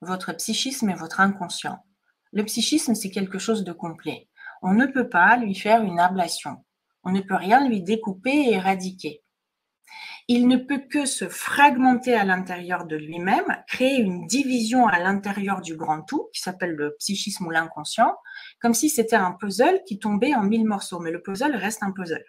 votre 0.00 0.32
psychisme 0.32 0.88
et 0.88 0.94
votre 0.94 1.20
inconscient. 1.20 1.84
Le 2.32 2.44
psychisme, 2.44 2.94
c'est 2.94 3.10
quelque 3.10 3.38
chose 3.38 3.64
de 3.64 3.72
complet. 3.72 4.28
On 4.62 4.72
ne 4.72 4.86
peut 4.86 5.08
pas 5.08 5.36
lui 5.36 5.54
faire 5.54 5.82
une 5.82 6.00
ablation. 6.00 6.64
On 7.02 7.10
ne 7.10 7.20
peut 7.20 7.34
rien 7.34 7.66
lui 7.66 7.82
découper 7.82 8.30
et 8.30 8.52
éradiquer 8.54 9.22
il 10.30 10.46
ne 10.46 10.56
peut 10.56 10.78
que 10.78 11.06
se 11.06 11.28
fragmenter 11.28 12.14
à 12.14 12.24
l'intérieur 12.24 12.86
de 12.86 12.94
lui-même, 12.94 13.46
créer 13.66 13.96
une 13.96 14.28
division 14.28 14.86
à 14.86 15.00
l'intérieur 15.00 15.60
du 15.60 15.74
grand 15.74 16.02
tout, 16.02 16.28
qui 16.32 16.40
s'appelle 16.40 16.70
le 16.70 16.94
psychisme 17.00 17.48
ou 17.48 17.50
l'inconscient, 17.50 18.14
comme 18.60 18.72
si 18.72 18.90
c'était 18.90 19.16
un 19.16 19.32
puzzle 19.32 19.82
qui 19.88 19.98
tombait 19.98 20.36
en 20.36 20.44
mille 20.44 20.64
morceaux. 20.64 21.00
Mais 21.00 21.10
le 21.10 21.20
puzzle 21.20 21.56
reste 21.56 21.82
un 21.82 21.90
puzzle. 21.90 22.24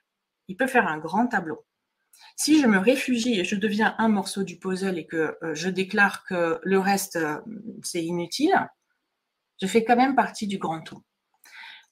Il 0.48 0.58
peut 0.58 0.66
faire 0.66 0.88
un 0.88 0.98
grand 0.98 1.28
tableau. 1.28 1.64
Si 2.36 2.60
je 2.60 2.66
me 2.66 2.80
réfugie 2.80 3.40
et 3.40 3.44
je 3.44 3.56
deviens 3.56 3.94
un 4.00 4.08
morceau 4.08 4.42
du 4.42 4.58
puzzle 4.58 4.98
et 4.98 5.06
que 5.06 5.38
euh, 5.44 5.54
je 5.54 5.70
déclare 5.70 6.24
que 6.24 6.60
le 6.64 6.80
reste, 6.80 7.18
euh, 7.18 7.40
c'est 7.84 8.04
inutile, 8.04 8.68
je 9.62 9.68
fais 9.68 9.84
quand 9.84 9.96
même 9.96 10.16
partie 10.16 10.48
du 10.48 10.58
grand 10.58 10.82
tout. 10.82 11.04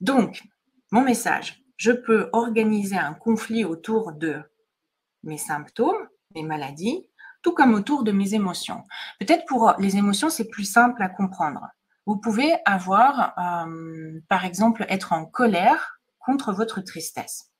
Donc, 0.00 0.42
mon 0.90 1.02
message, 1.02 1.62
je 1.76 1.92
peux 1.92 2.28
organiser 2.32 2.96
un 2.96 3.14
conflit 3.14 3.64
autour 3.64 4.12
de 4.12 4.42
mes 5.22 5.38
symptômes, 5.38 6.08
mes 6.34 6.42
maladies, 6.42 7.06
tout 7.42 7.52
comme 7.54 7.74
autour 7.74 8.02
de 8.02 8.12
mes 8.12 8.34
émotions. 8.34 8.84
Peut-être 9.18 9.46
pour 9.46 9.74
les 9.78 9.96
émotions, 9.96 10.30
c'est 10.30 10.48
plus 10.48 10.64
simple 10.64 11.02
à 11.02 11.08
comprendre. 11.08 11.66
Vous 12.06 12.16
pouvez 12.16 12.54
avoir, 12.64 13.38
euh, 13.38 14.20
par 14.28 14.44
exemple, 14.44 14.84
être 14.88 15.12
en 15.12 15.24
colère 15.26 16.00
contre 16.18 16.52
votre 16.52 16.80
tristesse 16.80 17.52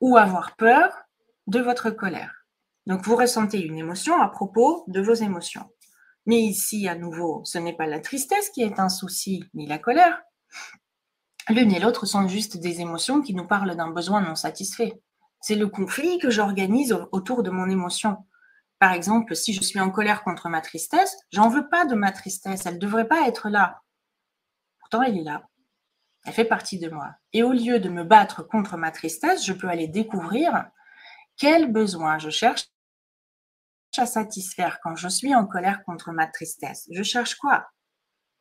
ou 0.00 0.16
avoir 0.16 0.54
peur 0.56 0.92
de 1.46 1.60
votre 1.60 1.90
colère. 1.90 2.46
Donc, 2.86 3.02
vous 3.02 3.16
ressentez 3.16 3.60
une 3.60 3.78
émotion 3.78 4.20
à 4.20 4.28
propos 4.28 4.84
de 4.88 5.00
vos 5.00 5.14
émotions. 5.14 5.68
Mais 6.26 6.40
ici, 6.40 6.88
à 6.88 6.94
nouveau, 6.94 7.42
ce 7.44 7.58
n'est 7.58 7.76
pas 7.76 7.86
la 7.86 8.00
tristesse 8.00 8.50
qui 8.50 8.62
est 8.62 8.78
un 8.78 8.88
souci, 8.88 9.44
ni 9.54 9.66
la 9.66 9.78
colère. 9.78 10.22
L'une 11.48 11.72
et 11.72 11.80
l'autre 11.80 12.06
sont 12.06 12.28
juste 12.28 12.58
des 12.58 12.80
émotions 12.80 13.20
qui 13.20 13.34
nous 13.34 13.46
parlent 13.46 13.74
d'un 13.74 13.90
besoin 13.90 14.20
non 14.20 14.36
satisfait. 14.36 15.00
C'est 15.40 15.56
le 15.56 15.66
conflit 15.66 16.18
que 16.18 16.30
j'organise 16.30 16.96
autour 17.10 17.42
de 17.42 17.50
mon 17.50 17.68
émotion. 17.68 18.18
Par 18.78 18.92
exemple, 18.92 19.34
si 19.34 19.52
je 19.52 19.62
suis 19.62 19.80
en 19.80 19.90
colère 19.90 20.22
contre 20.22 20.48
ma 20.48 20.60
tristesse, 20.60 21.16
j'en 21.32 21.48
veux 21.48 21.68
pas 21.68 21.84
de 21.84 21.96
ma 21.96 22.12
tristesse. 22.12 22.66
Elle 22.66 22.74
ne 22.74 22.78
devrait 22.78 23.08
pas 23.08 23.26
être 23.26 23.48
là. 23.48 23.80
Pourtant, 24.78 25.02
elle 25.02 25.18
est 25.18 25.24
là. 25.24 25.42
Elle 26.24 26.32
fait 26.32 26.44
partie 26.44 26.78
de 26.78 26.88
moi. 26.88 27.14
Et 27.32 27.42
au 27.42 27.52
lieu 27.52 27.80
de 27.80 27.88
me 27.88 28.04
battre 28.04 28.42
contre 28.42 28.76
ma 28.76 28.92
tristesse, 28.92 29.44
je 29.44 29.52
peux 29.52 29.68
aller 29.68 29.88
découvrir 29.88 30.68
quel 31.36 31.72
besoin 31.72 32.18
je 32.18 32.30
cherche 32.30 32.71
à 33.98 34.06
satisfaire 34.06 34.80
quand 34.82 34.96
je 34.96 35.08
suis 35.08 35.34
en 35.34 35.46
colère 35.46 35.84
contre 35.84 36.12
ma 36.12 36.26
tristesse. 36.26 36.88
Je 36.90 37.02
cherche 37.02 37.36
quoi? 37.36 37.66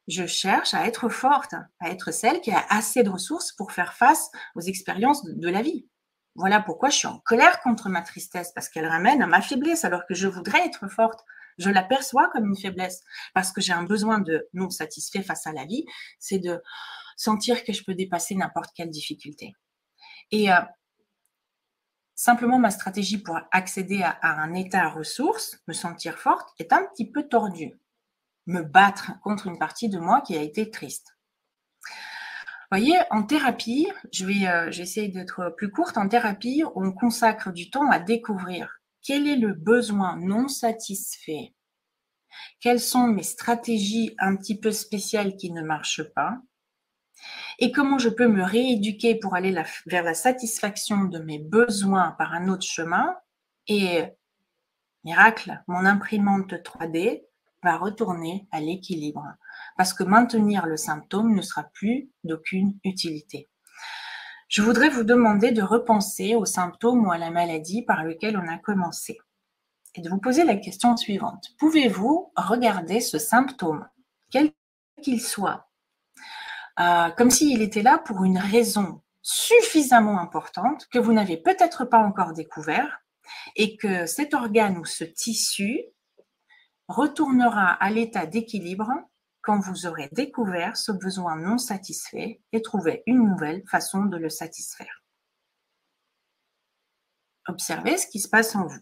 Je 0.08 0.26
cherche 0.26 0.74
à 0.74 0.88
être 0.88 1.10
forte, 1.10 1.54
à 1.80 1.90
être 1.90 2.12
celle 2.12 2.42
qui 2.42 2.52
a 2.52 2.66
assez 2.70 3.04
de 3.04 3.10
ressources 3.10 3.52
pour 3.52 3.72
faire 3.72 3.94
face 3.94 4.30
aux 4.56 4.62
expériences 4.62 5.24
de 5.26 5.50
la 5.50 5.62
vie. 5.62 5.88
Voilà 6.36 6.62
pourquoi 6.62 6.90
je 6.90 6.96
suis 6.96 7.08
en 7.08 7.20
colère 7.20 7.60
contre 7.62 7.90
ma 7.90 8.02
tristesse, 8.02 8.52
parce 8.54 8.70
qu'elle 8.70 8.88
ramène 8.88 9.22
à 9.22 9.28
ma 9.28 9.42
faiblesse, 9.42 9.84
alors 9.84 10.06
que 10.06 10.14
je 10.14 10.28
voudrais 10.28 10.66
être 10.66 10.88
forte. 10.88 11.20
Je 11.58 11.70
l'aperçois 11.70 12.30
comme 12.32 12.48
une 12.48 12.58
faiblesse, 12.58 13.02
parce 13.34 13.52
que 13.52 13.62
j'ai 13.62 13.74
un 13.74 13.84
besoin 13.84 14.20
de 14.20 14.48
non 14.54 14.70
satisfait 14.70 15.22
face 15.22 15.46
à 15.46 15.52
la 15.52 15.66
vie, 15.66 15.86
c'est 16.20 16.40
de 16.40 16.62
sentir 17.18 17.64
que 17.64 17.74
je 17.74 17.84
peux 17.84 17.94
dépasser 17.94 18.36
n'importe 18.36 18.72
quelle 18.74 18.90
difficulté. 18.90 19.54
Et 20.32 20.52
euh, 20.52 20.60
simplement, 22.24 22.60
ma 22.60 22.72
stratégie 22.72 23.18
pour 23.18 23.40
accéder 23.52 24.02
à, 24.04 24.42
un 24.42 24.54
état 24.54 24.84
à 24.84 24.90
ressources, 24.90 25.60
me 25.68 25.74
sentir 25.74 26.18
forte, 26.18 26.50
est 26.60 26.74
un 26.74 26.84
petit 26.84 27.10
peu 27.10 27.24
tordue. 27.24 27.80
Me 28.48 28.62
battre 28.62 29.12
contre 29.22 29.48
une 29.48 29.60
partie 29.60 29.90
de 29.90 30.00
moi 30.00 30.22
qui 30.22 30.36
a 30.36 30.42
été 30.42 30.70
triste 30.72 31.16
voyez, 32.72 32.98
en 33.10 33.24
thérapie, 33.24 33.88
je 34.14 34.26
euh, 34.26 34.72
essayer 34.72 35.10
d'être 35.10 35.54
plus 35.58 35.70
courte. 35.70 35.98
En 35.98 36.08
thérapie, 36.08 36.64
on 36.76 36.92
consacre 36.92 37.52
du 37.52 37.70
temps 37.70 37.90
à 37.92 38.00
découvrir 38.00 38.80
quel 39.04 39.28
est 39.28 39.36
le 39.36 39.54
besoin 39.54 40.18
non 40.18 40.48
satisfait, 40.48 41.54
quelles 42.62 42.80
sont 42.80 43.08
mes 43.08 43.24
stratégies 43.24 44.16
un 44.20 44.36
petit 44.38 44.58
peu 44.58 44.72
spéciales 44.72 45.36
qui 45.36 45.52
ne 45.52 45.62
marchent 45.62 46.14
pas, 46.16 46.38
et 47.60 47.72
comment 47.72 47.98
je 47.98 48.10
peux 48.10 48.28
me 48.28 48.44
rééduquer 48.44 49.16
pour 49.16 49.36
aller 49.36 49.56
vers 49.86 50.04
la 50.04 50.14
satisfaction 50.14 51.06
de 51.06 51.20
mes 51.20 51.40
besoins 51.40 52.16
par 52.18 52.34
un 52.34 52.48
autre 52.50 52.66
chemin? 52.66 53.16
Et 53.68 54.04
miracle, 55.04 55.62
mon 55.68 55.86
imprimante 55.86 56.54
3D 56.54 57.24
va 57.64 57.78
retourner 57.78 58.48
à 58.52 58.60
l'équilibre 58.60 59.26
parce 59.78 59.94
que 59.94 60.04
maintenir 60.04 60.66
le 60.66 60.78
symptôme 60.78 61.36
ne 61.36 61.42
sera 61.42 61.64
plus 61.64 62.10
d'aucune 62.24 62.78
utilité. 62.84 63.50
Je 64.48 64.62
voudrais 64.62 64.90
vous 64.90 65.04
demander 65.04 65.52
de 65.52 65.62
repenser 65.62 66.36
au 66.36 66.46
symptôme 66.46 67.06
ou 67.06 67.12
à 67.12 67.18
la 67.18 67.32
maladie 67.32 67.84
par 67.84 68.04
lequel 68.04 68.38
on 68.38 68.48
a 68.50 68.58
commencé 68.58 69.18
et 69.96 70.02
de 70.02 70.10
vous 70.10 70.20
poser 70.20 70.44
la 70.44 70.56
question 70.56 70.98
suivante. 70.98 71.50
Pouvez-vous 71.58 72.32
regarder 72.36 73.00
ce 73.00 73.18
symptôme, 73.18 73.88
quel 74.30 74.52
qu'il 75.02 75.22
soit, 75.22 75.71
euh, 76.80 77.10
comme 77.12 77.32
s'il 77.32 77.62
était 77.62 77.82
là 77.82 77.98
pour 77.98 78.24
une 78.24 78.38
raison 78.38 79.02
suffisamment 79.22 80.20
importante 80.20 80.88
que 80.92 81.00
vous 81.00 81.14
n'avez 81.14 81.38
peut-être 81.38 81.86
pas 81.86 82.00
encore 82.00 82.34
découvert 82.34 83.02
et 83.56 83.78
que 83.78 84.06
cet 84.06 84.34
organe 84.34 84.78
ou 84.78 84.86
ce 84.86 85.04
tissu 85.04 85.82
retournera 86.88 87.72
à 87.72 87.90
l'état 87.90 88.26
d'équilibre 88.26 88.90
quand 89.42 89.60
vous 89.60 89.86
aurez 89.86 90.10
découvert 90.12 90.78
ce 90.78 90.92
besoin 90.92 91.36
non 91.36 91.58
satisfait 91.58 92.42
et 92.52 92.62
trouvé 92.62 93.04
une 93.06 93.28
nouvelle 93.28 93.64
façon 93.68 94.06
de 94.06 94.18
le 94.18 94.30
satisfaire. 94.30 95.04
Observez 97.48 97.98
ce 97.98 98.08
qui 98.08 98.20
se 98.20 98.30
passe 98.30 98.56
en 98.56 98.68
vous. 98.68 98.82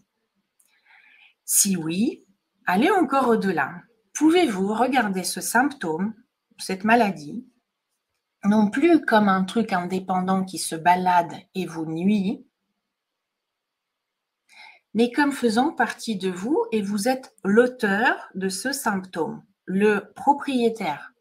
Si 1.44 1.76
oui, 1.76 2.26
allez 2.66 2.90
encore 2.90 3.28
au-delà. 3.28 3.72
Pouvez-vous 4.14 4.74
regarder 4.74 5.24
ce 5.24 5.40
symptôme, 5.40 6.14
cette 6.58 6.84
maladie, 6.84 7.46
non 8.44 8.70
plus 8.70 9.04
comme 9.04 9.28
un 9.28 9.44
truc 9.44 9.72
indépendant 9.72 10.44
qui 10.44 10.58
se 10.58 10.74
balade 10.74 11.34
et 11.54 11.66
vous 11.66 11.86
nuit, 11.86 12.46
mais 14.94 15.12
comme 15.12 15.32
faisant 15.32 15.72
partie 15.72 16.16
de 16.16 16.30
vous 16.30 16.64
et 16.72 16.82
vous 16.82 17.08
êtes 17.08 17.34
l'auteur 17.44 18.28
de 18.34 18.48
ce 18.48 18.72
symptôme, 18.72 19.44
le 19.64 20.12
propriétaire, 20.14 21.12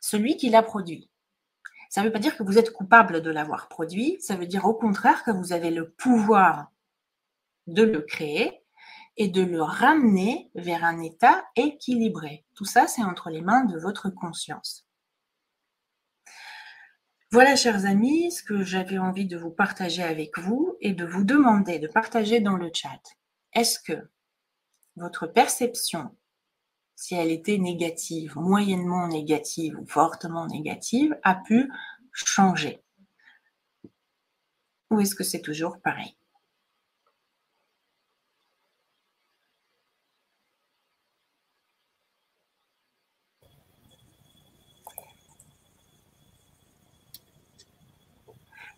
celui 0.00 0.36
qui 0.36 0.50
l'a 0.50 0.62
produit. 0.62 1.10
Ça 1.88 2.02
ne 2.02 2.06
veut 2.06 2.12
pas 2.12 2.20
dire 2.20 2.36
que 2.36 2.44
vous 2.44 2.58
êtes 2.58 2.72
coupable 2.72 3.20
de 3.20 3.30
l'avoir 3.30 3.68
produit, 3.68 4.18
ça 4.20 4.36
veut 4.36 4.46
dire 4.46 4.64
au 4.64 4.74
contraire 4.74 5.24
que 5.24 5.32
vous 5.32 5.52
avez 5.52 5.70
le 5.70 5.90
pouvoir 5.90 6.70
de 7.66 7.82
le 7.82 8.02
créer 8.02 8.60
et 9.16 9.28
de 9.28 9.42
le 9.42 9.62
ramener 9.62 10.50
vers 10.54 10.84
un 10.84 11.00
état 11.00 11.44
équilibré. 11.56 12.44
Tout 12.54 12.64
ça, 12.64 12.86
c'est 12.86 13.02
entre 13.02 13.28
les 13.28 13.42
mains 13.42 13.64
de 13.64 13.78
votre 13.78 14.08
conscience. 14.08 14.86
Voilà, 17.32 17.54
chers 17.54 17.86
amis, 17.86 18.32
ce 18.32 18.42
que 18.42 18.64
j'avais 18.64 18.98
envie 18.98 19.24
de 19.24 19.36
vous 19.36 19.52
partager 19.52 20.02
avec 20.02 20.36
vous 20.36 20.76
et 20.80 20.92
de 20.94 21.04
vous 21.06 21.22
demander 21.22 21.78
de 21.78 21.86
partager 21.86 22.40
dans 22.40 22.56
le 22.56 22.72
chat. 22.74 23.00
Est-ce 23.52 23.78
que 23.78 24.10
votre 24.96 25.28
perception, 25.28 26.10
si 26.96 27.14
elle 27.14 27.30
était 27.30 27.58
négative, 27.58 28.36
moyennement 28.36 29.06
négative 29.06 29.78
ou 29.78 29.86
fortement 29.86 30.48
négative, 30.48 31.16
a 31.22 31.36
pu 31.36 31.70
changer? 32.12 32.82
Ou 34.90 34.98
est-ce 34.98 35.14
que 35.14 35.22
c'est 35.22 35.40
toujours 35.40 35.80
pareil? 35.80 36.16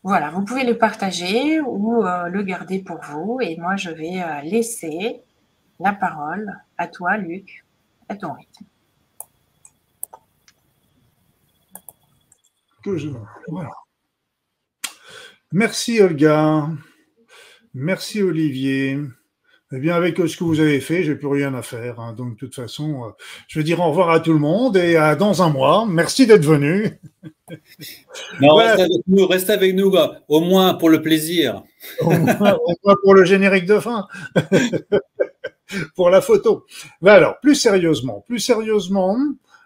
Voilà, 0.04 0.30
vous 0.30 0.44
pouvez 0.44 0.64
le 0.64 0.76
partager 0.76 1.60
ou 1.60 2.04
euh, 2.04 2.28
le 2.28 2.42
garder 2.42 2.82
pour 2.82 3.00
vous. 3.00 3.38
Et 3.40 3.56
moi, 3.56 3.76
je 3.76 3.90
vais 3.90 4.20
euh, 4.20 4.40
laisser 4.42 5.20
la 5.78 5.92
parole 5.92 6.52
à 6.76 6.88
toi, 6.88 7.16
Luc, 7.18 7.64
à 8.08 8.16
ton 8.16 8.32
rythme. 8.32 8.64
Merci 15.52 16.00
Olga. 16.00 16.68
Merci 17.72 18.22
Olivier. 18.22 18.98
Eh 19.74 19.78
bien, 19.78 19.94
avec 19.94 20.18
ce 20.18 20.36
que 20.36 20.44
vous 20.44 20.58
avez 20.58 20.80
fait, 20.80 21.04
j'ai 21.04 21.14
plus 21.14 21.28
rien 21.28 21.54
à 21.54 21.62
faire. 21.62 22.00
Hein. 22.00 22.12
Donc, 22.12 22.34
de 22.34 22.38
toute 22.38 22.56
façon, 22.56 23.04
euh, 23.04 23.10
je 23.46 23.60
vais 23.60 23.64
dire 23.64 23.78
au 23.78 23.88
revoir 23.88 24.10
à 24.10 24.18
tout 24.18 24.32
le 24.32 24.40
monde 24.40 24.76
et 24.76 24.96
à 24.96 25.14
dans 25.14 25.42
un 25.42 25.48
mois. 25.48 25.86
Merci 25.86 26.26
d'être 26.26 26.44
venu. 26.44 26.98
Reste 28.40 28.80
avec 28.80 29.02
nous, 29.06 29.26
reste 29.26 29.50
avec 29.50 29.74
nous, 29.74 29.92
au 30.28 30.40
moins 30.40 30.74
pour 30.74 30.90
le 30.90 31.02
plaisir. 31.02 31.62
au, 32.00 32.10
moins, 32.10 32.56
pour 33.02 33.14
le 33.14 33.24
générique 33.24 33.66
de 33.66 33.78
fin. 33.78 34.06
pour 35.94 36.10
la 36.10 36.20
photo. 36.20 36.66
Mais 37.00 37.10
alors, 37.10 37.40
plus 37.40 37.54
sérieusement, 37.54 38.24
plus 38.26 38.40
sérieusement, 38.40 39.16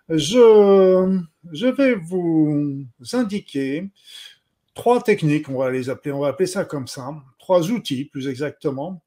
je, 0.09 1.21
je 1.53 1.67
vais 1.67 1.95
vous 1.95 2.87
indiquer 3.13 3.91
trois 4.75 5.03
techniques, 5.03 5.49
on 5.49 5.59
va 5.59 5.71
les 5.71 5.91
appeler, 5.91 6.13
on 6.13 6.21
va 6.21 6.29
appeler 6.29 6.47
ça 6.47 6.65
comme 6.65 6.87
ça, 6.87 7.13
trois 7.39 7.71
outils 7.71 8.05
plus 8.05 8.29
exactement, 8.29 9.03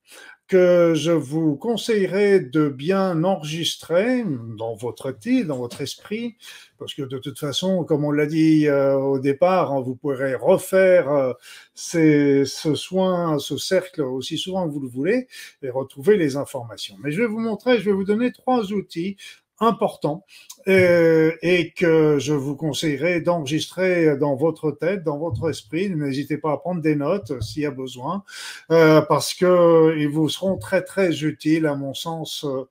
que 0.49 0.93
je 0.95 1.11
vous 1.11 1.55
conseillerais 1.55 2.39
de 2.39 2.69
bien 2.69 3.23
enregistrer 3.23 4.25
dans 4.57 4.73
votre 4.73 5.11
tête, 5.11 5.45
dans 5.45 5.59
votre 5.59 5.81
esprit, 5.81 6.37
parce 6.79 6.95
que 6.95 7.03
de 7.03 7.19
toute 7.19 7.37
façon, 7.37 7.83
comme 7.85 8.03
on 8.03 8.11
l'a 8.11 8.25
dit 8.25 8.67
euh, 8.67 8.95
au 8.95 9.19
départ, 9.19 9.71
hein, 9.71 9.81
vous 9.81 9.95
pourrez 9.95 10.33
refaire 10.33 11.09
euh, 11.11 11.33
ce 11.75 12.43
soin, 12.75 13.37
ce 13.37 13.57
cercle 13.57 14.01
aussi 14.01 14.39
souvent 14.39 14.67
que 14.67 14.73
vous 14.73 14.81
le 14.81 14.89
voulez 14.89 15.27
et 15.61 15.69
retrouver 15.69 16.17
les 16.17 16.35
informations. 16.35 16.97
Mais 17.03 17.11
je 17.11 17.21
vais 17.21 17.27
vous 17.27 17.39
montrer, 17.39 17.77
je 17.77 17.85
vais 17.85 17.91
vous 17.91 18.03
donner 18.03 18.31
trois 18.31 18.73
outils 18.73 19.17
important 19.59 20.25
euh, 20.67 21.31
et 21.41 21.71
que 21.71 22.17
je 22.19 22.33
vous 22.33 22.55
conseillerais 22.55 23.21
d'enregistrer 23.21 24.17
dans 24.17 24.35
votre 24.35 24.71
tête, 24.71 25.03
dans 25.03 25.17
votre 25.17 25.49
esprit. 25.49 25.89
N'hésitez 25.89 26.37
pas 26.37 26.51
à 26.51 26.57
prendre 26.57 26.81
des 26.81 26.95
notes 26.95 27.41
s'il 27.41 27.63
y 27.63 27.65
a 27.65 27.71
besoin, 27.71 28.23
euh, 28.71 29.01
parce 29.01 29.33
que 29.33 29.95
ils 29.97 30.09
vous 30.09 30.29
seront 30.29 30.57
très 30.57 30.81
très 30.81 31.23
utiles 31.23 31.65
à 31.65 31.75
mon 31.75 31.93
sens. 31.93 32.45
Euh, 32.45 32.65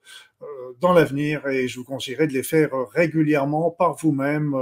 dans 0.79 0.93
l'avenir 0.93 1.45
et 1.47 1.67
je 1.67 1.79
vous 1.79 1.83
conseillerais 1.83 2.25
de 2.25 2.31
les 2.31 2.43
faire 2.43 2.69
régulièrement 2.93 3.71
par 3.71 3.95
vous-même 3.95 4.55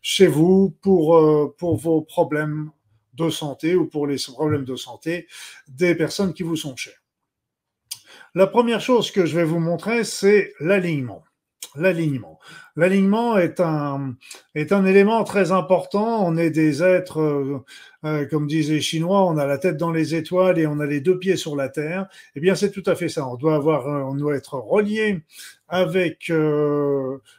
chez 0.00 0.28
vous 0.28 0.76
pour 0.80 1.20
pour 1.56 1.76
vos 1.76 2.02
problèmes 2.02 2.70
de 3.14 3.28
santé 3.30 3.74
ou 3.74 3.86
pour 3.86 4.06
les 4.06 4.16
problèmes 4.32 4.64
de 4.64 4.76
santé 4.76 5.26
des 5.66 5.96
personnes 5.96 6.34
qui 6.34 6.44
vous 6.44 6.54
sont 6.54 6.76
chères. 6.76 7.02
La 8.36 8.46
première 8.46 8.80
chose 8.80 9.10
que 9.10 9.26
je 9.26 9.34
vais 9.36 9.44
vous 9.44 9.58
montrer, 9.58 10.04
c'est 10.04 10.52
l'alignement 10.60 11.24
l'alignement. 11.76 12.38
L'alignement 12.76 13.38
est 13.38 13.60
un, 13.60 14.16
est 14.54 14.72
un 14.72 14.84
élément 14.84 15.22
très 15.24 15.52
important. 15.52 16.26
On 16.26 16.36
est 16.36 16.50
des 16.50 16.82
êtres, 16.82 17.20
euh, 17.20 17.64
euh, 18.04 18.26
comme 18.26 18.46
disent 18.46 18.70
les 18.70 18.80
Chinois, 18.80 19.24
on 19.24 19.36
a 19.38 19.46
la 19.46 19.58
tête 19.58 19.76
dans 19.76 19.92
les 19.92 20.14
étoiles 20.14 20.58
et 20.58 20.66
on 20.66 20.80
a 20.80 20.86
les 20.86 21.00
deux 21.00 21.18
pieds 21.18 21.36
sur 21.36 21.54
la 21.54 21.68
terre. 21.68 22.08
Eh 22.34 22.40
bien, 22.40 22.54
c'est 22.54 22.70
tout 22.70 22.82
à 22.86 22.94
fait 22.94 23.08
ça. 23.08 23.28
On 23.28 23.36
doit 23.36 23.54
avoir, 23.54 23.86
euh, 23.88 24.02
on 24.02 24.14
doit 24.14 24.34
être 24.36 24.54
relié 24.54 25.22
avec 25.68 26.30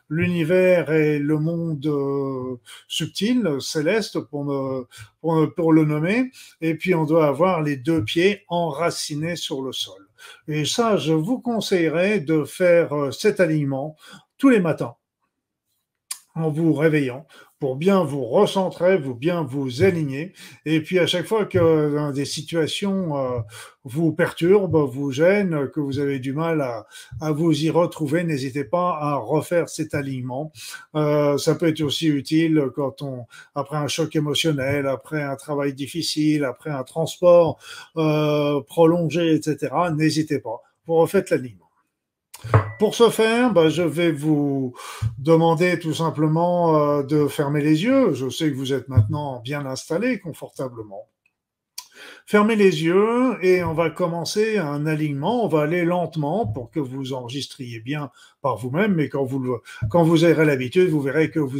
l'univers 0.09 0.91
et 0.91 1.19
le 1.19 1.37
monde 1.37 2.59
subtil, 2.87 3.57
céleste, 3.61 4.19
pour, 4.19 4.85
pour, 5.21 5.53
pour 5.55 5.71
le 5.71 5.85
nommer. 5.85 6.31
Et 6.59 6.75
puis, 6.75 6.95
on 6.95 7.05
doit 7.05 7.27
avoir 7.27 7.61
les 7.61 7.77
deux 7.77 8.03
pieds 8.03 8.43
enracinés 8.49 9.37
sur 9.37 9.61
le 9.61 9.71
sol. 9.71 10.05
Et 10.47 10.65
ça, 10.65 10.97
je 10.97 11.13
vous 11.13 11.39
conseillerais 11.39 12.19
de 12.19 12.43
faire 12.43 13.13
cet 13.13 13.39
alignement 13.39 13.95
tous 14.37 14.49
les 14.49 14.59
matins 14.59 14.95
en 16.35 16.49
vous 16.49 16.73
réveillant 16.73 17.25
pour 17.59 17.77
bien 17.77 18.03
vous 18.03 18.25
recentrer, 18.25 18.97
vous 18.97 19.15
bien 19.15 19.43
vous 19.43 19.81
aligner. 19.81 20.33
Et 20.65 20.81
puis 20.81 20.99
à 20.99 21.07
chaque 21.07 21.25
fois 21.25 21.45
que 21.45 21.57
euh, 21.57 22.11
des 22.11 22.25
situations 22.25 23.17
euh, 23.17 23.39
vous 23.85 24.11
perturbent, 24.11 24.85
vous 24.85 25.11
gênent, 25.11 25.69
que 25.69 25.79
vous 25.79 25.99
avez 25.99 26.19
du 26.19 26.33
mal 26.33 26.61
à, 26.61 26.85
à 27.21 27.31
vous 27.31 27.63
y 27.63 27.69
retrouver, 27.69 28.23
n'hésitez 28.23 28.65
pas 28.65 28.97
à 28.99 29.15
refaire 29.15 29.69
cet 29.69 29.93
alignement. 29.93 30.51
Euh, 30.95 31.37
ça 31.37 31.55
peut 31.55 31.67
être 31.67 31.81
aussi 31.81 32.07
utile 32.07 32.65
quand 32.75 33.01
on, 33.01 33.25
après 33.55 33.77
un 33.77 33.87
choc 33.87 34.15
émotionnel, 34.15 34.85
après 34.85 35.23
un 35.23 35.35
travail 35.37 35.73
difficile, 35.73 36.43
après 36.43 36.71
un 36.71 36.83
transport 36.83 37.57
prolongé, 38.67 39.33
etc. 39.33 39.73
N'hésitez 39.95 40.39
pas. 40.39 40.61
Vous 40.85 40.95
refaites 40.95 41.29
l'alignement. 41.29 41.64
Pour 42.79 42.95
ce 42.95 43.09
faire, 43.09 43.53
bah, 43.53 43.69
je 43.69 43.83
vais 43.83 44.11
vous 44.11 44.73
demander 45.17 45.79
tout 45.79 45.93
simplement 45.93 46.77
euh, 46.77 47.03
de 47.03 47.27
fermer 47.27 47.61
les 47.61 47.83
yeux. 47.83 48.13
Je 48.13 48.29
sais 48.29 48.49
que 48.49 48.55
vous 48.55 48.73
êtes 48.73 48.89
maintenant 48.89 49.41
bien 49.41 49.65
installé 49.65 50.19
confortablement. 50.19 51.07
Fermez 52.25 52.55
les 52.55 52.83
yeux 52.83 53.37
et 53.41 53.63
on 53.63 53.73
va 53.73 53.89
commencer 53.89 54.57
un 54.57 54.85
alignement. 54.87 55.45
On 55.45 55.47
va 55.47 55.61
aller 55.61 55.85
lentement 55.85 56.47
pour 56.47 56.71
que 56.71 56.79
vous 56.79 57.13
enregistriez 57.13 57.79
bien 57.79 58.09
par 58.41 58.57
vous-même, 58.57 58.95
mais 58.95 59.09
quand 59.09 59.23
vous, 59.23 59.59
aurez 60.23 60.45
l'habitude, 60.45 60.89
vous 60.89 61.01
verrez 61.01 61.29
que 61.31 61.39
vous, 61.39 61.59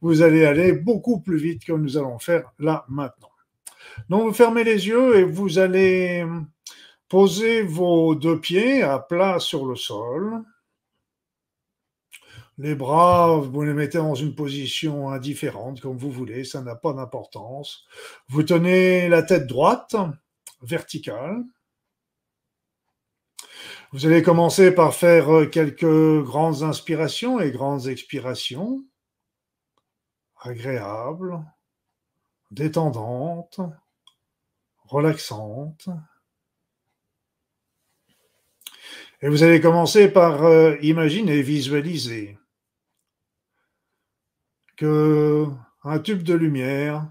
vous 0.00 0.22
allez 0.22 0.44
aller 0.44 0.72
beaucoup 0.72 1.20
plus 1.20 1.38
vite 1.38 1.64
que 1.64 1.72
nous 1.72 1.98
allons 1.98 2.18
faire 2.18 2.52
là 2.58 2.84
maintenant. 2.88 3.30
Donc, 4.08 4.28
vous 4.28 4.32
fermez 4.32 4.64
les 4.64 4.86
yeux 4.86 5.16
et 5.16 5.24
vous 5.24 5.58
allez 5.58 6.24
Posez 7.14 7.62
vos 7.62 8.16
deux 8.16 8.40
pieds 8.40 8.82
à 8.82 8.98
plat 8.98 9.38
sur 9.38 9.66
le 9.66 9.76
sol. 9.76 10.42
Les 12.58 12.74
bras, 12.74 13.36
vous 13.36 13.62
les 13.62 13.72
mettez 13.72 13.98
dans 13.98 14.16
une 14.16 14.34
position 14.34 15.10
indifférente, 15.10 15.80
comme 15.80 15.96
vous 15.96 16.10
voulez, 16.10 16.42
ça 16.42 16.60
n'a 16.60 16.74
pas 16.74 16.92
d'importance. 16.92 17.84
Vous 18.26 18.42
tenez 18.42 19.08
la 19.08 19.22
tête 19.22 19.46
droite, 19.46 19.94
verticale. 20.60 21.44
Vous 23.92 24.06
allez 24.06 24.24
commencer 24.24 24.72
par 24.72 24.92
faire 24.92 25.48
quelques 25.52 26.24
grandes 26.24 26.64
inspirations 26.64 27.38
et 27.38 27.52
grandes 27.52 27.86
expirations, 27.86 28.84
agréables, 30.40 31.44
détendantes, 32.50 33.60
relaxantes. 34.88 35.88
Et 39.24 39.28
vous 39.30 39.42
allez 39.42 39.58
commencer 39.58 40.10
par 40.10 40.44
euh, 40.44 40.76
imaginer, 40.82 41.40
visualiser 41.40 42.36
que 44.76 45.46
un 45.82 45.98
tube 45.98 46.22
de 46.22 46.34
lumière 46.34 47.10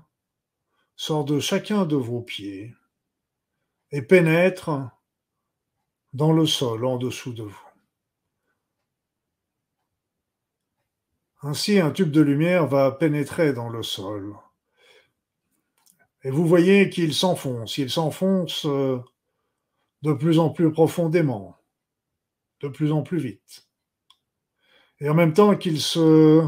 sort 0.96 1.26
de 1.26 1.40
chacun 1.40 1.86
de 1.88 1.96
vos 1.96 2.22
pieds 2.22 2.76
et 3.90 4.04
pénètre 4.04 4.70
dans 6.14 6.34
le 6.34 6.46
sol 6.46 6.86
en 6.86 6.98
dessous 6.98 7.34
de 7.34 7.42
vous. 7.42 7.68
Ainsi, 11.42 11.80
un 11.80 11.90
tube 11.90 12.12
de 12.12 12.22
lumière 12.22 12.68
va 12.68 12.92
pénétrer 12.92 13.54
dans 13.54 13.70
le 13.70 13.82
sol. 13.82 14.36
Et 16.24 16.30
vous 16.30 16.46
voyez 16.46 16.92
qu'il 16.92 17.16
s'enfonce, 17.16 17.80
il 17.80 17.90
s'enfonce 17.90 18.68
euh, 18.68 19.00
de 20.04 20.14
plus 20.14 20.38
en 20.38 20.52
plus 20.52 20.72
profondément, 20.72 21.58
de 22.64 22.70
plus 22.70 22.92
en 22.92 23.04
plus 23.04 23.20
vite. 23.20 23.68
Et 25.00 25.10
en 25.10 25.14
même 25.14 25.34
temps 25.34 25.56
qu'il 25.56 25.82
se 25.82 26.48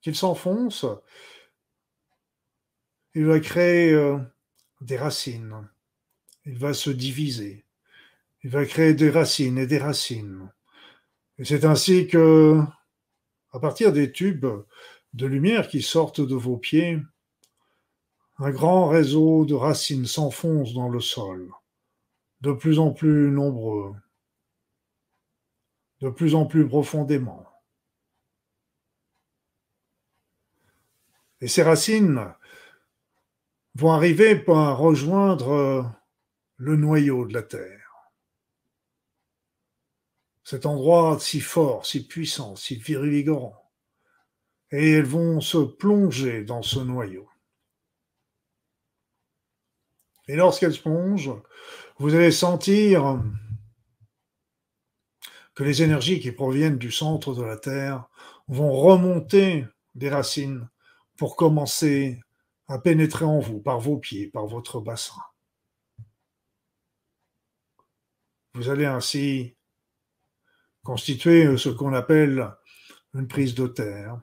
qu'il 0.00 0.16
s'enfonce, 0.16 0.84
il 3.14 3.26
va 3.26 3.38
créer 3.38 3.92
euh, 3.92 4.18
des 4.80 4.96
racines. 4.96 5.68
Il 6.44 6.58
va 6.58 6.74
se 6.74 6.90
diviser. 6.90 7.64
Il 8.42 8.50
va 8.50 8.64
créer 8.64 8.94
des 8.94 9.10
racines 9.10 9.58
et 9.58 9.66
des 9.66 9.78
racines. 9.78 10.50
Et 11.38 11.44
c'est 11.44 11.64
ainsi 11.64 12.08
que, 12.08 12.58
à 13.52 13.60
partir 13.60 13.92
des 13.92 14.10
tubes 14.10 14.46
de 15.12 15.26
lumière 15.26 15.68
qui 15.68 15.82
sortent 15.82 16.20
de 16.20 16.34
vos 16.34 16.56
pieds, 16.56 16.98
un 18.38 18.50
grand 18.50 18.88
réseau 18.88 19.44
de 19.44 19.54
racines 19.54 20.06
s'enfonce 20.06 20.74
dans 20.74 20.88
le 20.88 21.00
sol, 21.00 21.52
de 22.42 22.52
plus 22.52 22.80
en 22.80 22.90
plus 22.90 23.30
nombreux, 23.30 23.94
de 26.00 26.10
plus 26.10 26.34
en 26.34 26.44
plus 26.44 26.66
profondément. 26.66 27.46
Et 31.40 31.46
ces 31.48 31.62
racines 31.62 32.34
vont 33.76 33.92
arriver 33.92 34.36
pour 34.36 34.56
rejoindre 34.56 35.92
le 36.56 36.76
noyau 36.76 37.26
de 37.26 37.34
la 37.34 37.42
Terre. 37.42 38.10
Cet 40.42 40.66
endroit 40.66 41.18
si 41.20 41.40
fort, 41.40 41.86
si 41.86 42.06
puissant, 42.06 42.56
si 42.56 42.74
virigorant. 42.74 43.70
Et 44.72 44.92
elles 44.92 45.06
vont 45.06 45.40
se 45.40 45.58
plonger 45.58 46.44
dans 46.44 46.62
ce 46.62 46.80
noyau. 46.80 47.31
Et 50.28 50.36
lorsqu'elles 50.36 50.74
se 50.74 50.80
plongent, 50.80 51.34
vous 51.98 52.14
allez 52.14 52.30
sentir 52.30 53.22
que 55.54 55.64
les 55.64 55.82
énergies 55.82 56.20
qui 56.20 56.32
proviennent 56.32 56.78
du 56.78 56.90
centre 56.90 57.34
de 57.34 57.42
la 57.42 57.56
Terre 57.56 58.08
vont 58.48 58.72
remonter 58.72 59.66
des 59.94 60.08
racines 60.08 60.68
pour 61.16 61.36
commencer 61.36 62.20
à 62.68 62.78
pénétrer 62.78 63.24
en 63.24 63.40
vous 63.40 63.60
par 63.60 63.80
vos 63.80 63.98
pieds, 63.98 64.28
par 64.28 64.46
votre 64.46 64.80
bassin. 64.80 65.20
Vous 68.54 68.68
allez 68.68 68.86
ainsi 68.86 69.54
constituer 70.82 71.56
ce 71.56 71.68
qu'on 71.68 71.94
appelle 71.94 72.50
une 73.14 73.28
prise 73.28 73.54
de 73.54 73.66
terre. 73.66 74.20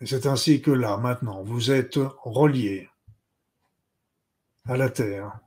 Et 0.00 0.06
c'est 0.06 0.26
ainsi 0.26 0.62
que 0.62 0.70
là, 0.70 0.96
maintenant, 0.96 1.42
vous 1.42 1.70
êtes 1.70 1.98
relié 2.24 2.88
à 4.66 4.76
la 4.76 4.90
terre. 4.90 5.38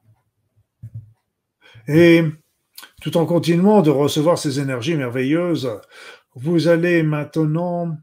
Et 1.87 2.23
tout 3.01 3.17
en 3.17 3.25
continuant 3.25 3.81
de 3.81 3.91
recevoir 3.91 4.37
ces 4.37 4.59
énergies 4.59 4.95
merveilleuses, 4.95 5.79
vous 6.33 6.67
allez 6.67 7.03
maintenant 7.03 7.97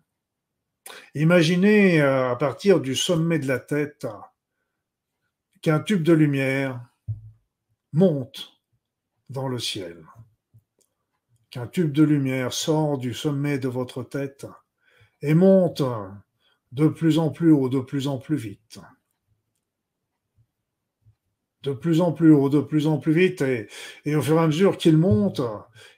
imaginer 1.15 2.01
euh, 2.01 2.31
à 2.31 2.37
partir 2.37 2.81
du 2.81 2.95
sommet 2.95 3.39
de 3.39 3.47
la 3.47 3.59
tête 3.59 4.07
qu'un 5.61 5.81
tube 5.81 6.03
de 6.03 6.13
lumière 6.13 6.81
monte 7.93 8.61
dans 9.29 9.49
le 9.49 9.59
ciel, 9.59 10.05
qu'un 11.51 11.67
tube 11.67 11.93
de 11.93 12.03
lumière 12.03 12.53
sort 12.53 12.99
du 12.99 13.15
sommet 13.15 13.59
de 13.59 13.69
votre 13.69 14.03
tête 14.03 14.47
et 15.21 15.35
monte 15.35 15.83
de 16.73 16.89
plus 16.89 17.19
en 17.19 17.31
plus 17.31 17.53
haut, 17.53 17.69
de 17.69 17.81
plus 17.81 18.09
en 18.09 18.19
plus 18.19 18.37
vite. 18.37 18.81
De 21.63 21.73
plus 21.73 22.01
en 22.01 22.13
plus 22.13 22.33
haut, 22.33 22.49
de 22.49 22.61
plus 22.61 22.89
en 22.89 22.99
plus 22.99 23.13
vite, 23.13 23.41
et, 23.41 23.69
et 24.05 24.17
au 24.17 24.23
fur 24.23 24.35
et 24.35 24.41
à 24.41 24.47
mesure 24.47 24.77
qu'il 24.77 24.97
monte, 24.97 25.41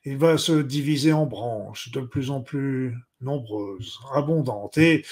il 0.04 0.18
va 0.18 0.36
se 0.36 0.52
diviser 0.52 1.14
en 1.14 1.24
branches 1.24 1.90
de 1.90 2.00
plus 2.00 2.30
en 2.30 2.42
plus 2.42 2.94
nombreuses, 3.22 3.98
abondantes. 4.12 4.76
Et 4.78 5.04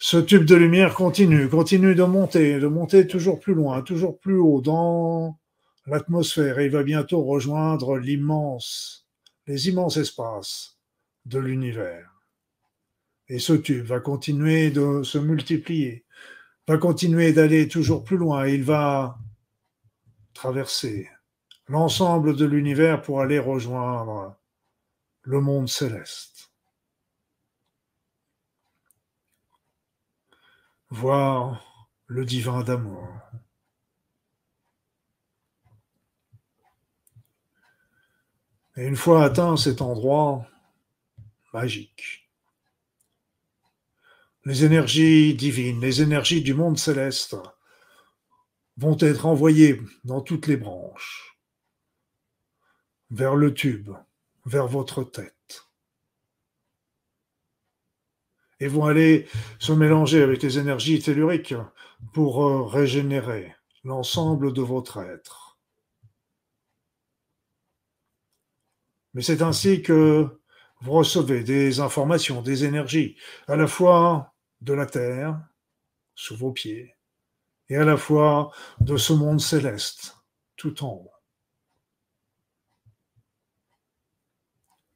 ce 0.00 0.16
tube 0.16 0.44
de 0.44 0.54
lumière 0.54 0.94
continue, 0.94 1.48
continue 1.48 1.94
de 1.94 2.04
monter, 2.04 2.58
de 2.58 2.66
monter 2.66 3.06
toujours 3.06 3.38
plus 3.38 3.54
loin, 3.54 3.82
toujours 3.82 4.18
plus 4.18 4.38
haut 4.38 4.60
dans 4.62 5.38
l'atmosphère 5.86 6.58
et 6.58 6.66
il 6.66 6.70
va 6.70 6.82
bientôt 6.82 7.22
rejoindre 7.24 7.98
l'immense, 7.98 9.06
les 9.46 9.68
immenses 9.68 9.96
espaces 9.96 10.78
de 11.26 11.38
l'univers. 11.38 12.10
Et 13.28 13.38
ce 13.38 13.52
tube 13.52 13.84
va 13.84 14.00
continuer 14.00 14.70
de 14.70 15.02
se 15.02 15.18
multiplier, 15.18 16.04
va 16.66 16.78
continuer 16.78 17.32
d'aller 17.32 17.68
toujours 17.68 18.04
plus 18.04 18.16
loin. 18.16 18.46
Il 18.46 18.64
va 18.64 19.18
traverser 20.38 21.10
l'ensemble 21.66 22.36
de 22.36 22.44
l'univers 22.44 23.02
pour 23.02 23.20
aller 23.20 23.40
rejoindre 23.40 24.38
le 25.22 25.40
monde 25.40 25.68
céleste. 25.68 26.52
Voir 30.90 31.84
le 32.06 32.24
divin 32.24 32.62
d'amour. 32.62 33.08
Et 38.76 38.86
une 38.86 38.94
fois 38.94 39.24
atteint 39.24 39.56
cet 39.56 39.82
endroit 39.82 40.46
magique, 41.52 42.30
les 44.44 44.64
énergies 44.64 45.34
divines, 45.34 45.80
les 45.80 46.00
énergies 46.00 46.42
du 46.42 46.54
monde 46.54 46.78
céleste 46.78 47.36
vont 48.78 48.96
être 49.00 49.26
envoyées 49.26 49.82
dans 50.04 50.20
toutes 50.20 50.46
les 50.46 50.56
branches, 50.56 51.36
vers 53.10 53.34
le 53.34 53.52
tube, 53.52 53.90
vers 54.46 54.68
votre 54.68 55.02
tête, 55.02 55.68
et 58.60 58.68
vont 58.68 58.84
aller 58.84 59.28
se 59.58 59.72
mélanger 59.72 60.22
avec 60.22 60.42
les 60.42 60.58
énergies 60.58 61.00
telluriques 61.00 61.54
pour 62.12 62.44
euh, 62.44 62.62
régénérer 62.64 63.54
l'ensemble 63.82 64.52
de 64.52 64.62
votre 64.62 64.98
être. 64.98 65.58
Mais 69.14 69.22
c'est 69.22 69.42
ainsi 69.42 69.82
que 69.82 70.40
vous 70.80 70.92
recevez 70.92 71.42
des 71.42 71.80
informations, 71.80 72.42
des 72.42 72.64
énergies, 72.64 73.16
à 73.48 73.56
la 73.56 73.66
fois 73.66 74.34
de 74.60 74.72
la 74.72 74.86
Terre, 74.86 75.40
sous 76.14 76.36
vos 76.36 76.52
pieds, 76.52 76.97
et 77.68 77.76
à 77.76 77.84
la 77.84 77.96
fois 77.96 78.50
de 78.80 78.96
ce 78.96 79.12
monde 79.12 79.40
céleste, 79.40 80.16
tout 80.56 80.84
en 80.84 80.92
haut. 80.92 81.12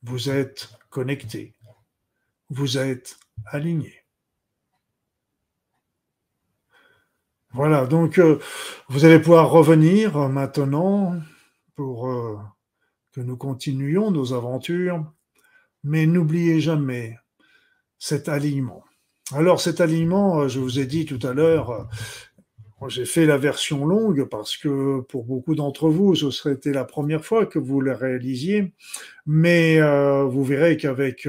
Vous 0.03 0.31
êtes 0.31 0.69
connectés, 0.91 1.55
vous 2.51 2.79
êtes 2.79 3.19
alignés. 3.47 4.03
Voilà, 7.55 7.87
donc 7.87 8.19
euh, 8.19 8.39
vous 8.89 9.05
allez 9.05 9.19
pouvoir 9.19 9.51
revenir 9.51 10.17
maintenant 10.31 11.21
pour 11.75 12.09
euh, 12.09 12.39
que 13.13 13.21
nous 13.21 13.37
continuions 13.37 14.11
nos 14.11 14.33
aventures, 14.33 15.05
mais 15.85 16.07
n'oubliez 16.07 16.61
jamais 16.61 17.19
cet 17.99 18.31
alignement. 18.31 18.85
Alors 19.33 19.61
cet 19.61 19.83
alignement, 19.83 20.41
euh, 20.41 20.49
je 20.49 20.61
vous 20.61 20.81
ai 20.81 20.87
dit 20.87 21.05
tout 21.05 21.21
à 21.27 21.35
l'heure, 21.35 21.89
j'ai 22.89 23.05
fait 23.05 23.27
la 23.27 23.37
version 23.37 23.85
longue 23.85 24.25
parce 24.25 24.57
que 24.57 25.01
pour 25.01 25.25
beaucoup 25.25 25.55
d'entre 25.55 25.89
vous, 25.89 26.15
ce 26.15 26.31
serait 26.31 26.59
la 26.67 26.85
première 26.85 27.25
fois 27.25 27.47
que 27.47 27.59
vous 27.59 27.81
le 27.81 27.93
réalisiez, 27.93 28.73
mais 29.27 29.79
euh, 29.81 30.25
vous 30.25 30.45
verrez 30.45 30.77
qu'avec 30.77 31.29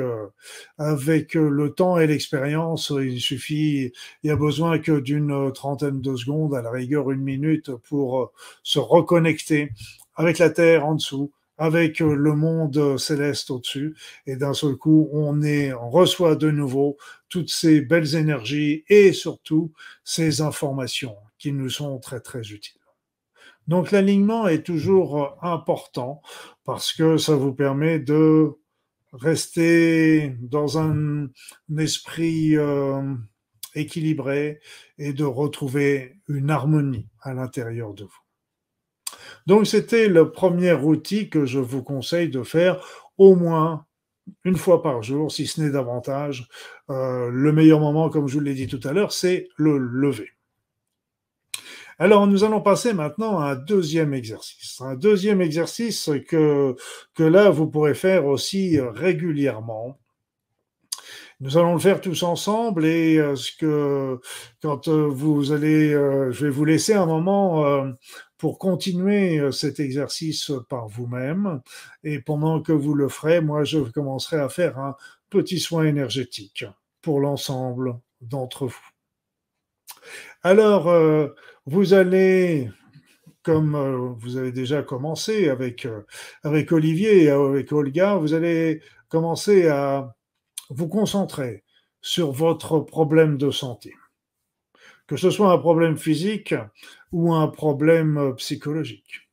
avec 0.78 1.36
le 1.36 1.70
temps 1.70 2.00
et 2.00 2.08
l'expérience, 2.08 2.92
il 2.96 3.20
suffit, 3.20 3.92
il 4.24 4.28
y 4.28 4.32
a 4.32 4.36
besoin 4.36 4.80
que 4.80 5.00
d'une 5.00 5.52
trentaine 5.54 6.02
de 6.02 6.16
secondes, 6.16 6.56
à 6.56 6.62
la 6.62 6.72
rigueur 6.72 7.12
une 7.12 7.22
minute, 7.22 7.72
pour 7.90 8.32
se 8.64 8.80
reconnecter 8.80 9.72
avec 10.16 10.40
la 10.40 10.50
terre 10.50 10.86
en 10.86 10.96
dessous, 10.96 11.32
avec 11.58 12.02
euh, 12.02 12.16
le 12.16 12.34
monde 12.34 12.98
céleste 12.98 13.52
au-dessus. 13.52 13.96
Et 14.26 14.36
d'un 14.36 14.54
seul 14.54 14.76
coup, 14.76 15.10
on, 15.12 15.42
est, 15.42 15.74
on 15.74 15.90
reçoit 15.90 16.36
de 16.36 16.52
nouveau 16.52 16.98
toutes 17.30 17.50
ces 17.50 17.82
belles 17.82 18.16
énergies 18.16 18.84
et 18.90 19.14
surtout 19.14 19.72
ces 20.04 20.42
informations 20.42 21.16
qui 21.44 21.52
nous 21.52 21.70
sont 21.70 22.00
très, 22.00 22.22
très 22.22 22.54
utiles. 22.54 22.80
Donc 23.68 23.92
l'alignement 23.92 24.48
est 24.48 24.66
toujours 24.66 25.38
important 25.42 26.22
parce 26.64 26.94
que 26.94 27.18
ça 27.18 27.36
vous 27.36 27.54
permet 27.54 28.00
de 28.00 28.52
rester 29.12 30.38
dans 30.40 30.80
un, 30.80 31.28
esprit 31.78 32.56
euh, 32.56 33.14
équilibré 33.76 34.62
et 34.98 35.12
de 35.12 35.26
retrouver 35.26 36.22
une 36.30 36.50
harmonie 36.50 37.10
à 37.20 37.34
l'intérieur 37.34 37.94
de 37.94 38.06
vous. 38.06 38.24
Donc 39.46 39.68
c'était 39.68 40.08
le 40.08 40.32
premier 40.32 40.72
outil 40.72 41.30
que 41.30 41.46
je 41.46 41.60
vous 41.60 41.84
conseille 41.84 42.30
de 42.30 42.44
faire 42.44 42.82
au 43.18 43.36
moins 43.36 43.86
une 44.46 44.56
fois 44.56 44.82
par 44.82 45.04
jour, 45.04 45.30
si 45.30 45.46
ce 45.46 45.60
n'est 45.60 45.72
davantage. 45.72 46.48
Euh, 46.90 47.30
le 47.30 47.52
meilleur 47.52 47.82
moment, 47.82 48.10
comme 48.10 48.30
je 48.30 48.36
vous 48.36 48.40
l'ai 48.40 48.54
dit 48.54 48.68
tout 48.68 48.80
à 48.88 48.94
l'heure, 48.94 49.12
c'est 49.12 49.50
le 49.58 49.78
lever. 49.78 50.30
Alors, 52.00 52.28
nous 52.28 52.44
allons 52.44 52.62
passer 52.62 52.94
maintenant 52.94 53.40
à 53.40 53.52
un 53.52 53.56
deuxième 53.56 54.14
exercice. 54.14 54.82
Un 54.82 54.96
deuxième 54.96 55.42
exercice 55.42 56.10
que, 56.28 56.76
que 57.16 57.24
là, 57.24 57.50
vous 57.50 57.68
pourrez 57.68 57.94
faire 57.94 58.26
aussi 58.26 58.80
régulièrement. 58.80 60.00
Nous 61.40 61.58
allons 61.58 61.74
le 61.74 61.80
faire 61.80 62.00
tous 62.00 62.24
ensemble 62.24 62.86
et 62.86 63.18
euh, 63.18 63.36
ce 63.36 63.52
que 63.52 64.20
quand 64.62 64.88
euh, 64.88 65.08
vous 65.08 65.52
allez, 65.52 65.92
je 65.92 66.46
vais 66.46 66.52
vous 66.52 66.64
laisser 66.64 66.94
un 66.94 67.06
moment 67.06 67.94
pour 68.44 68.60
continuer 68.60 69.40
euh, 69.40 69.52
cet 69.54 69.80
exercice 69.80 70.52
par 70.68 70.90
vous-même. 70.90 71.62
Et 72.04 72.20
pendant 72.20 72.62
que 72.62 72.74
vous 72.74 72.94
le 72.94 73.08
ferez, 73.08 73.40
moi, 73.40 73.64
je 73.64 73.80
commencerai 73.80 74.36
à 74.36 74.50
faire 74.50 74.78
un 74.80 74.98
petit 75.30 75.62
soin 75.62 75.86
énergétique 75.86 76.66
pour 77.02 77.22
l'ensemble 77.22 77.98
d'entre 78.20 78.68
vous. 78.68 78.90
Alors, 80.42 80.90
euh, 80.90 81.30
vous 81.66 81.94
allez, 81.94 82.70
comme 83.44 83.76
euh, 83.76 84.14
vous 84.18 84.38
avez 84.38 84.52
déjà 84.52 84.84
commencé 84.84 85.50
avec, 85.50 85.88
avec 86.44 86.72
Olivier 86.72 87.24
et 87.24 87.30
avec 87.30 87.72
Olga, 87.72 88.16
vous 88.16 88.34
allez 88.34 88.82
commencer 89.10 89.68
à 89.68 90.16
vous 90.70 90.88
concentrer 90.88 91.64
sur 92.02 92.32
votre 92.32 92.80
problème 92.80 93.38
de 93.38 93.52
santé 93.52 93.94
que 95.08 95.18
ce 95.18 95.30
soit 95.30 95.52
un 95.52 95.58
problème 95.58 95.98
physique 95.98 96.56
ou 97.12 97.34
un 97.34 97.48
problème 97.48 98.18
euh, 98.18 98.34
psychologique. 98.34 99.30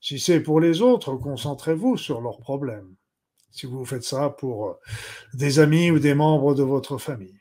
Si 0.00 0.18
c'est 0.18 0.40
pour 0.40 0.60
les 0.60 0.82
autres, 0.82 1.14
concentrez-vous 1.16 1.96
sur 1.96 2.20
leurs 2.20 2.38
problèmes. 2.38 2.96
Si 3.50 3.66
vous 3.66 3.84
faites 3.84 4.04
ça 4.04 4.30
pour 4.30 4.68
euh, 4.68 4.72
des 5.34 5.58
amis 5.58 5.90
ou 5.90 5.98
des 5.98 6.14
membres 6.14 6.54
de 6.54 6.62
votre 6.62 6.98
famille. 6.98 7.38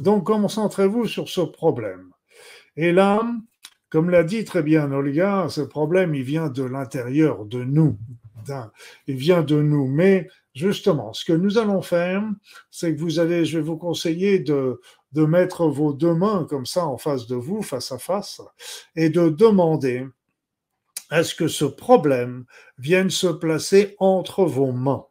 Donc, 0.00 0.26
concentrez-vous 0.26 1.06
sur 1.06 1.28
ce 1.28 1.40
problème. 1.40 2.10
Et 2.76 2.92
là, 2.92 3.22
comme 3.94 4.10
l'a 4.10 4.24
dit 4.24 4.44
très 4.44 4.64
bien 4.64 4.90
Olga, 4.90 5.46
ce 5.48 5.60
problème, 5.60 6.16
il 6.16 6.24
vient 6.24 6.48
de 6.48 6.64
l'intérieur 6.64 7.44
de 7.44 7.62
nous. 7.62 7.96
Il 9.06 9.14
vient 9.14 9.44
de 9.44 9.62
nous. 9.62 9.86
Mais 9.86 10.26
justement, 10.52 11.12
ce 11.12 11.24
que 11.24 11.32
nous 11.32 11.58
allons 11.58 11.80
faire, 11.80 12.20
c'est 12.72 12.92
que 12.92 13.00
vous 13.00 13.20
allez, 13.20 13.44
je 13.44 13.58
vais 13.58 13.64
vous 13.64 13.76
conseiller 13.76 14.40
de, 14.40 14.80
de 15.12 15.24
mettre 15.24 15.68
vos 15.68 15.92
deux 15.92 16.12
mains 16.12 16.44
comme 16.50 16.66
ça 16.66 16.88
en 16.88 16.98
face 16.98 17.28
de 17.28 17.36
vous, 17.36 17.62
face 17.62 17.92
à 17.92 17.98
face, 17.98 18.42
et 18.96 19.10
de 19.10 19.28
demander 19.28 20.08
à 21.10 21.22
ce 21.22 21.36
que 21.36 21.46
ce 21.46 21.64
problème 21.64 22.46
vienne 22.78 23.10
se 23.10 23.28
placer 23.28 23.94
entre 24.00 24.44
vos 24.44 24.72
mains. 24.72 25.06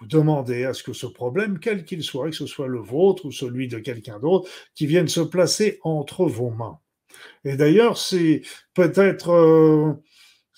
Vous 0.00 0.06
demandez 0.06 0.64
à 0.64 0.72
ce 0.72 0.82
que 0.82 0.94
ce 0.94 1.06
problème, 1.06 1.58
quel 1.58 1.84
qu'il 1.84 2.02
soit, 2.02 2.30
que 2.30 2.36
ce 2.36 2.46
soit 2.46 2.68
le 2.68 2.80
vôtre 2.80 3.26
ou 3.26 3.32
celui 3.32 3.68
de 3.68 3.80
quelqu'un 3.80 4.18
d'autre, 4.18 4.48
qui 4.74 4.86
vienne 4.86 5.08
se 5.08 5.20
placer 5.20 5.78
entre 5.82 6.24
vos 6.24 6.48
mains. 6.48 6.80
Et 7.44 7.56
d'ailleurs, 7.56 7.98
c'est 7.98 8.42
peut-être 8.74 9.30
euh, 9.30 9.92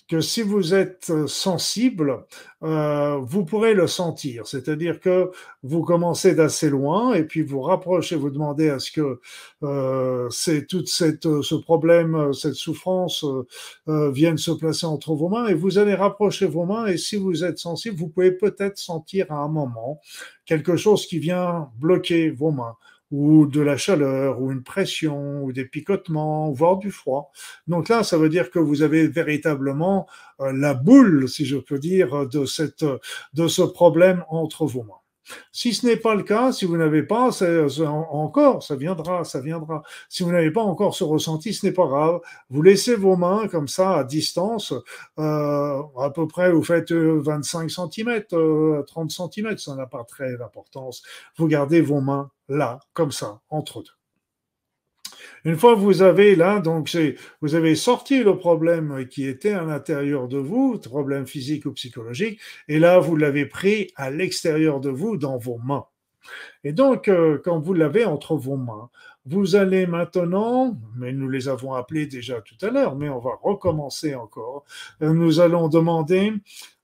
que 0.09 0.21
si 0.21 0.43
vous 0.43 0.73
êtes 0.73 1.11
euh, 1.11 1.27
sensible, 1.27 2.25
euh, 2.63 3.17
vous 3.17 3.45
pourrez 3.45 3.75
le 3.75 3.89
sentir. 3.89 4.47
C'est-à-dire 4.47 5.01
que 5.01 5.33
vous 5.65 5.83
commencez 5.83 6.35
d'assez 6.35 6.71
loin 6.71 7.13
et 7.15 7.25
puis 7.25 7.43
vous 7.43 7.61
rapprochez, 7.61 8.15
vous 8.15 8.31
demandez 8.31 8.69
à 8.71 8.79
ce 8.79 8.93
que 8.93 9.21
euh, 9.65 10.29
c'est 10.31 10.67
toute 10.67 10.89
cette, 10.89 11.43
ce 11.43 11.55
problème, 11.57 12.33
cette 12.33 12.55
souffrance 12.55 13.25
euh, 13.89 14.11
vienne 14.13 14.39
se 14.39 14.53
placer 14.53 14.87
entre 14.87 15.15
vos 15.15 15.29
mains 15.29 15.47
et 15.49 15.55
vous 15.55 15.79
allez 15.79 15.95
rapprocher 15.95 16.47
vos 16.47 16.67
mains 16.67 16.87
et 16.87 16.99
si 16.99 17.17
vous 17.17 17.43
êtes 17.43 17.59
sensible, 17.59 17.97
vous 17.97 18.09
pouvez 18.09 18.31
peut-être 18.33 18.79
sentir 18.79 19.27
à 19.31 19.37
un 19.37 19.49
moment 19.49 20.01
quelque 20.45 20.77
chose 20.77 21.07
qui 21.07 21.19
vient 21.19 21.69
bloquer 21.79 22.31
vos 22.31 22.53
mains 22.53 22.77
ou 23.11 23.47
de 23.47 23.61
la 23.61 23.77
chaleur, 23.77 24.41
ou 24.41 24.51
une 24.51 24.63
pression, 24.63 25.45
ou 25.45 25.53
des 25.53 25.65
picotements, 25.65 26.51
voire 26.51 26.77
du 26.79 26.91
froid. 26.91 27.31
Donc 27.67 27.89
là, 27.89 28.03
ça 28.03 28.19
veut 28.19 28.29
dire 28.29 28.51
que 28.51 28.59
vous 28.59 28.83
avez 28.83 29.07
véritablement 29.09 30.07
euh, 30.41 30.53
la 30.53 30.75
boule, 30.75 31.29
si 31.29 31.47
je 31.47 31.57
peux 31.57 31.79
dire, 31.79 32.27
de, 32.29 32.45
cette, 32.45 32.85
de 33.35 33.49
ce 33.49 33.63
problème 33.63 34.25
entre 34.29 34.67
vos 34.67 34.83
mains. 34.83 35.06
Si 35.53 35.75
ce 35.75 35.87
n'est 35.87 35.97
pas 35.97 36.15
le 36.15 36.23
cas, 36.23 36.53
si 36.53 36.65
vous 36.65 36.77
n'avez 36.77 37.03
pas, 37.03 37.31
encore, 38.11 38.63
ça 38.63 38.77
viendra, 38.77 39.25
ça 39.25 39.41
viendra. 39.41 39.83
Si 40.09 40.23
vous 40.23 40.31
n'avez 40.31 40.51
pas 40.51 40.63
encore 40.63 40.95
ce 40.95 41.05
ressenti, 41.05 41.55
ce 41.55 41.67
n'est 41.67 41.73
pas 41.73 41.87
grave. 41.87 42.21
Vous 42.51 42.63
laissez 42.63 42.95
vos 42.97 43.17
mains 43.17 43.49
comme 43.49 43.69
ça 43.69 43.99
à 43.99 44.05
distance, 44.05 44.73
euh, 45.19 45.83
à 45.99 46.11
peu 46.11 46.27
près, 46.27 46.53
vous 46.53 46.63
faites 46.63 46.93
25 46.93 47.71
cm, 47.71 48.23
30 48.87 49.11
cm, 49.11 49.59
ça 49.59 49.75
n'a 49.75 49.87
pas 49.87 50.05
très 50.05 50.37
d'importance. 50.37 51.03
Vous 51.37 51.47
gardez 51.47 51.81
vos 51.81 52.01
mains 52.01 52.31
là, 52.49 52.81
comme 52.93 53.13
ça, 53.13 53.41
entre 53.51 53.83
deux. 53.83 53.96
Une 55.47 55.57
fois 55.57 55.77
que 55.77 55.81
vous 55.81 56.03
avez 56.03 56.35
là, 56.35 56.59
donc 56.59 56.91
vous 57.41 57.55
avez 57.55 57.77
sorti 57.77 58.25
le 58.25 58.37
problème 58.37 59.07
qui 59.07 59.29
était 59.29 59.53
à 59.53 59.63
l'intérieur 59.63 60.27
de 60.27 60.39
vous, 60.39 60.77
problème 60.77 61.25
physique 61.25 61.67
ou 61.67 61.73
psychologique, 61.73 62.41
et 62.67 62.81
là 62.81 62.99
vous 62.99 63.15
l'avez 63.15 63.47
pris 63.47 63.93
à 63.95 64.11
l'extérieur 64.11 64.81
de 64.81 64.91
vous, 64.91 65.17
dans 65.17 65.39
vos 65.39 65.59
mains. 65.59 65.87
Et 66.65 66.73
donc, 66.73 67.07
euh, 67.07 67.41
quand 67.45 67.61
vous 67.61 67.75
l'avez 67.75 68.05
entre 68.05 68.35
vos 68.35 68.57
mains, 68.57 68.91
vous 69.27 69.57
allez 69.57 69.87
maintenant, 69.87 70.77
mais 70.97 71.13
nous 71.13 71.29
les 71.29 71.49
avons 71.49 71.75
appelés 71.75 72.07
déjà 72.07 72.41
tout 72.41 72.57
à 72.65 72.71
l'heure, 72.71 72.97
mais 72.97 73.09
on 73.09 73.19
va 73.19 73.33
recommencer 73.43 74.15
encore. 74.15 74.65
Nous 75.01 75.41
allons 75.41 75.69
demander 75.69 76.33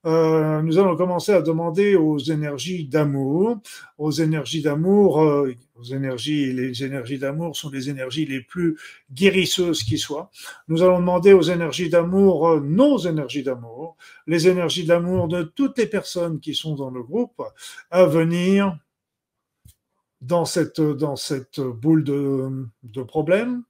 euh, 0.05 0.63
nous 0.63 0.79
allons 0.79 0.97
commencer 0.97 1.31
à 1.33 1.43
demander 1.43 1.95
aux 1.95 2.19
énergies 2.19 2.87
d'amour, 2.87 3.59
aux 3.99 4.11
énergies 4.11 4.61
d'amour, 4.61 5.23
euh, 5.23 5.55
aux 5.77 5.85
énergies, 5.85 6.53
les 6.53 6.83
énergies 6.83 7.19
d'amour 7.19 7.55
sont 7.55 7.71
les 7.71 7.89
énergies 7.89 8.27
les 8.27 8.41
plus 8.41 8.77
guérisseuses 9.13 9.85
qui 9.85 9.99
soient. 9.99 10.31
Nous 10.67 10.83
allons 10.83 10.99
demander 10.99 11.33
aux 11.33 11.43
énergies 11.43 11.89
d'amour, 11.89 12.49
euh, 12.49 12.61
nos 12.61 12.99
énergies 12.99 13.45
d'amour, 13.45 13.97
les 14.27 14.49
énergies 14.49 14.85
d'amour 14.85 15.29
de 15.29 15.45
toutes 15.45 15.79
les 15.79 15.87
personnes 15.87 16.41
qui 16.41 16.55
sont 16.57 16.75
dans 16.75 16.91
le 16.91 17.03
groupe, 17.05 17.41
à 17.93 18.05
venir 18.05 18.77
dans 20.23 20.45
cette, 20.45 20.81
dans 20.81 21.17
cette 21.17 21.61
boule 21.61 22.05
de, 22.05 22.67
de 22.85 23.03
problèmes. 23.03 23.63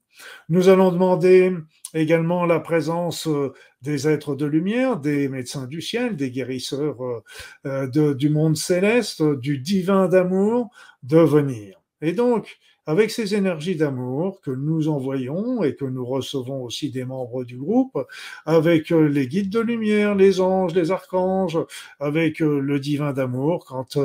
Nous 0.48 0.68
allons 0.68 0.92
demander 0.92 1.53
également 1.94 2.44
la 2.46 2.61
présence 2.61 3.26
euh, 3.26 3.53
des 3.80 4.09
êtres 4.09 4.34
de 4.34 4.46
lumière, 4.46 4.98
des 4.98 5.28
médecins 5.28 5.66
du 5.66 5.80
ciel, 5.80 6.16
des 6.16 6.30
guérisseurs 6.30 7.03
euh, 7.03 7.22
euh, 7.66 8.14
du 8.14 8.28
monde 8.28 8.57
céleste, 8.57 9.22
du 9.22 9.59
divin 9.59 10.09
d'amour, 10.09 10.70
de 11.03 11.18
venir. 11.18 11.80
Et 12.03 12.12
donc, 12.12 12.59
avec 12.84 13.11
ces 13.11 13.34
énergies 13.34 13.76
d'amour 13.76 14.40
que 14.40 14.50
nous 14.50 14.88
envoyons 14.88 15.62
et 15.62 15.76
que 15.76 15.84
nous 15.84 16.05
recevons 16.05 16.64
aussi 16.64 16.90
des 16.90 17.05
membres 17.05 17.44
du 17.44 17.57
groupe, 17.57 17.96
avec 18.44 18.90
les 18.90 19.28
guides 19.28 19.50
de 19.50 19.61
lumière, 19.61 20.16
les 20.16 20.40
anges, 20.40 20.74
les 20.74 20.90
archanges, 20.90 21.59
avec 22.00 22.40
le 22.40 22.80
divin 22.80 23.12
d'amour, 23.12 23.64
quand 23.66 23.96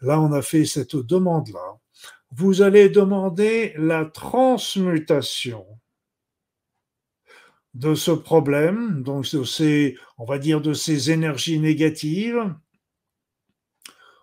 là 0.00 0.18
on 0.18 0.32
a 0.32 0.40
fait 0.40 0.64
cette 0.64 0.96
demande-là, 0.96 1.76
vous 2.34 2.62
allez 2.62 2.88
demander 2.88 3.74
la 3.76 4.06
transmutation 4.06 5.66
de 7.74 7.94
ce 7.94 8.10
problème, 8.10 9.02
donc 9.02 9.30
de 9.34 9.44
ces, 9.44 9.96
on 10.18 10.24
va 10.24 10.38
dire, 10.38 10.60
de 10.60 10.74
ces 10.74 11.10
énergies 11.10 11.58
négatives, 11.58 12.54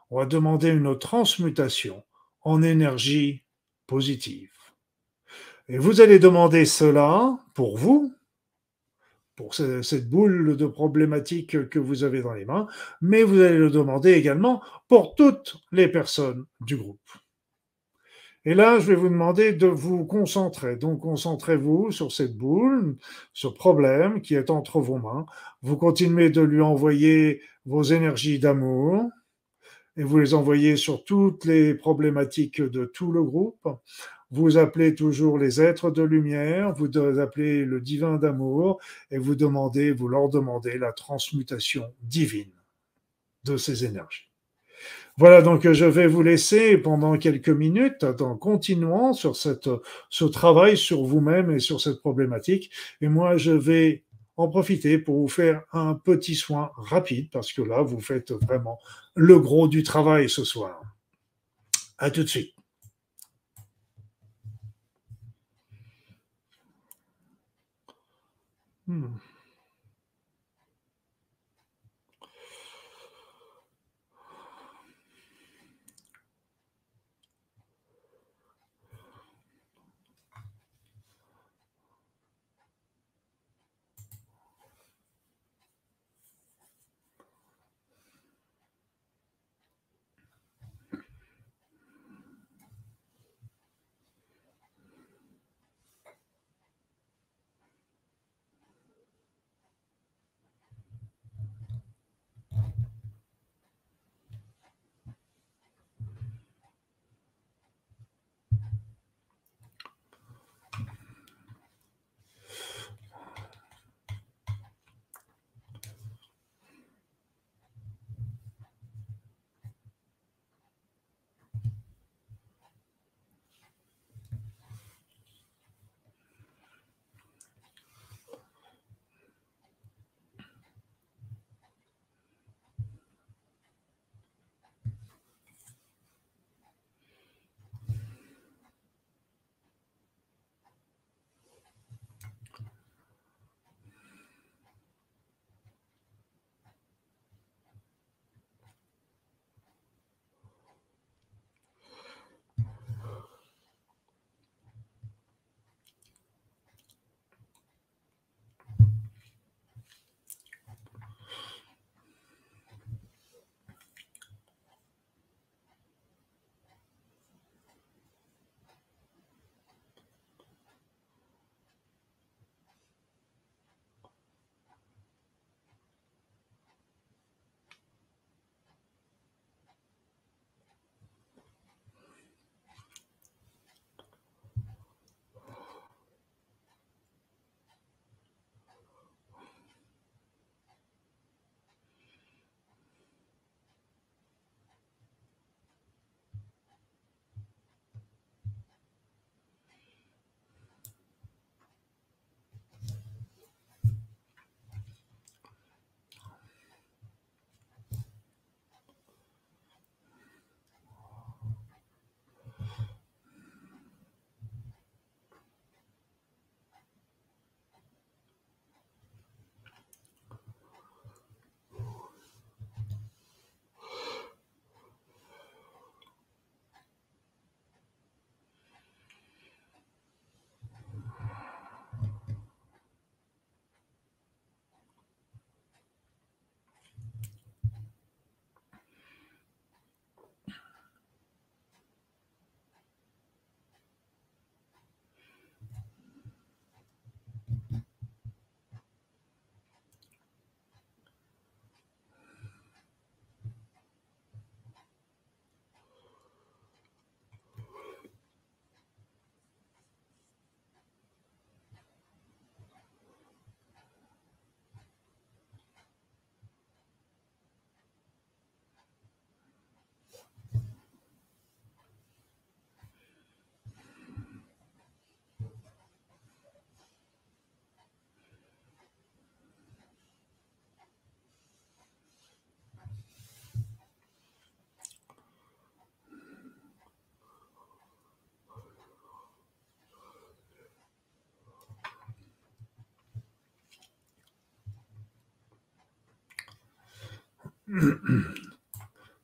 on 0.09 0.17
va 0.17 0.25
demander 0.25 0.69
une 0.69 0.97
transmutation 0.97 2.03
en 2.41 2.63
énergie 2.63 3.43
positive. 3.85 4.51
Et 5.67 5.77
vous 5.77 6.01
allez 6.01 6.17
demander 6.19 6.65
cela 6.65 7.37
pour 7.53 7.77
vous, 7.77 8.13
pour 9.35 9.53
cette 9.53 10.09
boule 10.09 10.57
de 10.57 10.65
problématiques 10.65 11.69
que 11.69 11.79
vous 11.79 12.03
avez 12.03 12.21
dans 12.21 12.33
les 12.33 12.45
mains, 12.45 12.67
mais 13.01 13.23
vous 13.23 13.39
allez 13.39 13.57
le 13.57 13.69
demander 13.69 14.13
également 14.13 14.63
pour 14.87 15.15
toutes 15.15 15.57
les 15.71 15.87
personnes 15.87 16.45
du 16.59 16.75
groupe. 16.75 16.99
Et 18.49 18.55
là, 18.55 18.79
je 18.79 18.87
vais 18.87 18.95
vous 18.95 19.09
demander 19.09 19.53
de 19.53 19.67
vous 19.67 20.05
concentrer. 20.05 20.75
Donc, 20.75 21.01
concentrez-vous 21.01 21.91
sur 21.91 22.11
cette 22.11 22.35
boule, 22.35 22.97
ce 23.31 23.45
problème 23.45 24.23
qui 24.23 24.33
est 24.33 24.49
entre 24.49 24.79
vos 24.79 24.97
mains. 24.97 25.27
Vous 25.61 25.77
continuez 25.77 26.31
de 26.31 26.41
lui 26.41 26.59
envoyer 26.59 27.43
vos 27.67 27.83
énergies 27.83 28.39
d'amour 28.39 29.07
et 29.97 30.03
vous 30.03 30.17
les 30.17 30.33
envoyez 30.33 30.77
sur 30.77 31.03
toutes 31.03 31.45
les 31.45 31.75
problématiques 31.75 32.59
de 32.59 32.85
tout 32.85 33.11
le 33.11 33.23
groupe. 33.23 33.67
vous 34.31 34.57
appelez 34.57 34.95
toujours 34.95 35.37
les 35.37 35.61
êtres 35.61 35.91
de 35.91 36.01
lumière, 36.01 36.73
vous 36.73 36.89
appelez 37.19 37.65
le 37.65 37.79
divin 37.79 38.15
d'amour 38.15 38.79
et 39.11 39.19
vous 39.19 39.35
demandez, 39.35 39.91
vous 39.91 40.07
leur 40.07 40.27
demandez 40.27 40.79
la 40.79 40.91
transmutation 40.91 41.93
divine 42.01 42.59
de 43.43 43.57
ces 43.57 43.85
énergies. 43.85 44.28
Voilà, 45.19 45.41
donc 45.41 45.69
je 45.69 45.83
vais 45.83 46.07
vous 46.07 46.21
laisser 46.23 46.77
pendant 46.77 47.17
quelques 47.17 47.49
minutes 47.49 48.05
en 48.21 48.37
continuant 48.37 49.11
sur 49.11 49.35
ce 49.35 50.23
travail 50.23 50.77
sur 50.77 51.03
vous-même 51.03 51.51
et 51.51 51.59
sur 51.59 51.81
cette 51.81 51.99
problématique. 51.99 52.71
Et 53.01 53.09
moi, 53.09 53.35
je 53.35 53.51
vais 53.51 54.05
en 54.37 54.47
profiter 54.47 54.97
pour 54.97 55.19
vous 55.19 55.27
faire 55.27 55.63
un 55.73 55.93
petit 55.93 56.35
soin 56.35 56.71
rapide 56.77 57.29
parce 57.33 57.51
que 57.51 57.61
là, 57.61 57.81
vous 57.81 57.99
faites 57.99 58.31
vraiment 58.31 58.79
le 59.13 59.37
gros 59.39 59.67
du 59.67 59.83
travail 59.83 60.29
ce 60.29 60.45
soir. 60.45 60.81
À 61.97 62.09
tout 62.11 62.23
de 62.23 62.29
suite. 62.29 62.53
Hmm. 68.87 69.17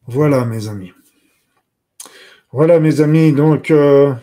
Voilà, 0.08 0.46
mes 0.46 0.68
amis. 0.68 0.94
Voilà, 2.52 2.80
mes 2.80 3.02
amis. 3.02 3.34
Donc, 3.34 3.72
euh, 3.72 4.14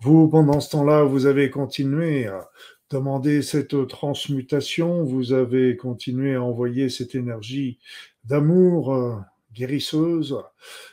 vous, 0.00 0.28
pendant 0.28 0.60
ce 0.60 0.70
temps-là, 0.70 1.02
vous 1.02 1.26
avez 1.26 1.50
continué 1.50 2.26
à 2.26 2.48
demander 2.90 3.42
cette 3.42 3.88
transmutation. 3.88 5.02
Vous 5.02 5.32
avez 5.32 5.76
continué 5.76 6.34
à 6.34 6.42
envoyer 6.42 6.90
cette 6.90 7.14
énergie 7.14 7.78
d'amour 8.24 8.94
euh, 8.94 9.16
guérisseuse. 9.54 10.36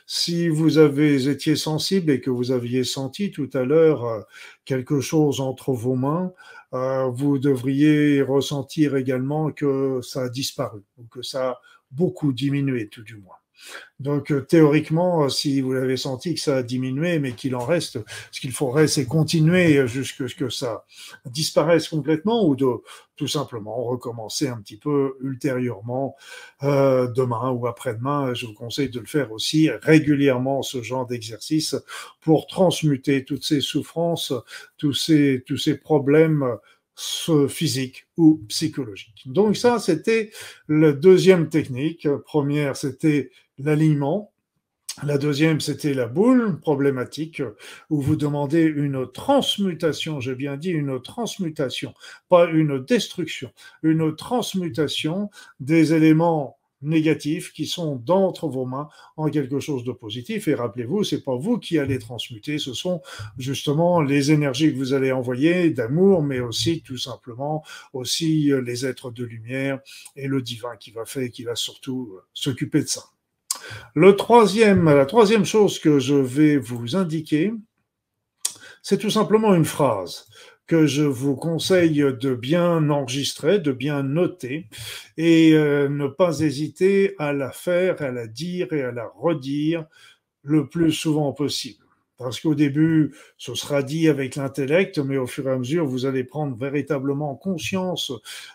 Si 0.06 0.48
vous 0.48 0.78
avez 0.78 1.28
été 1.28 1.56
sensible 1.56 2.10
et 2.10 2.20
que 2.20 2.30
vous 2.30 2.52
aviez 2.52 2.84
senti 2.84 3.30
tout 3.30 3.50
à 3.52 3.64
l'heure 3.64 4.04
euh, 4.06 4.22
quelque 4.64 5.00
chose 5.00 5.40
entre 5.40 5.72
vos 5.72 5.94
mains, 5.94 6.32
vous 7.12 7.38
devriez 7.38 8.20
ressentir 8.20 8.96
également 8.96 9.50
que 9.50 10.00
ça 10.02 10.24
a 10.24 10.28
disparu 10.28 10.82
ou 10.98 11.04
que 11.04 11.22
ça 11.22 11.58
beaucoup 11.96 12.32
diminué 12.32 12.88
tout 12.88 13.02
du 13.02 13.16
moins. 13.16 13.36
Donc 14.00 14.30
euh, 14.30 14.42
théoriquement, 14.42 15.24
euh, 15.24 15.28
si 15.28 15.60
vous 15.60 15.72
l'avez 15.72 15.96
senti 15.96 16.34
que 16.34 16.40
ça 16.40 16.58
a 16.58 16.62
diminué, 16.62 17.18
mais 17.18 17.32
qu'il 17.32 17.56
en 17.56 17.64
reste, 17.64 17.98
ce 18.30 18.40
qu'il 18.40 18.52
faudrait, 18.52 18.88
c'est 18.88 19.06
continuer 19.06 19.86
jusqu'à 19.88 20.28
ce 20.28 20.34
que 20.34 20.50
ça 20.50 20.84
disparaisse 21.24 21.88
complètement 21.88 22.46
ou 22.46 22.54
de 22.54 22.66
tout 23.16 23.26
simplement 23.28 23.82
recommencer 23.84 24.48
un 24.48 24.60
petit 24.60 24.76
peu 24.76 25.16
ultérieurement 25.20 26.16
euh, 26.62 27.08
demain 27.08 27.50
ou 27.50 27.66
après-demain. 27.66 28.34
Je 28.34 28.46
vous 28.46 28.52
conseille 28.52 28.90
de 28.90 29.00
le 29.00 29.06
faire 29.06 29.32
aussi 29.32 29.70
régulièrement, 29.70 30.62
ce 30.62 30.82
genre 30.82 31.06
d'exercice, 31.06 31.74
pour 32.20 32.46
transmuter 32.46 33.24
toutes 33.24 33.44
ces 33.44 33.62
souffrances, 33.62 34.34
tous 34.76 34.92
ces, 34.92 35.42
tous 35.46 35.56
ces 35.56 35.78
problèmes 35.78 36.44
physique 37.48 38.06
ou 38.16 38.42
psychologique. 38.48 39.22
Donc 39.26 39.56
ça, 39.56 39.78
c'était 39.78 40.30
la 40.68 40.92
deuxième 40.92 41.48
technique. 41.48 42.08
Première, 42.24 42.76
c'était 42.76 43.30
l'alignement. 43.58 44.32
La 45.02 45.18
deuxième, 45.18 45.60
c'était 45.60 45.92
la 45.92 46.06
boule 46.06 46.58
problématique, 46.58 47.42
où 47.90 48.00
vous 48.00 48.16
demandez 48.16 48.62
une 48.62 49.06
transmutation, 49.12 50.20
j'ai 50.20 50.34
bien 50.34 50.56
dit 50.56 50.70
une 50.70 51.02
transmutation, 51.02 51.92
pas 52.30 52.46
une 52.46 52.82
destruction, 52.82 53.52
une 53.82 54.16
transmutation 54.16 55.28
des 55.60 55.92
éléments 55.92 56.56
négatifs 56.86 57.52
qui 57.52 57.66
sont 57.66 57.96
d'entre 57.96 58.48
vos 58.48 58.64
mains 58.64 58.88
en 59.16 59.28
quelque 59.28 59.60
chose 59.60 59.84
de 59.84 59.92
positif. 59.92 60.48
Et 60.48 60.54
rappelez-vous, 60.54 61.04
c'est 61.04 61.22
pas 61.22 61.36
vous 61.36 61.58
qui 61.58 61.78
allez 61.78 61.98
transmuter, 61.98 62.58
ce 62.58 62.72
sont 62.72 63.02
justement 63.38 64.00
les 64.00 64.32
énergies 64.32 64.72
que 64.72 64.78
vous 64.78 64.94
allez 64.94 65.12
envoyer 65.12 65.70
d'amour, 65.70 66.22
mais 66.22 66.40
aussi 66.40 66.82
tout 66.82 66.98
simplement 66.98 67.64
aussi 67.92 68.52
euh, 68.52 68.60
les 68.60 68.86
êtres 68.86 69.10
de 69.10 69.24
lumière 69.24 69.80
et 70.16 70.28
le 70.28 70.42
divin 70.42 70.76
qui 70.76 70.90
va 70.90 71.04
faire, 71.04 71.30
qui 71.30 71.44
va 71.44 71.54
surtout 71.54 72.12
euh, 72.14 72.22
s'occuper 72.32 72.82
de 72.82 72.88
ça. 72.88 73.04
Le 73.94 74.16
troisième, 74.16 74.84
la 74.84 75.06
troisième 75.06 75.44
chose 75.44 75.78
que 75.78 75.98
je 75.98 76.14
vais 76.14 76.56
vous 76.56 76.96
indiquer, 76.96 77.52
c'est 78.82 78.98
tout 78.98 79.10
simplement 79.10 79.54
une 79.54 79.64
phrase 79.64 80.28
que 80.66 80.86
je 80.86 81.02
vous 81.02 81.36
conseille 81.36 81.98
de 81.98 82.34
bien 82.34 82.90
enregistrer, 82.90 83.58
de 83.58 83.72
bien 83.72 84.02
noter 84.02 84.66
et 85.16 85.52
euh, 85.54 85.88
ne 85.88 86.08
pas 86.08 86.40
hésiter 86.40 87.14
à 87.18 87.32
la 87.32 87.50
faire, 87.50 88.02
à 88.02 88.10
la 88.10 88.26
dire 88.26 88.72
et 88.72 88.82
à 88.82 88.92
la 88.92 89.06
redire 89.16 89.86
le 90.42 90.68
plus 90.68 90.92
souvent 90.92 91.32
possible. 91.32 91.86
Parce 92.18 92.40
qu'au 92.40 92.54
début, 92.54 93.14
ce 93.36 93.54
sera 93.54 93.82
dit 93.82 94.08
avec 94.08 94.36
l'intellect, 94.36 94.98
mais 94.98 95.18
au 95.18 95.26
fur 95.26 95.46
et 95.48 95.52
à 95.52 95.58
mesure, 95.58 95.84
vous 95.84 96.06
allez 96.06 96.24
prendre 96.24 96.56
véritablement 96.56 97.34
conscience 97.34 98.10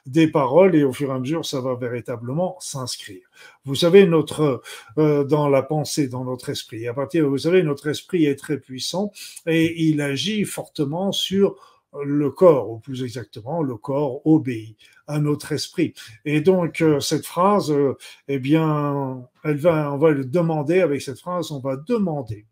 des 0.08 0.28
paroles 0.28 0.76
et 0.76 0.84
au 0.84 0.92
fur 0.92 1.12
et 1.12 1.14
à 1.14 1.20
mesure, 1.20 1.46
ça 1.46 1.62
va 1.62 1.76
véritablement 1.76 2.58
s'inscrire. 2.60 3.22
Vous 3.66 3.76
savez, 3.76 4.08
notre 4.08 4.64
euh, 4.98 5.24
dans 5.24 5.48
la 5.48 5.62
pensée, 5.62 6.08
dans 6.08 6.26
notre 6.26 6.50
esprit. 6.50 6.88
À 6.88 6.96
partir, 6.96 7.30
vous 7.30 7.38
savez, 7.38 7.62
notre 7.62 7.88
esprit 7.88 8.26
est 8.26 8.36
très 8.36 8.58
puissant 8.58 9.12
et 9.46 9.84
il 9.84 10.02
agit 10.02 10.44
fortement 10.44 11.12
sur 11.12 11.81
le 11.94 12.30
corps, 12.32 12.70
ou 12.70 12.80
plus 12.80 13.04
exactement, 13.04 13.62
le 13.62 13.76
corps 13.76 14.26
obéit 14.26 14.78
à 15.08 15.20
notre 15.20 15.52
esprit. 15.52 15.94
Et 16.26 16.42
donc, 16.42 16.82
euh, 16.82 17.00
cette 17.00 17.26
phrase, 17.26 17.72
euh, 17.72 17.98
eh 18.28 18.40
bien, 18.40 19.28
elle 19.44 19.58
va, 19.58 19.92
on 19.92 19.98
va 19.98 20.12
le 20.12 20.26
demander, 20.26 20.82
avec 20.82 21.02
cette 21.02 21.20
phrase, 21.20 21.52
on 21.52 21.60
va 21.60 21.76
demander. 21.76 22.46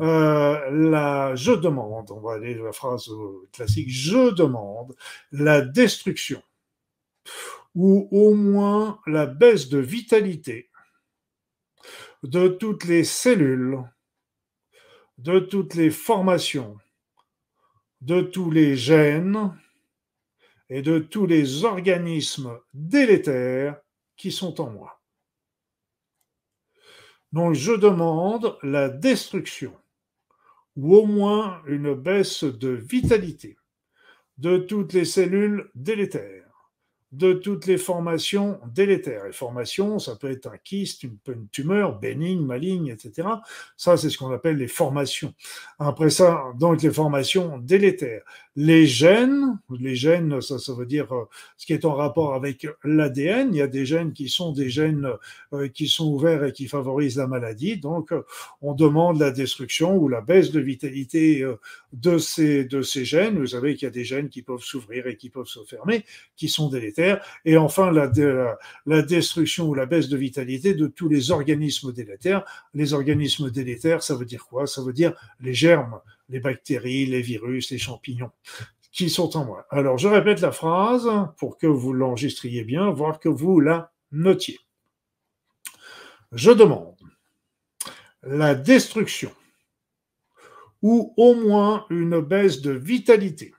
Euh, 0.00 0.70
la, 0.70 1.34
je 1.34 1.52
demande, 1.52 2.10
on 2.10 2.20
va 2.20 2.34
aller 2.34 2.54
la 2.54 2.72
phrase 2.72 3.10
classique, 3.52 3.90
je 3.90 4.32
demande 4.32 4.94
la 5.32 5.60
destruction, 5.60 6.42
ou 7.74 8.08
au 8.12 8.34
moins 8.34 9.00
la 9.06 9.26
baisse 9.26 9.68
de 9.68 9.78
vitalité 9.78 10.70
de 12.22 12.48
toutes 12.48 12.84
les 12.84 13.04
cellules, 13.04 13.78
de 15.18 15.40
toutes 15.40 15.74
les 15.74 15.90
formations, 15.90 16.76
de 18.00 18.20
tous 18.20 18.50
les 18.50 18.76
gènes 18.76 19.56
et 20.68 20.82
de 20.82 20.98
tous 20.98 21.26
les 21.26 21.64
organismes 21.64 22.58
délétères 22.72 23.80
qui 24.16 24.30
sont 24.30 24.60
en 24.60 24.70
moi. 24.70 25.00
Donc 27.32 27.54
je 27.54 27.72
demande 27.72 28.58
la 28.62 28.88
destruction 28.88 29.74
ou 30.76 30.96
au 30.96 31.06
moins 31.06 31.62
une 31.66 31.94
baisse 31.94 32.44
de 32.44 32.68
vitalité 32.68 33.56
de 34.38 34.58
toutes 34.58 34.92
les 34.92 35.04
cellules 35.04 35.70
délétères 35.74 36.47
de 37.12 37.32
toutes 37.32 37.66
les 37.66 37.78
formations 37.78 38.60
délétères. 38.74 39.24
Et 39.26 39.32
formation, 39.32 39.98
ça 39.98 40.16
peut 40.16 40.30
être 40.30 40.46
un 40.46 40.58
kyste, 40.58 41.04
une, 41.04 41.16
une 41.28 41.48
tumeur 41.48 41.98
bénigne, 41.98 42.44
maligne, 42.44 42.88
etc. 42.88 43.28
Ça, 43.76 43.96
c'est 43.96 44.10
ce 44.10 44.18
qu'on 44.18 44.30
appelle 44.30 44.56
les 44.56 44.68
formations. 44.68 45.32
Après 45.78 46.10
ça, 46.10 46.44
donc 46.58 46.82
les 46.82 46.90
formations 46.90 47.58
délétères. 47.58 48.22
Les 48.56 48.86
gènes, 48.86 49.58
les 49.70 49.94
gènes, 49.94 50.40
ça, 50.40 50.58
ça 50.58 50.74
veut 50.74 50.84
dire 50.84 51.14
euh, 51.14 51.24
ce 51.56 51.64
qui 51.64 51.72
est 51.72 51.84
en 51.84 51.94
rapport 51.94 52.34
avec 52.34 52.66
l'ADN. 52.84 53.50
Il 53.52 53.58
y 53.58 53.62
a 53.62 53.68
des 53.68 53.86
gènes 53.86 54.12
qui 54.12 54.28
sont 54.28 54.52
des 54.52 54.68
gènes 54.68 55.08
euh, 55.52 55.68
qui 55.68 55.86
sont 55.88 56.12
ouverts 56.12 56.44
et 56.44 56.52
qui 56.52 56.66
favorisent 56.66 57.16
la 57.16 57.26
maladie. 57.26 57.78
Donc, 57.78 58.12
euh, 58.12 58.22
on 58.60 58.74
demande 58.74 59.18
la 59.18 59.30
destruction 59.30 59.96
ou 59.96 60.08
la 60.08 60.20
baisse 60.20 60.50
de 60.50 60.60
vitalité 60.60 61.46
de 61.92 62.18
ces, 62.18 62.68
gènes. 63.04 63.38
Vous 63.38 63.48
savez 63.48 63.74
qu'il 63.74 63.86
y 63.86 63.88
a 63.88 63.90
des 63.90 64.04
gènes 64.04 64.28
qui 64.28 64.42
peuvent 64.42 64.62
s'ouvrir 64.62 65.06
et 65.06 65.16
qui 65.16 65.30
peuvent 65.30 65.46
se 65.46 65.62
fermer, 65.64 66.04
qui 66.36 66.48
sont 66.48 66.68
délétères 66.68 67.24
et 67.44 67.56
enfin 67.56 67.90
la, 67.90 69.02
destruction 69.02 69.68
ou 69.68 69.74
la 69.74 69.86
baisse 69.86 70.08
de 70.08 70.16
vitalité 70.16 70.74
de 70.74 70.86
tous 70.86 71.08
les 71.08 71.30
organismes 71.30 71.92
délétères. 71.92 72.44
Les 72.74 72.92
organismes 72.92 73.50
délétères, 73.50 74.02
ça 74.02 74.14
veut 74.14 74.26
dire 74.26 74.46
quoi? 74.46 74.66
Ça 74.66 74.82
veut 74.82 74.92
dire 74.92 75.14
les 75.40 75.54
germes, 75.54 76.00
les 76.28 76.40
bactéries, 76.40 77.06
les 77.06 77.22
virus, 77.22 77.70
les 77.70 77.78
champignons 77.78 78.30
qui 78.92 79.10
sont 79.10 79.36
en 79.36 79.44
moi. 79.44 79.66
Alors 79.70 79.98
je 79.98 80.08
répète 80.08 80.40
la 80.40 80.52
phrase 80.52 81.08
pour 81.36 81.58
que 81.58 81.66
vous 81.66 81.92
l'enregistriez 81.92 82.64
bien, 82.64 82.90
voire 82.90 83.20
que 83.20 83.28
vous 83.28 83.60
la 83.60 83.92
notiez. 84.12 84.58
Je 86.32 86.50
demande 86.50 86.96
la 88.22 88.54
destruction 88.54 89.30
ou 90.82 91.14
au 91.16 91.34
moins 91.34 91.86
une 91.90 92.20
baisse 92.20 92.60
de 92.60 92.72
vitalité 92.72 93.54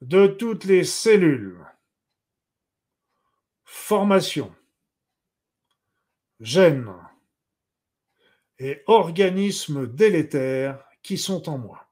de 0.00 0.26
toutes 0.26 0.64
les 0.64 0.84
cellules, 0.84 1.64
formation, 3.64 4.54
gènes. 6.40 6.92
Et 8.60 8.82
organismes 8.86 9.88
délétères 9.88 10.88
qui 11.02 11.18
sont 11.18 11.48
en 11.48 11.58
moi. 11.58 11.88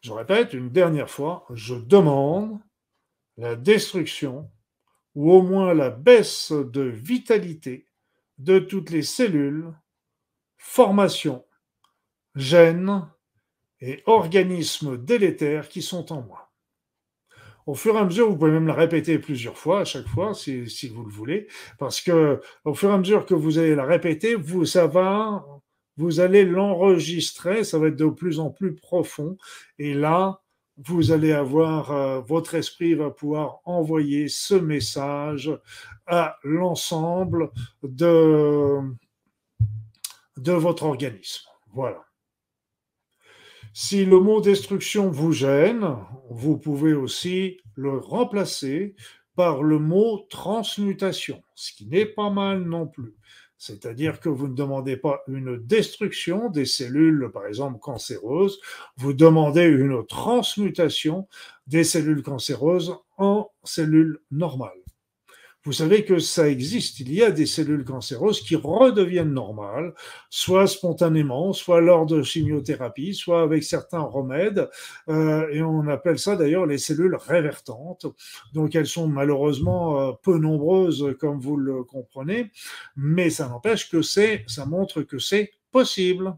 Je 0.00 0.12
répète 0.12 0.52
une 0.52 0.70
dernière 0.70 1.08
fois, 1.08 1.46
je 1.54 1.76
demande 1.76 2.60
la 3.36 3.54
destruction 3.54 4.50
ou 5.14 5.30
au 5.32 5.42
moins 5.42 5.74
la 5.74 5.90
baisse 5.90 6.50
de 6.50 6.82
vitalité 6.82 7.87
de 8.38 8.58
toutes 8.58 8.90
les 8.90 9.02
cellules, 9.02 9.72
formations, 10.56 11.44
gènes 12.34 13.08
et 13.80 14.02
organismes 14.06 14.96
délétères 14.96 15.68
qui 15.68 15.82
sont 15.82 16.12
en 16.12 16.22
moi. 16.22 16.52
Au 17.66 17.74
fur 17.74 17.96
et 17.96 17.98
à 17.98 18.04
mesure, 18.04 18.30
vous 18.30 18.38
pouvez 18.38 18.50
même 18.50 18.66
la 18.66 18.74
répéter 18.74 19.18
plusieurs 19.18 19.58
fois 19.58 19.80
à 19.80 19.84
chaque 19.84 20.08
fois, 20.08 20.32
si, 20.32 20.88
vous 20.88 21.04
le 21.04 21.12
voulez, 21.12 21.48
parce 21.78 22.00
que 22.00 22.40
au 22.64 22.74
fur 22.74 22.88
et 22.88 22.94
à 22.94 22.98
mesure 22.98 23.26
que 23.26 23.34
vous 23.34 23.58
allez 23.58 23.74
la 23.74 23.84
répéter, 23.84 24.34
vous, 24.34 24.64
ça 24.64 24.90
vous 25.98 26.20
allez 26.20 26.46
l'enregistrer, 26.46 27.64
ça 27.64 27.78
va 27.78 27.88
être 27.88 27.96
de 27.96 28.06
plus 28.06 28.40
en 28.40 28.50
plus 28.50 28.74
profond, 28.74 29.36
et 29.78 29.92
là, 29.92 30.40
vous 30.86 31.10
allez 31.10 31.32
avoir, 31.32 31.90
euh, 31.90 32.20
votre 32.20 32.54
esprit 32.54 32.94
va 32.94 33.10
pouvoir 33.10 33.60
envoyer 33.64 34.28
ce 34.28 34.54
message 34.54 35.50
à 36.06 36.36
l'ensemble 36.44 37.50
de, 37.82 38.78
de 40.36 40.52
votre 40.52 40.84
organisme. 40.84 41.48
Voilà. 41.72 42.04
Si 43.74 44.04
le 44.04 44.18
mot 44.18 44.40
destruction 44.40 45.10
vous 45.10 45.32
gêne, 45.32 45.96
vous 46.30 46.58
pouvez 46.58 46.94
aussi 46.94 47.58
le 47.74 47.98
remplacer 47.98 48.94
par 49.34 49.62
le 49.62 49.78
mot 49.78 50.26
transmutation, 50.30 51.42
ce 51.54 51.72
qui 51.72 51.86
n'est 51.86 52.06
pas 52.06 52.30
mal 52.30 52.64
non 52.64 52.88
plus. 52.88 53.14
C'est-à-dire 53.58 54.20
que 54.20 54.28
vous 54.28 54.46
ne 54.46 54.54
demandez 54.54 54.96
pas 54.96 55.22
une 55.26 55.58
destruction 55.58 56.48
des 56.48 56.64
cellules, 56.64 57.30
par 57.32 57.46
exemple, 57.46 57.80
cancéreuses, 57.80 58.60
vous 58.96 59.12
demandez 59.12 59.64
une 59.64 60.06
transmutation 60.06 61.26
des 61.66 61.82
cellules 61.84 62.22
cancéreuses 62.22 62.94
en 63.16 63.50
cellules 63.64 64.20
normales. 64.30 64.70
Vous 65.68 65.74
savez 65.74 66.06
que 66.06 66.18
ça 66.18 66.48
existe. 66.48 66.98
Il 67.00 67.12
y 67.12 67.22
a 67.22 67.30
des 67.30 67.44
cellules 67.44 67.84
cancéreuses 67.84 68.40
qui 68.40 68.56
redeviennent 68.56 69.34
normales, 69.34 69.92
soit 70.30 70.66
spontanément, 70.66 71.52
soit 71.52 71.82
lors 71.82 72.06
de 72.06 72.22
chimiothérapie, 72.22 73.12
soit 73.12 73.42
avec 73.42 73.62
certains 73.64 74.00
remèdes. 74.00 74.70
Euh, 75.10 75.46
et 75.50 75.60
on 75.60 75.86
appelle 75.88 76.18
ça 76.18 76.36
d'ailleurs 76.36 76.64
les 76.64 76.78
cellules 76.78 77.16
révertantes. 77.16 78.06
Donc 78.54 78.74
elles 78.74 78.86
sont 78.86 79.08
malheureusement 79.08 80.00
euh, 80.00 80.12
peu 80.22 80.38
nombreuses, 80.38 81.14
comme 81.20 81.38
vous 81.38 81.58
le 81.58 81.84
comprenez, 81.84 82.50
mais 82.96 83.28
ça 83.28 83.46
n'empêche 83.46 83.90
que 83.90 84.00
c'est, 84.00 84.44
ça 84.46 84.64
montre 84.64 85.02
que 85.02 85.18
c'est 85.18 85.50
possible. 85.70 86.34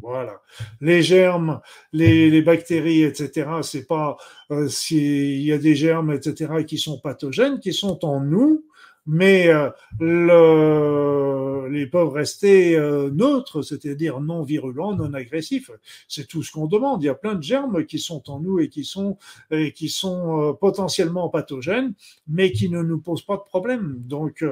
Voilà. 0.00 0.40
Les 0.80 1.02
germes, 1.02 1.60
les, 1.92 2.42
bactéries, 2.42 3.02
etc., 3.02 3.50
c'est 3.62 3.88
pas 3.88 4.16
euh, 4.52 4.68
s'il 4.68 5.42
y 5.42 5.52
a 5.52 5.58
des 5.58 5.74
germes, 5.74 6.12
etc., 6.12 6.64
qui 6.64 6.78
sont 6.78 7.00
pathogènes, 7.00 7.58
qui 7.58 7.72
sont 7.72 8.04
en 8.04 8.20
nous, 8.20 8.67
mais 9.08 9.48
euh, 9.48 9.70
le, 9.98 11.70
ils 11.74 11.90
peuvent 11.90 12.10
rester 12.10 12.76
euh, 12.76 13.10
neutres, 13.10 13.62
c'est-à-dire 13.62 14.20
non 14.20 14.42
virulents, 14.42 14.94
non 14.94 15.14
agressifs. 15.14 15.70
C'est 16.08 16.28
tout 16.28 16.42
ce 16.42 16.52
qu'on 16.52 16.66
demande. 16.66 17.02
Il 17.02 17.06
y 17.06 17.08
a 17.08 17.14
plein 17.14 17.34
de 17.34 17.42
germes 17.42 17.86
qui 17.86 17.98
sont 17.98 18.30
en 18.30 18.38
nous 18.38 18.60
et 18.60 18.68
qui 18.68 18.84
sont, 18.84 19.16
et 19.50 19.72
qui 19.72 19.88
sont 19.88 20.56
potentiellement 20.60 21.30
pathogènes, 21.30 21.94
mais 22.28 22.52
qui 22.52 22.68
ne 22.68 22.82
nous 22.82 23.00
posent 23.00 23.24
pas 23.24 23.38
de 23.38 23.42
problème. 23.42 23.96
Donc, 24.00 24.44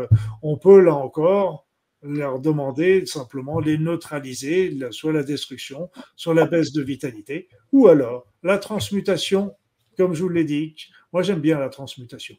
on 0.43 0.57
peut 0.57 0.81
là 0.81 0.95
encore 0.95 1.67
leur 2.03 2.41
demander 2.41 3.05
simplement 3.05 3.61
les 3.61 3.77
neutraliser, 3.77 4.79
soit 4.91 5.13
la 5.13 5.23
destruction, 5.23 5.91
soit 6.15 6.35
la 6.35 6.47
baisse 6.47 6.73
de 6.73 6.83
vitalité, 6.83 7.49
ou 7.73 7.89
alors 7.89 8.27
la 8.43 8.59
transmutation, 8.59 9.55
comme 9.99 10.15
je 10.15 10.23
vous 10.23 10.29
l'ai 10.31 10.45
dit. 10.45 10.75
Moi, 11.13 11.23
j'aime 11.23 11.41
bien 11.41 11.59
la 11.59 11.69
transmutation. 11.69 12.37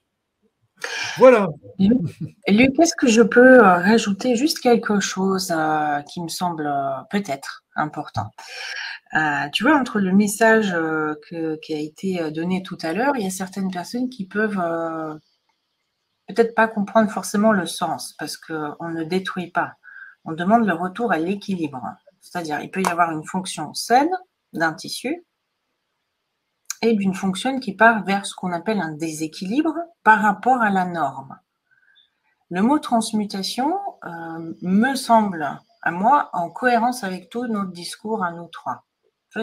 Voilà. 1.17 1.47
Luc, 1.79 2.79
est-ce 2.79 2.95
que 2.95 3.07
je 3.07 3.21
peux 3.21 3.59
euh, 3.59 3.73
rajouter 3.75 4.35
juste 4.35 4.59
quelque 4.59 4.99
chose 4.99 5.51
euh, 5.55 6.01
qui 6.01 6.21
me 6.21 6.27
semble 6.27 6.67
euh, 6.67 7.01
peut-être 7.09 7.63
important? 7.75 8.31
Tu 9.53 9.63
vois, 9.63 9.75
entre 9.77 9.99
le 9.99 10.11
message 10.11 10.75
qui 11.31 11.73
a 11.73 11.79
été 11.79 12.29
donné 12.29 12.61
tout 12.61 12.77
à 12.81 12.93
l'heure, 12.93 13.15
il 13.15 13.23
y 13.23 13.27
a 13.27 13.31
certaines 13.31 13.71
personnes 13.71 14.09
qui 14.09 14.27
peuvent 14.27 14.61
peut-être 16.27 16.53
pas 16.53 16.67
comprendre 16.67 17.09
forcément 17.09 17.53
le 17.53 17.65
sens, 17.65 18.13
parce 18.19 18.35
qu'on 18.35 18.89
ne 18.89 19.03
détruit 19.03 19.49
pas. 19.49 19.75
On 20.25 20.33
demande 20.33 20.67
le 20.67 20.73
retour 20.73 21.13
à 21.13 21.17
l'équilibre. 21.19 21.81
C'est-à-dire, 22.19 22.59
il 22.59 22.69
peut 22.69 22.83
y 22.83 22.89
avoir 22.89 23.11
une 23.11 23.25
fonction 23.25 23.73
saine 23.73 24.11
d'un 24.51 24.73
tissu 24.73 25.25
et 26.81 26.93
d'une 26.93 27.13
fonction 27.13 27.59
qui 27.59 27.75
part 27.75 28.03
vers 28.03 28.25
ce 28.25 28.35
qu'on 28.35 28.51
appelle 28.51 28.79
un 28.79 28.93
déséquilibre 28.93 29.75
par 30.03 30.21
rapport 30.21 30.61
à 30.61 30.69
la 30.69 30.85
norme. 30.85 31.37
Le 32.49 32.61
mot 32.61 32.79
transmutation 32.79 33.77
euh, 34.05 34.53
me 34.61 34.95
semble, 34.95 35.59
à 35.81 35.91
moi, 35.91 36.29
en 36.33 36.49
cohérence 36.49 37.03
avec 37.03 37.29
tout 37.29 37.47
notre 37.47 37.71
discours 37.71 38.23
à 38.23 38.31
nous 38.31 38.47
trois. 38.47 38.85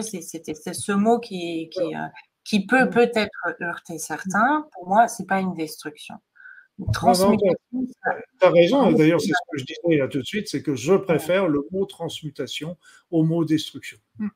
C'est 0.01 0.11
ce 0.11 0.91
mot 0.91 1.19
qui, 1.19 1.69
qui, 1.69 1.95
euh, 1.95 2.07
qui 2.43 2.65
peut 2.65 2.89
peut-être 2.89 3.55
heurter 3.61 3.97
certains. 3.97 4.67
Pour 4.73 4.87
moi, 4.87 5.07
c'est 5.07 5.27
pas 5.27 5.39
une 5.39 5.53
destruction. 5.53 6.15
Transmutation. 6.91 7.57
Tu 7.71 8.45
as 8.45 8.49
raison, 8.49 8.91
d'ailleurs, 8.91 9.21
c'est 9.21 9.27
ce 9.27 9.51
que 9.51 9.59
je 9.59 9.65
disais 9.65 9.97
là 9.97 10.07
tout 10.07 10.19
de 10.19 10.25
suite, 10.25 10.49
c'est 10.49 10.61
que 10.61 10.75
je 10.75 10.93
préfère 10.93 11.47
le 11.47 11.65
mot 11.71 11.85
transmutation 11.85 12.77
au 13.11 13.23
mot 13.23 13.45
destruction. 13.45 13.97
Hmm. 14.19 14.27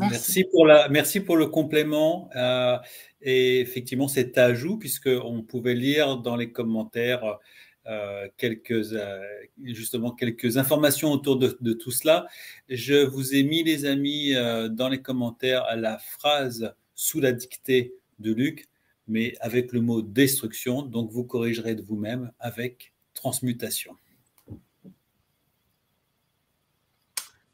Merci. 0.00 0.44
pour, 0.44 0.66
la, 0.66 0.88
merci 0.88 1.20
pour 1.20 1.36
le 1.36 1.46
complément 1.46 2.28
euh, 2.34 2.76
et 3.20 3.60
effectivement 3.60 4.08
cet 4.08 4.38
ajout, 4.38 4.76
puisqu'on 4.76 5.42
pouvait 5.42 5.74
lire 5.74 6.16
dans 6.16 6.36
les 6.36 6.50
commentaires 6.50 7.38
euh, 7.86 8.26
quelques, 8.36 8.92
euh, 8.92 9.22
justement 9.62 10.10
quelques 10.10 10.56
informations 10.56 11.12
autour 11.12 11.36
de, 11.38 11.56
de, 11.60 11.72
tout 11.72 11.92
cela. 11.92 12.26
Je 12.68 13.04
vous 13.04 13.34
ai 13.34 13.44
mis, 13.44 13.62
les 13.62 13.84
amis, 13.84 14.34
dans 14.70 14.88
les 14.88 15.00
commentaires 15.00 15.64
la 15.76 15.98
phrase 15.98 16.74
sous 16.94 17.20
la 17.20 17.32
dictée 17.32 17.94
de 18.18 18.32
Luc 18.32 18.68
mais 19.06 19.34
avec 19.40 19.72
le 19.72 19.80
mot 19.80 20.02
destruction, 20.02 20.82
donc 20.82 21.10
vous 21.10 21.24
corrigerez 21.24 21.74
de 21.74 21.82
vous-même 21.82 22.32
avec 22.38 22.92
transmutation. 23.12 23.96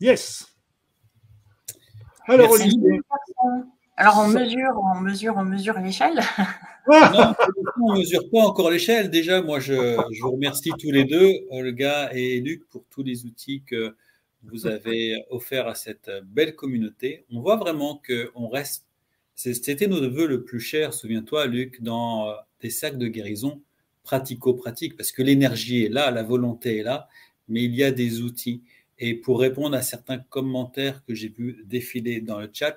Yes. 0.01 0.50
Alors, 2.31 2.57
Alors 3.97 4.19
on 4.19 4.29
mesure, 4.29 4.81
on 4.95 5.01
mesure, 5.01 5.35
on 5.37 5.45
mesure 5.45 5.79
l'échelle. 5.79 6.21
non, 6.89 7.35
on 7.83 7.95
ne 7.95 7.99
mesure 7.99 8.31
pas 8.31 8.41
encore 8.41 8.71
l'échelle. 8.71 9.11
Déjà, 9.11 9.43
moi, 9.43 9.61
je, 9.61 9.75
je, 10.13 10.23
vous 10.23 10.33
remercie 10.33 10.71
tous 10.79 10.91
les 10.91 11.05
deux, 11.05 11.33
Olga 11.51 12.11
et 12.13 12.41
Luc, 12.41 12.69
pour 12.69 12.85
tous 12.91 13.03
les 13.03 13.27
outils 13.27 13.63
que 13.67 13.95
vous 14.45 14.67
avez 14.67 15.23
offerts 15.31 15.69
à 15.69 15.75
cette 15.75 16.11
belle 16.25 16.55
communauté. 16.55 17.27
On 17.31 17.41
voit 17.41 17.57
vraiment 17.57 18.01
qu'on 18.07 18.49
reste 18.49 18.87
c'était 19.41 19.87
nos 19.87 20.11
voeux 20.11 20.27
le 20.27 20.45
plus 20.45 20.61
cher, 20.61 20.93
souviens-toi, 20.93 21.47
Luc, 21.47 21.83
dans 21.83 22.29
euh, 22.29 22.35
des 22.61 22.69
sacs 22.69 22.99
de 22.99 23.09
guérison 23.09 23.63
pratico-pratiques, 24.03 24.97
parce 24.99 25.13
que 25.13 25.23
l'énergie 25.23 25.85
est 25.85 25.89
là, 25.89 26.11
la 26.11 26.23
volonté 26.23 26.79
est 26.79 26.83
là, 26.83 27.09
mais 27.49 27.65
il 27.65 27.75
y 27.75 27.83
a 27.83 27.91
des 27.91 28.21
outils. 28.21 28.63
Et 29.01 29.15
pour 29.15 29.41
répondre 29.41 29.75
à 29.77 29.83
certains 29.83 30.19
commentaires 30.19 31.03
que 31.05 31.15
j'ai 31.15 31.29
vu 31.29 31.65
défiler 31.65 32.21
dans 32.21 32.39
le 32.39 32.51
chat, 32.53 32.77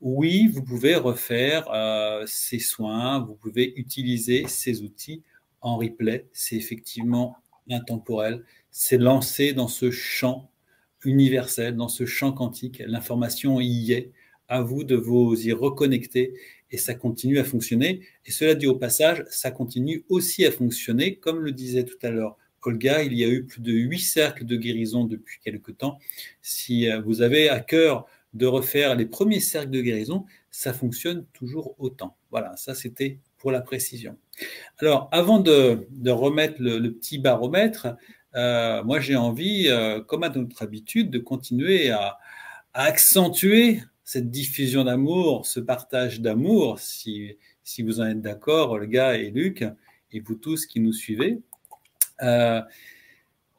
oui, 0.00 0.48
vous 0.48 0.62
pouvez 0.62 0.94
refaire 0.96 1.68
euh, 1.72 2.24
ces 2.26 2.58
soins, 2.58 3.20
vous 3.20 3.34
pouvez 3.34 3.74
utiliser 3.78 4.46
ces 4.48 4.82
outils 4.82 5.22
en 5.60 5.76
replay. 5.76 6.26
C'est 6.32 6.56
effectivement 6.56 7.36
intemporel. 7.70 8.44
C'est 8.70 8.96
lancé 8.96 9.52
dans 9.52 9.68
ce 9.68 9.90
champ 9.90 10.50
universel, 11.04 11.76
dans 11.76 11.88
ce 11.88 12.06
champ 12.06 12.32
quantique. 12.32 12.82
L'information 12.86 13.60
y 13.60 13.92
est 13.92 14.12
à 14.48 14.62
vous 14.62 14.84
de 14.84 14.96
vous 14.96 15.46
y 15.46 15.52
reconnecter 15.52 16.32
et 16.70 16.78
ça 16.78 16.94
continue 16.94 17.38
à 17.38 17.44
fonctionner. 17.44 18.02
Et 18.24 18.30
cela 18.30 18.54
dit 18.54 18.66
au 18.66 18.76
passage, 18.76 19.24
ça 19.28 19.50
continue 19.50 20.04
aussi 20.08 20.46
à 20.46 20.50
fonctionner, 20.50 21.16
comme 21.16 21.40
le 21.40 21.52
disait 21.52 21.84
tout 21.84 21.98
à 22.02 22.10
l'heure 22.10 22.38
Olga, 22.68 23.02
il 23.02 23.14
y 23.14 23.24
a 23.24 23.28
eu 23.28 23.44
plus 23.44 23.62
de 23.62 23.72
huit 23.72 24.00
cercles 24.00 24.44
de 24.44 24.56
guérison 24.56 25.04
depuis 25.04 25.38
quelque 25.42 25.72
temps. 25.72 25.98
Si 26.42 26.88
euh, 26.88 27.00
vous 27.00 27.22
avez 27.22 27.48
à 27.48 27.60
cœur 27.60 28.06
de 28.34 28.44
refaire 28.44 28.94
les 28.94 29.06
premiers 29.06 29.40
cercles 29.40 29.70
de 29.70 29.80
guérison, 29.80 30.26
ça 30.50 30.74
fonctionne 30.74 31.24
toujours 31.32 31.74
autant. 31.78 32.16
Voilà, 32.30 32.54
ça 32.56 32.74
c'était 32.74 33.20
pour 33.38 33.52
la 33.52 33.62
précision. 33.62 34.18
Alors, 34.78 35.08
avant 35.12 35.38
de, 35.38 35.86
remettre 36.10 36.56
le, 36.60 36.92
petit 36.92 37.18
baromètre, 37.18 37.96
euh, 38.34 38.84
moi 38.84 39.00
j'ai 39.00 39.16
envie, 39.16 39.68
euh, 39.68 40.02
comme 40.02 40.22
à 40.22 40.28
notre 40.28 40.62
habitude, 40.62 41.10
de 41.10 41.18
continuer 41.18 41.88
à 41.90 42.18
accentuer 42.74 43.80
cette 44.04 44.30
diffusion 44.30 44.84
d'amour, 44.84 45.46
ce 45.46 45.58
partage 45.58 46.20
d'amour, 46.20 46.80
si, 46.80 47.38
si 47.64 47.82
vous 47.82 48.00
en 48.00 48.06
êtes 48.06 48.20
d'accord, 48.20 48.72
Olga 48.72 49.16
et 49.16 49.30
Luc, 49.30 49.64
et 50.12 50.20
vous 50.20 50.34
tous 50.34 50.66
qui 50.66 50.80
nous 50.80 50.92
suivez. 50.92 51.40
Euh, 52.22 52.62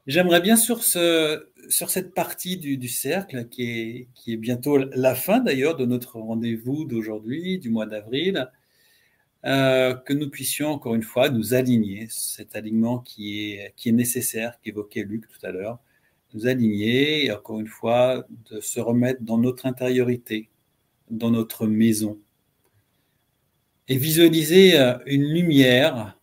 j'aimerais 0.08 0.42
bien 0.42 0.56
sur, 0.56 0.84
ce, 0.84 1.50
sur 1.70 1.90
cette 1.90 2.14
partie 2.14 2.58
du, 2.58 2.88
cercle, 2.88 3.48
qui 3.50 3.64
est, 3.64 4.08
qui 4.16 4.34
est 4.34 4.38
bientôt 4.38 4.78
la 4.78 5.16
fin 5.16 5.40
d'ailleurs 5.40 5.76
de 5.76 5.86
notre 5.86 6.20
rendez-vous 6.20 6.86
d'aujourd'hui, 6.86 7.60
du 7.60 7.70
mois 7.70 7.86
d'avril, 7.86 8.50
euh, 9.46 9.96
que 9.96 10.14
nous 10.14 10.30
puissions 10.30 10.70
encore 10.70 10.96
une 10.96 11.04
fois 11.04 11.30
nous 11.30 11.54
aligner, 11.54 12.08
cet 12.10 12.56
alignement 12.56 13.00
qui 13.00 13.52
est, 13.54 13.74
qui 13.78 13.90
est 13.90 13.94
nécessaire, 13.94 14.60
qu'évoquait 14.62 15.04
Luc 15.04 15.28
tout 15.30 15.46
à 15.46 15.52
l'heure, 15.52 15.80
nous 16.34 16.48
aligner 16.48 17.26
et 17.26 17.32
encore 17.32 17.60
une 17.60 17.68
fois 17.68 18.26
de 18.52 18.60
se 18.60 18.80
remettre 18.80 19.24
dans 19.24 19.38
notre 19.38 19.66
intériorité, 19.66 20.50
dans 21.10 21.32
notre 21.32 21.68
maison 21.68 22.20
et 23.90 23.98
visualiser 23.98 24.80
euh, 24.80 24.98
une 25.08 25.24
lumière 25.24 26.18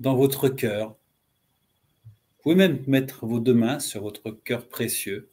dans 0.00 0.16
votre 0.16 0.48
cœur. 0.48 0.96
Pouvez 2.42 2.56
même 2.56 2.82
mettre 2.88 3.24
vos 3.24 3.38
deux 3.38 3.54
mains 3.54 3.78
sur 3.78 4.02
votre 4.02 4.32
cœur 4.32 4.68
précieux. 4.68 5.30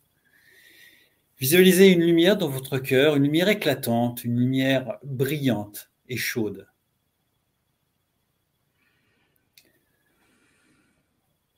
Visualisez 1.40 1.88
une 1.92 2.04
lumière 2.04 2.38
dans 2.38 2.50
votre 2.50 2.78
cœur, 2.78 3.16
une 3.16 3.24
lumière 3.24 3.50
éclatante, 3.50 4.24
une 4.24 4.40
lumière 4.40 5.00
brillante 5.04 5.90
et 6.08 6.18
chaude. 6.18 6.68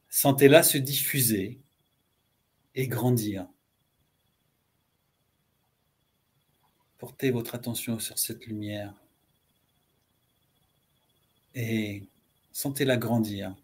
Sentez-la 0.10 0.64
se 0.64 0.78
diffuser 0.78 1.60
et 2.76 2.88
grandir. 2.88 3.48
Portez 6.98 7.32
votre 7.32 7.56
attention 7.56 7.99
sur 7.99 8.19
cette 8.19 8.45
lumière 8.45 8.94
et 11.56 12.03
sentez-la 12.53 12.95
grandir, 12.98 13.56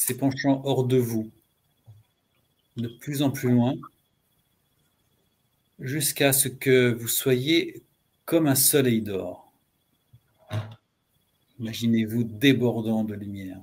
s'épanchant 0.00 0.62
hors 0.64 0.84
de 0.84 0.96
vous, 0.96 1.30
de 2.78 2.88
plus 2.88 3.20
en 3.20 3.30
plus 3.30 3.50
loin, 3.50 3.74
jusqu'à 5.78 6.32
ce 6.32 6.48
que 6.48 6.90
vous 6.90 7.06
soyez 7.06 7.82
comme 8.24 8.46
un 8.46 8.54
soleil 8.54 9.02
d'or. 9.02 9.52
Imaginez-vous 11.58 12.24
débordant 12.24 13.04
de 13.04 13.14
lumière, 13.14 13.60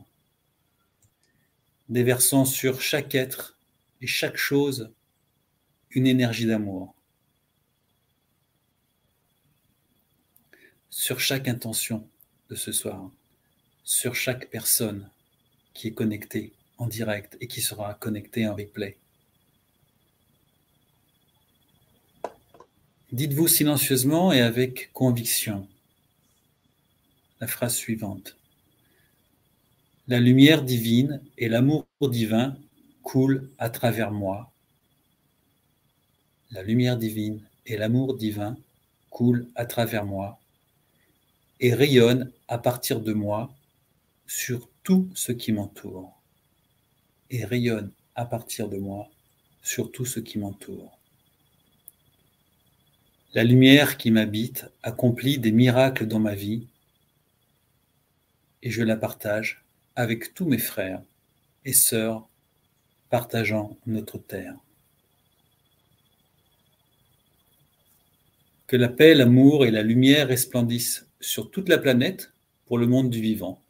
déversant 1.89 2.45
sur 2.45 2.81
chaque 2.81 3.15
être 3.15 3.57
et 4.01 4.07
chaque 4.07 4.37
chose 4.37 4.91
une 5.89 6.05
énergie 6.05 6.45
d'amour. 6.45 6.93
Sur 10.91 11.19
chaque 11.19 11.47
intention 11.47 12.07
de 12.51 12.55
ce 12.55 12.71
soir, 12.71 13.09
sur 13.83 14.13
chaque 14.13 14.51
personne 14.51 15.09
qui 15.77 15.89
est 15.89 15.93
connectée 15.93 16.53
en 16.79 16.87
direct 16.87 17.37
et 17.39 17.47
qui 17.47 17.61
sera 17.61 17.93
connectée 17.93 18.47
en 18.47 18.55
replay. 18.55 18.97
Dites-vous 23.11 23.47
silencieusement 23.47 24.33
et 24.33 24.41
avec 24.41 24.91
conviction 24.91 25.67
la 27.39 27.45
phrase 27.45 27.75
suivante. 27.75 28.35
La 30.07 30.19
lumière 30.19 30.63
divine 30.63 31.21
et 31.37 31.47
l'amour 31.47 31.85
divin 32.01 32.57
coulent 33.03 33.47
à 33.59 33.69
travers 33.69 34.11
moi. 34.11 34.51
La 36.49 36.63
lumière 36.63 36.97
divine 36.97 37.39
et 37.67 37.77
l'amour 37.77 38.17
divin 38.17 38.57
coulent 39.11 39.47
à 39.53 39.67
travers 39.67 40.05
moi 40.05 40.39
et 41.59 41.75
rayonnent 41.75 42.31
à 42.47 42.57
partir 42.57 42.99
de 42.99 43.13
moi 43.13 43.53
sur 44.25 44.67
tout 44.87 45.09
ce 45.15 45.33
qui 45.33 45.51
m'entoure. 45.51 46.17
Et 47.29 47.43
rayonnent 47.43 47.91
à 48.15 48.25
partir 48.25 48.69
de 48.69 48.77
moi 48.77 49.09
sur 49.61 49.91
tout 49.91 50.05
ce 50.05 50.21
qui 50.21 50.39
m'entoure. 50.39 50.97
La 53.33 53.43
lumière 53.43 53.97
qui 53.97 54.11
m'habite 54.11 54.65
accomplit 54.83 55.39
des 55.39 55.51
miracles 55.51 56.07
dans 56.07 56.21
ma 56.21 56.35
vie 56.35 56.67
et 58.63 58.71
je 58.71 58.81
la 58.81 58.95
partage 58.95 59.65
avec 59.97 60.33
tous 60.33 60.45
mes 60.45 60.57
frères 60.57 61.03
et 61.65 61.73
sœurs 61.73 62.29
partageant 63.09 63.77
notre 63.87 64.17
terre. 64.17 64.55
Que 68.67 68.77
la 68.77 68.87
paix, 68.87 69.15
l'amour 69.15 69.65
et 69.65 69.71
la 69.71 69.83
lumière 69.83 70.29
resplendissent 70.29 71.09
sur 71.19 71.51
toute 71.51 71.67
la 71.67 71.77
planète 71.77 72.31
pour 72.65 72.77
le 72.77 72.87
monde 72.87 73.09
du 73.09 73.19
vivant, 73.19 73.61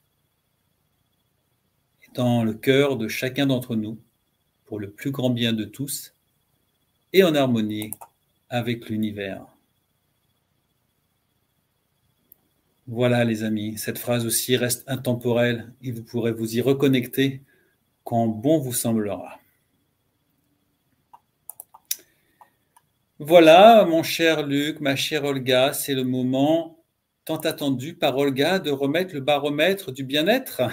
dans 2.17 2.43
le 2.43 2.55
cœur 2.55 2.97
de 2.97 3.07
chacun 3.07 3.45
d'entre 3.45 3.75
nous 3.75 3.99
pour 4.65 4.79
le 4.79 4.89
plus 4.89 5.11
grand 5.11 5.29
bien 5.29 5.53
de 5.53 5.65
tous 5.65 6.15
et 7.13 7.23
en 7.23 7.35
harmonie 7.35 7.91
avec 8.49 8.89
l'univers. 8.89 9.45
Voilà 12.87 13.23
les 13.23 13.43
amis, 13.43 13.77
cette 13.77 13.99
phrase 13.99 14.25
aussi 14.25 14.57
reste 14.57 14.83
intemporelle 14.87 15.71
et 15.83 15.91
vous 15.91 16.03
pourrez 16.03 16.31
vous 16.31 16.55
y 16.55 16.61
reconnecter 16.61 17.43
quand 18.03 18.25
bon 18.27 18.57
vous 18.57 18.73
semblera. 18.73 19.39
Voilà, 23.19 23.85
mon 23.85 24.01
cher 24.01 24.45
Luc, 24.45 24.79
ma 24.79 24.95
chère 24.95 25.23
Olga, 25.23 25.71
c'est 25.73 25.93
le 25.93 26.03
moment 26.03 26.83
tant 27.25 27.37
attendu 27.37 27.93
par 27.93 28.17
Olga 28.17 28.57
de 28.57 28.71
remettre 28.71 29.13
le 29.13 29.21
baromètre 29.21 29.91
du 29.91 30.03
bien-être. 30.03 30.63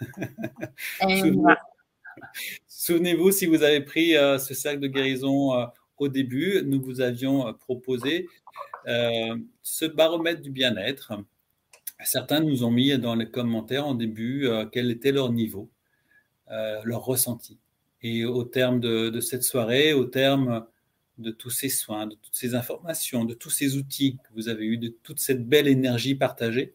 Souvenez-vous, 2.66 3.32
si 3.32 3.46
vous 3.46 3.62
avez 3.62 3.80
pris 3.80 4.16
euh, 4.16 4.38
ce 4.38 4.54
cercle 4.54 4.80
de 4.80 4.88
guérison 4.88 5.54
euh, 5.54 5.66
au 5.98 6.08
début, 6.08 6.62
nous 6.64 6.80
vous 6.80 7.00
avions 7.00 7.48
euh, 7.48 7.52
proposé 7.52 8.28
ce 9.62 9.84
baromètre 9.84 10.40
du 10.40 10.50
bien-être 10.50 11.12
Certains 12.02 12.40
nous 12.40 12.64
ont 12.64 12.70
mis 12.70 12.96
dans 12.96 13.14
les 13.14 13.28
commentaires 13.28 13.86
en 13.86 13.94
début 13.94 14.48
quel 14.72 14.90
était 14.90 15.12
leur 15.12 15.30
niveau, 15.30 15.68
leur 16.48 17.04
ressenti. 17.04 17.58
Et 18.02 18.24
au 18.24 18.44
terme 18.44 18.80
de, 18.80 19.20
cette 19.20 19.42
soirée, 19.42 19.92
au 19.92 20.04
terme 20.04 20.64
de 21.18 21.30
tous 21.30 21.50
ces 21.50 21.68
soins, 21.68 22.06
de 22.06 22.14
toutes 22.14 22.36
ces 22.36 22.54
informations, 22.54 23.26
de 23.26 23.34
tous 23.34 23.50
ces 23.50 23.76
outils 23.76 24.16
que 24.16 24.32
vous 24.36 24.48
avez 24.48 24.64
eus, 24.64 24.78
de 24.78 24.88
toute 25.02 25.18
cette 25.18 25.46
belle 25.46 25.68
énergie 25.68 26.14
partagée, 26.14 26.74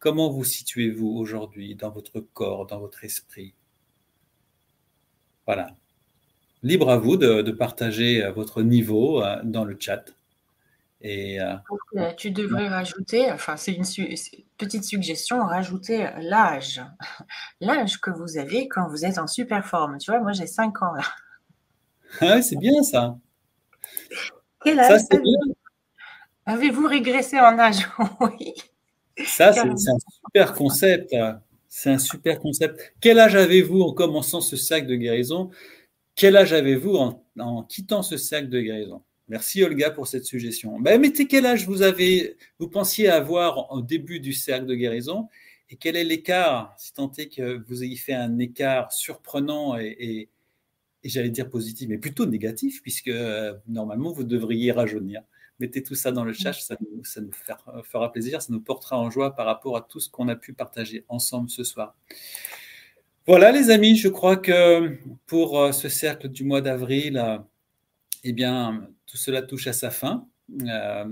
comment 0.00 0.30
vous 0.30 0.44
situez-vous 0.44 1.06
aujourd'hui 1.06 1.76
dans 1.76 1.90
votre 1.90 2.18
corps, 2.18 2.66
dans 2.66 2.80
votre 2.80 3.04
esprit? 3.04 3.54
Voilà. 5.46 5.68
Libre 6.64 6.90
à 6.90 6.96
vous 6.96 7.16
de 7.16 7.52
partager 7.52 8.24
euh, 8.24 8.32
votre 8.32 8.62
niveau 8.62 9.22
dans 9.44 9.64
le 9.64 9.76
chat. 9.78 10.04
Et, 11.02 11.40
euh, 11.40 11.54
tu 12.16 12.30
devrais 12.30 12.68
rajouter, 12.68 13.32
enfin 13.32 13.56
c'est 13.56 13.72
une, 13.72 13.84
petite 14.58 14.84
suggestion, 14.84 15.40
rajouter 15.46 16.10
l'âge. 16.18 16.82
L'âge 17.60 18.00
que 18.00 18.10
vous 18.10 18.36
avez 18.36 18.68
quand 18.68 18.86
vous 18.88 19.06
êtes 19.06 19.18
en 19.18 19.26
super 19.26 19.64
forme. 19.64 19.96
Tu 19.98 20.10
vois, 20.10 20.20
moi 20.20 20.32
j'ai 20.32 20.46
5 20.46 20.82
ans 20.82 20.92
là. 20.92 21.04
Ah, 22.20 22.42
c'est 22.42 22.56
bien 22.56 22.82
ça. 22.82 23.16
Quel 24.62 24.78
âge 24.78 25.00
avez-vous 26.44 26.86
régressé 26.86 27.38
en 27.40 27.58
âge? 27.58 27.88
Oui. 28.20 28.52
Ça, 29.26 29.52
c'est 29.52 29.60
un 29.60 29.76
super 30.24 30.54
concept. 30.54 31.14
C'est 31.68 31.90
un 31.90 31.98
super 31.98 32.40
concept. 32.40 32.94
Quel 33.00 33.18
âge 33.18 33.36
avez-vous 33.36 33.82
en 33.82 33.92
commençant 33.92 34.40
ce 34.40 34.56
sac 34.56 34.86
de 34.86 34.96
guérison? 34.96 35.50
Quel 36.16 36.36
âge 36.36 36.52
avez-vous 36.52 36.96
en 37.38 37.62
quittant 37.64 38.02
ce 38.02 38.16
sac 38.16 38.48
de 38.48 38.60
guérison? 38.60 39.02
Merci 39.30 39.62
Olga 39.62 39.92
pour 39.92 40.08
cette 40.08 40.24
suggestion. 40.24 40.80
Ben, 40.80 41.00
mettez 41.00 41.28
quel 41.28 41.46
âge 41.46 41.64
vous 41.64 41.82
avez, 41.82 42.36
vous 42.58 42.68
pensiez 42.68 43.08
avoir 43.08 43.70
au 43.70 43.80
début 43.80 44.18
du 44.18 44.32
cercle 44.32 44.66
de 44.66 44.74
guérison 44.74 45.28
et 45.68 45.76
quel 45.76 45.94
est 45.94 46.02
l'écart, 46.02 46.74
si 46.76 46.92
tant 46.92 47.12
est 47.16 47.28
que 47.28 47.62
vous 47.68 47.84
ayez 47.84 47.94
fait 47.94 48.12
un 48.12 48.40
écart 48.40 48.92
surprenant 48.92 49.78
et, 49.78 50.28
j'allais 51.04 51.30
dire 51.30 51.48
positif, 51.48 51.88
mais 51.88 51.98
plutôt 51.98 52.26
négatif, 52.26 52.82
puisque 52.82 53.06
euh, 53.06 53.54
normalement 53.68 54.10
vous 54.10 54.24
devriez 54.24 54.72
rajeunir. 54.72 55.22
Mettez 55.60 55.82
tout 55.82 55.94
ça 55.94 56.10
dans 56.10 56.24
le 56.24 56.32
chat, 56.32 56.54
ça 56.54 56.76
nous, 56.80 57.02
fera 57.84 58.10
plaisir, 58.10 58.40
ça 58.40 58.52
nous 58.52 58.60
portera 58.60 58.98
en 58.98 59.10
joie 59.10 59.36
par 59.36 59.46
rapport 59.46 59.76
à 59.76 59.82
tout 59.82 60.00
ce 60.00 60.08
qu'on 60.08 60.28
a 60.28 60.34
pu 60.34 60.54
partager 60.54 61.04
ensemble 61.08 61.50
ce 61.50 61.62
soir. 61.64 61.94
Voilà 63.26 63.52
les 63.52 63.70
amis, 63.70 63.94
je 63.96 64.08
crois 64.08 64.36
que 64.36 64.96
pour 65.26 65.60
euh, 65.60 65.72
ce 65.72 65.88
cercle 65.88 66.28
du 66.28 66.42
mois 66.42 66.62
d'avril, 66.62 67.22
eh 68.24 68.32
bien, 68.32 68.88
tout 69.06 69.18
cela 69.18 69.42
touche 69.42 69.66
à 69.66 69.72
sa 69.72 69.90
fin. 69.90 70.26
Euh, 70.66 71.04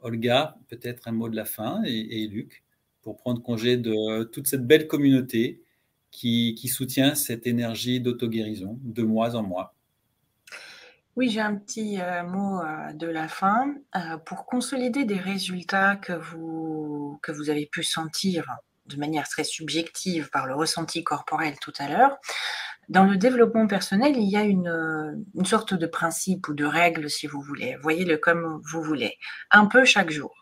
Olga, 0.00 0.56
peut-être 0.68 1.08
un 1.08 1.12
mot 1.12 1.28
de 1.28 1.36
la 1.36 1.44
fin, 1.44 1.82
et, 1.84 2.26
Luc, 2.26 2.64
pour 3.02 3.16
prendre 3.16 3.42
congé 3.42 3.76
de 3.76 4.24
toute 4.24 4.46
cette 4.46 4.66
belle 4.66 4.86
communauté 4.86 5.62
qui, 6.10 6.56
soutient 6.68 7.14
cette 7.14 7.46
énergie 7.46 8.00
d'auto-guérison 8.00 8.78
de 8.82 9.02
mois 9.02 9.34
en 9.36 9.42
mois. 9.42 9.74
Oui, 11.20 11.28
j'ai 11.28 11.42
un 11.42 11.54
petit 11.54 12.00
euh, 12.00 12.22
mot 12.22 12.62
euh, 12.62 12.94
de 12.94 13.06
la 13.06 13.28
fin. 13.28 13.74
pour 14.24 14.46
consolider 14.46 15.04
des 15.04 15.18
résultats 15.18 15.96
que 15.96 16.14
vous, 16.14 17.18
que 17.22 17.30
vous 17.30 17.50
avez 17.50 17.66
pu 17.66 17.82
sentir 17.82 18.46
de 18.86 18.96
manière 18.96 19.28
très 19.28 19.44
subjective 19.44 20.30
par 20.30 20.46
le 20.46 20.54
ressenti 20.54 21.04
corporel 21.04 21.58
tout 21.60 21.74
à 21.78 21.90
l'heure, 21.90 22.16
dans 22.88 23.04
le 23.04 23.18
développement 23.18 23.66
personnel, 23.66 24.16
il 24.16 24.30
y 24.30 24.36
a 24.38 24.44
une, 24.44 25.22
sorte 25.44 25.74
de 25.74 25.86
principe 25.86 26.48
ou 26.48 26.54
de 26.54 26.64
règle, 26.64 27.10
si 27.10 27.26
vous 27.26 27.42
voulez. 27.42 27.76
Voyez-le 27.82 28.16
comme 28.16 28.62
vous 28.64 28.82
voulez. 28.82 29.18
Un 29.50 29.66
peu 29.66 29.84
chaque 29.84 30.10
jour. 30.10 30.39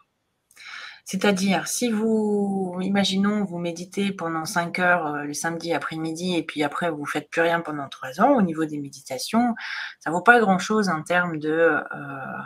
C'est-à-dire, 1.11 1.67
si 1.69 1.91
vous, 1.91 2.77
imaginons, 2.83 3.43
vous 3.43 3.57
méditez 3.57 4.13
pendant 4.13 4.45
5 4.45 4.79
heures 4.79 5.07
euh, 5.07 5.23
le 5.23 5.33
samedi 5.33 5.73
après-midi 5.73 6.37
et 6.37 6.43
puis 6.43 6.63
après 6.63 6.91
vous 6.91 7.07
faites 7.07 7.31
plus 7.31 7.41
rien 7.41 7.63
pendant 7.63 7.89
3 7.89 8.21
ans, 8.21 8.37
au 8.37 8.43
niveau 8.43 8.67
des 8.67 8.77
méditations, 8.77 9.55
ça 10.01 10.11
vaut 10.11 10.21
pas 10.21 10.39
grand-chose 10.39 10.91
en 10.91 11.03
termes 11.03 11.39
de 11.39 11.49
euh, 11.49 11.83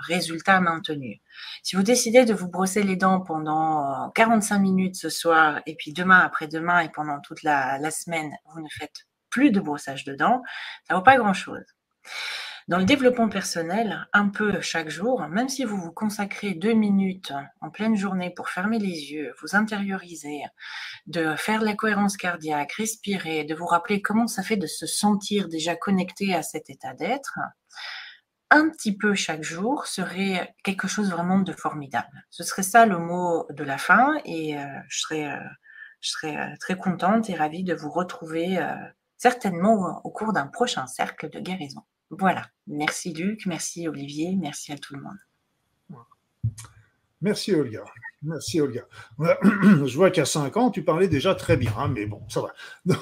résultats 0.07 0.61
maintenus. 0.61 1.19
Si 1.65 1.75
vous 1.75 1.83
décidez 1.83 2.25
de 2.25 2.35
vous 2.35 2.49
brosser 2.49 2.85
les 2.85 2.95
dents 2.95 3.19
pendant 3.21 4.13
45 4.15 4.61
minutes 4.61 4.95
ce 4.95 5.09
soir 5.09 5.61
et 5.67 5.75
puis 5.75 5.93
demain 5.93 6.21
après-demain 6.21 6.83
et 6.83 6.89
pendant 6.89 7.19
toute 7.19 7.43
la, 7.43 7.79
la 7.79 7.91
semaine, 7.91 8.31
vous 8.55 8.61
ne 8.61 8.69
faites 8.79 9.09
plus 9.29 9.51
de 9.51 9.59
brossage 9.59 10.05
de 10.05 10.15
dents, 10.15 10.41
ça 10.87 10.95
vaut 10.95 11.03
pas 11.03 11.17
grand-chose. 11.17 11.65
Dans 12.69 12.79
le 12.79 12.85
développement 12.85 13.29
personnel, 13.29 14.07
un 14.13 14.29
peu 14.29 14.61
chaque 14.61 14.89
jour, 14.89 15.27
même 15.29 15.49
si 15.49 15.65
vous 15.65 15.77
vous 15.77 15.91
consacrez 15.91 16.55
deux 16.55 16.75
minutes 16.75 17.33
en 17.61 17.71
pleine 17.71 17.97
journée 17.97 18.31
pour 18.31 18.49
fermer 18.51 18.79
les 18.79 19.13
yeux, 19.13 19.35
vous 19.43 19.57
intérioriser, 19.57 20.43
de 21.07 21.35
faire 21.37 21.63
la 21.63 21.75
cohérence 21.75 22.17
cardiaque, 22.17 22.73
respirer, 22.73 23.45
de 23.45 23.55
vous 23.55 23.67
rappeler 23.67 24.01
comment 24.01 24.29
ça 24.29 24.43
fait 24.43 24.57
de 24.57 24.69
se 24.69 24.87
sentir 24.87 25.49
déjà 25.49 25.75
connecté 25.75 26.35
à 26.35 26.43
cet 26.43 26.71
état 26.71 26.95
d'être, 26.95 27.39
un 28.53 28.69
petit 28.69 28.97
peu 28.97 29.15
chaque 29.15 29.43
jour 29.43 29.87
serait 29.87 30.55
quelque 30.63 30.87
chose 30.87 31.11
vraiment 31.11 31.39
de 31.41 31.53
formidable. 31.53 32.25
Ce 32.31 32.45
serait 32.45 32.63
ça 32.63 32.87
le 32.87 32.99
mot 32.99 33.47
de 33.51 33.65
la 33.65 33.79
fin 33.79 34.15
et 34.25 34.59
euh, 34.59 34.67
je 34.89 35.01
serais, 35.01 35.27
euh, 35.27 35.49
je 36.01 36.11
serais 36.11 36.37
euh, 36.37 36.55
très 36.61 36.77
contente 36.77 37.31
et 37.31 37.35
ravie 37.35 37.65
de 37.65 37.75
vous 37.75 37.91
retrouver 37.91 38.61
certainement 39.17 40.01
au 40.05 40.11
cours 40.11 40.33
d'un 40.33 40.47
prochain 40.47 40.87
cercle 40.87 41.31
de 41.31 41.41
guérison. 41.41 41.83
Voilà. 42.13 42.47
Merci 42.67 43.13
Luc, 43.13 43.45
merci 43.47 43.89
Olivier, 43.89 44.37
merci 44.37 44.73
à 44.73 44.77
tout 44.77 44.95
le 44.95 45.03
monde. 45.03 45.19
Merci 47.23 47.55
Olga. 47.55 47.85
Merci 48.23 48.61
Olga. 48.61 48.83
Je 49.19 49.97
vois 49.97 50.11
qu'à 50.11 50.25
5 50.25 50.57
ans, 50.57 50.71
tu 50.71 50.85
parlais 50.85 51.09
déjà 51.09 51.35
très 51.35 51.57
bien, 51.57 51.73
hein, 51.77 51.89
mais 51.89 52.07
bon, 52.07 52.23
ça 52.29 52.43
va. 52.43 52.53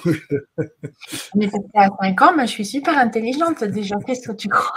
Mais 1.35 1.51
à 1.75 1.91
5 2.03 2.23
ans, 2.23 2.33
mais 2.37 2.47
je 2.47 2.53
suis 2.53 2.65
super 2.65 2.97
intelligente 2.97 3.65
déjà. 3.65 3.97
Qu'est-ce 4.07 4.29
que 4.29 4.33
tu 4.33 4.49
crois? 4.49 4.73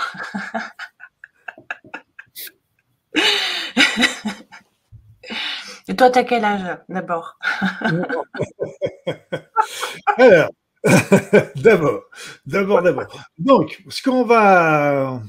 Et 5.87 5.95
toi, 5.95 6.09
tu 6.09 6.19
as 6.19 6.23
quel 6.23 6.45
âge 6.45 6.77
d'abord? 6.87 7.37
Alors, 10.17 10.49
d'abord, 11.55 12.03
d'abord, 12.45 12.81
d'abord. 12.81 13.07
Donc, 13.37 13.81
ce 13.89 14.01
qu'on 14.03 14.25
va 14.25 15.21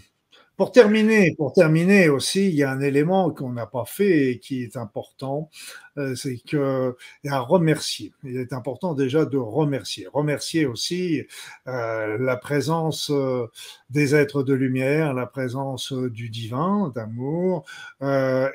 pour 0.56 0.72
terminer, 0.72 1.34
pour 1.38 1.52
terminer 1.52 2.08
aussi, 2.08 2.48
il 2.48 2.54
y 2.56 2.64
a 2.64 2.70
un 2.70 2.80
élément 2.80 3.30
qu'on 3.32 3.52
n'a 3.52 3.66
pas 3.66 3.84
fait 3.86 4.32
et 4.32 4.38
qui 4.40 4.62
est 4.64 4.76
important, 4.76 5.50
c'est 6.14 6.38
que 6.38 6.96
a 7.28 7.40
remercier. 7.40 8.12
Il 8.24 8.36
est 8.36 8.52
important 8.52 8.94
déjà 8.94 9.24
de 9.24 9.38
remercier. 9.38 10.06
Remercier 10.12 10.66
aussi 10.66 11.22
euh, 11.68 12.18
la 12.18 12.36
présence 12.36 13.10
euh, 13.10 13.46
des 13.90 14.14
êtres 14.14 14.42
de 14.42 14.54
lumière, 14.54 15.14
la 15.14 15.26
présence 15.26 15.92
du 15.92 16.28
divin, 16.30 16.92
d'amour, 16.94 17.64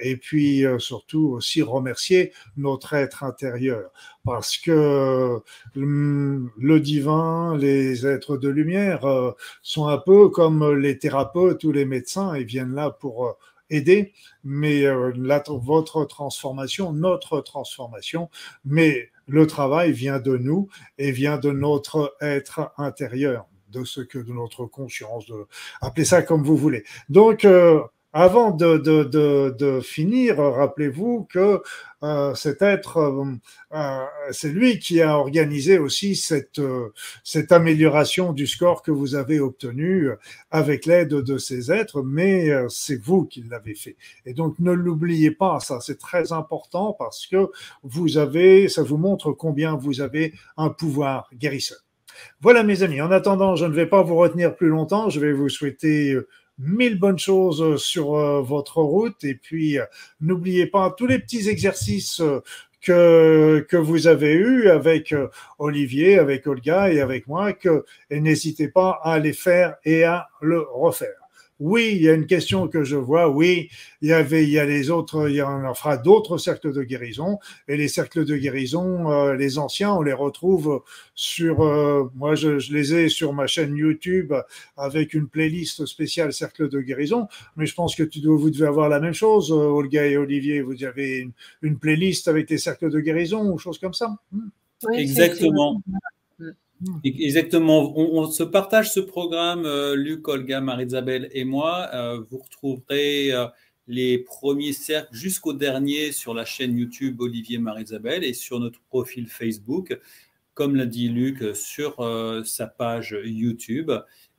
et 0.02 0.18
puis 0.18 0.64
surtout 0.80 1.30
aussi 1.30 1.62
remercier 1.62 2.34
notre 2.58 2.94
être 2.94 3.24
intérieur, 3.24 3.92
parce 4.24 4.58
que 4.58 5.42
hum, 5.76 6.52
le 6.58 6.80
divin, 6.80 7.58
les 7.58 8.06
êtres 8.06 8.38
de 8.38 8.50
lumière 8.50 9.06
sont 9.62 9.88
un 9.88 9.98
peu 9.98 10.30
comme 10.30 10.74
les 10.76 10.98
thérapeutes 10.98 11.64
ou 11.64 11.72
les 11.72 11.86
médecins, 11.86 12.36
ils 12.36 12.46
viennent 12.46 12.74
là 12.76 12.90
pour 12.90 13.38
aider, 13.70 14.14
mais 14.44 14.86
euh, 14.86 15.14
votre 15.48 16.06
transformation, 16.06 16.94
notre 16.94 17.42
transformation, 17.42 18.30
mais 18.66 19.10
le 19.28 19.48
travail 19.48 19.92
vient 19.92 20.20
de 20.20 20.38
nous 20.38 20.70
et 20.98 21.12
vient 21.12 21.38
de 21.38 21.52
notre 21.52 22.16
être 22.22 22.72
intérieur, 22.78 23.48
de 23.70 23.84
ce 23.84 24.02
que 24.02 24.18
de 24.18 24.34
notre 24.34 24.66
conscience, 24.66 25.26
de, 25.28 25.48
appelez 25.82 26.06
ça 26.06 26.22
comme 26.22 26.44
vous 26.44 26.58
voulez. 26.58 26.84
Donc, 27.10 27.46
euh, 27.46 27.82
avant 28.14 28.52
de, 28.52 28.78
de, 28.78 29.04
de, 29.04 29.56
de 29.58 29.82
finir, 29.82 30.38
rappelez-vous 30.38 31.28
que 31.30 31.62
euh, 32.02 32.34
cet 32.34 32.62
être, 32.62 32.98
euh, 32.98 33.26
euh, 33.74 34.06
c'est 34.32 34.50
lui 34.50 34.80
qui 34.80 35.02
a 35.02 35.18
organisé 35.18 35.78
aussi 35.78 36.16
cette, 36.16 36.62
cette 37.24 37.52
amélioration 37.52 38.34
du 38.34 38.48
score 38.48 38.82
que 38.82 38.92
vous 38.92 39.16
avez 39.16 39.40
obtenu 39.40 40.10
avec 40.50 40.86
l'aide 40.86 41.10
de 41.10 41.38
ces 41.38 41.72
êtres, 41.72 42.02
mais 42.02 42.50
c'est 42.70 43.02
vous 43.02 43.26
qui 43.26 43.44
l'avez 43.44 43.76
fait. 43.76 43.96
Et 44.26 44.34
donc 44.34 44.58
ne 44.60 44.72
l'oubliez 44.72 45.32
pas, 45.32 45.60
ça 45.60 45.80
c'est 45.82 46.00
très 46.00 46.32
important 46.32 46.96
parce 46.98 47.28
que 47.28 47.52
vous 47.84 48.18
avez, 48.18 48.70
ça 48.70 48.82
vous 48.82 48.98
montre 48.98 49.34
combien 49.34 49.76
vous 49.76 50.02
avez 50.02 50.34
un 50.58 50.70
pouvoir 50.70 51.30
guérisseur. 51.36 51.80
Voilà 52.42 52.64
mes 52.64 52.82
amis, 52.84 53.02
en 53.02 53.12
attendant, 53.12 53.56
je 53.56 53.66
ne 53.66 53.74
vais 53.74 53.86
pas 53.86 54.02
vous 54.02 54.16
retenir 54.16 54.56
plus 54.56 54.68
longtemps, 54.68 55.10
je 55.10 55.20
vais 55.20 55.32
vous 55.32 55.50
souhaiter 55.50 56.18
mille 56.60 57.00
bonnes 57.00 57.18
choses 57.18 57.82
sur 57.82 58.16
euh, 58.16 58.42
votre 58.42 58.82
route. 58.82 59.24
Et 59.24 59.36
puis, 59.36 59.80
euh, 59.80 59.86
n'oubliez 60.22 60.68
pas 60.68 60.94
tous 60.96 61.08
les 61.08 61.20
petits 61.20 61.50
exercices 61.50 62.20
euh, 62.22 62.42
que, 62.82 63.66
que 63.68 63.78
vous 63.78 64.08
avez 64.08 64.34
eus 64.34 64.70
avec 64.70 65.14
Olivier, 65.58 66.18
avec 66.18 66.48
Olga 66.48 66.92
et 66.92 67.02
avec 67.02 67.28
moi, 67.28 67.52
que, 67.54 67.86
et 68.10 68.22
n'hésitez 68.22 68.70
pas 68.70 69.00
à 69.04 69.20
les 69.20 69.34
faire 69.34 69.76
et 69.84 70.04
à 70.04 70.30
le 70.42 70.62
refaire. 70.62 71.19
Oui, 71.60 71.92
il 71.94 72.02
y 72.02 72.10
a 72.10 72.14
une 72.14 72.26
question 72.26 72.70
que 72.70 72.84
je 72.86 72.96
vois. 72.96 73.30
Oui, 73.30 73.70
il 74.02 74.10
y 74.10 74.14
avait, 74.14 74.44
il 74.44 74.50
y 74.50 74.60
a 74.60 74.66
les 74.66 74.90
autres, 74.90 75.30
il 75.30 75.36
y 75.36 75.42
en 75.42 75.74
fera 75.74 75.98
d'autres 75.98 76.38
cercles 76.38 76.72
de 76.72 76.84
guérison. 76.84 77.38
Et 77.68 77.76
les 77.76 77.90
cercles 77.90 78.24
de 78.24 78.38
guérison, 78.38 79.12
euh, 79.12 79.36
les 79.36 79.58
anciens, 79.58 79.94
on 79.94 80.02
les 80.02 80.14
retrouve 80.14 80.84
sur, 81.16 81.62
euh, 81.62 82.10
moi, 82.16 82.36
je, 82.36 82.60
je, 82.60 82.74
les 82.74 82.94
ai 82.94 83.10
sur 83.10 83.34
ma 83.34 83.46
chaîne 83.46 83.76
YouTube 83.76 84.34
avec 84.78 85.14
une 85.14 85.28
playlist 85.28 85.86
spéciale 85.86 86.32
cercle 86.32 86.70
de 86.70 86.80
guérison. 86.80 87.28
Mais 87.58 87.66
je 87.66 87.76
pense 87.76 87.94
que 87.94 88.04
tu, 88.04 88.22
vous 88.26 88.50
devez 88.50 88.68
avoir 88.68 88.88
la 88.88 89.02
même 89.02 89.14
chose, 89.14 89.52
euh, 89.52 89.56
Olga 89.56 90.06
et 90.06 90.16
Olivier. 90.16 90.62
Vous 90.62 90.84
avez 90.86 91.18
une, 91.18 91.34
une 91.62 91.78
playlist 91.78 92.30
avec 92.30 92.50
les 92.50 92.58
cercles 92.58 92.90
de 92.90 93.02
guérison 93.02 93.52
ou 93.52 93.58
choses 93.58 93.80
comme 93.80 93.94
ça. 93.94 94.16
Hmm. 94.32 94.48
Exactement. 94.94 95.82
Hmm. 96.82 97.00
Exactement. 97.04 97.98
On, 97.98 98.30
se 98.32 98.44
partage 98.44 98.92
ce 98.94 99.00
programme, 99.00 99.66
euh, 99.66 99.96
Luc, 99.96 100.28
Olga, 100.28 100.62
Marie-Isabelle 100.62 101.30
et 101.34 101.44
moi. 101.44 101.90
Euh, 101.94 102.22
vous 102.30 102.38
retrouverez 102.38 103.34
euh, 103.34 103.48
les 103.88 104.18
premiers 104.20 104.72
cercles 104.72 105.14
jusqu'au 105.14 105.54
dernier 105.54 106.12
sur 106.12 106.34
la 106.34 106.46
chaîne 106.46 106.78
YouTube 106.78 107.20
Olivier 107.20 107.58
Marie-Isabelle 107.58 108.24
et 108.24 108.34
sur 108.34 108.60
notre 108.60 108.80
profil 108.82 109.28
Facebook, 109.28 110.00
comme 110.54 110.76
l'a 110.76 110.86
dit 110.86 111.10
Luc, 111.10 111.56
sur 111.56 111.96
sa 112.46 112.68
page 112.68 113.16
YouTube 113.24 113.92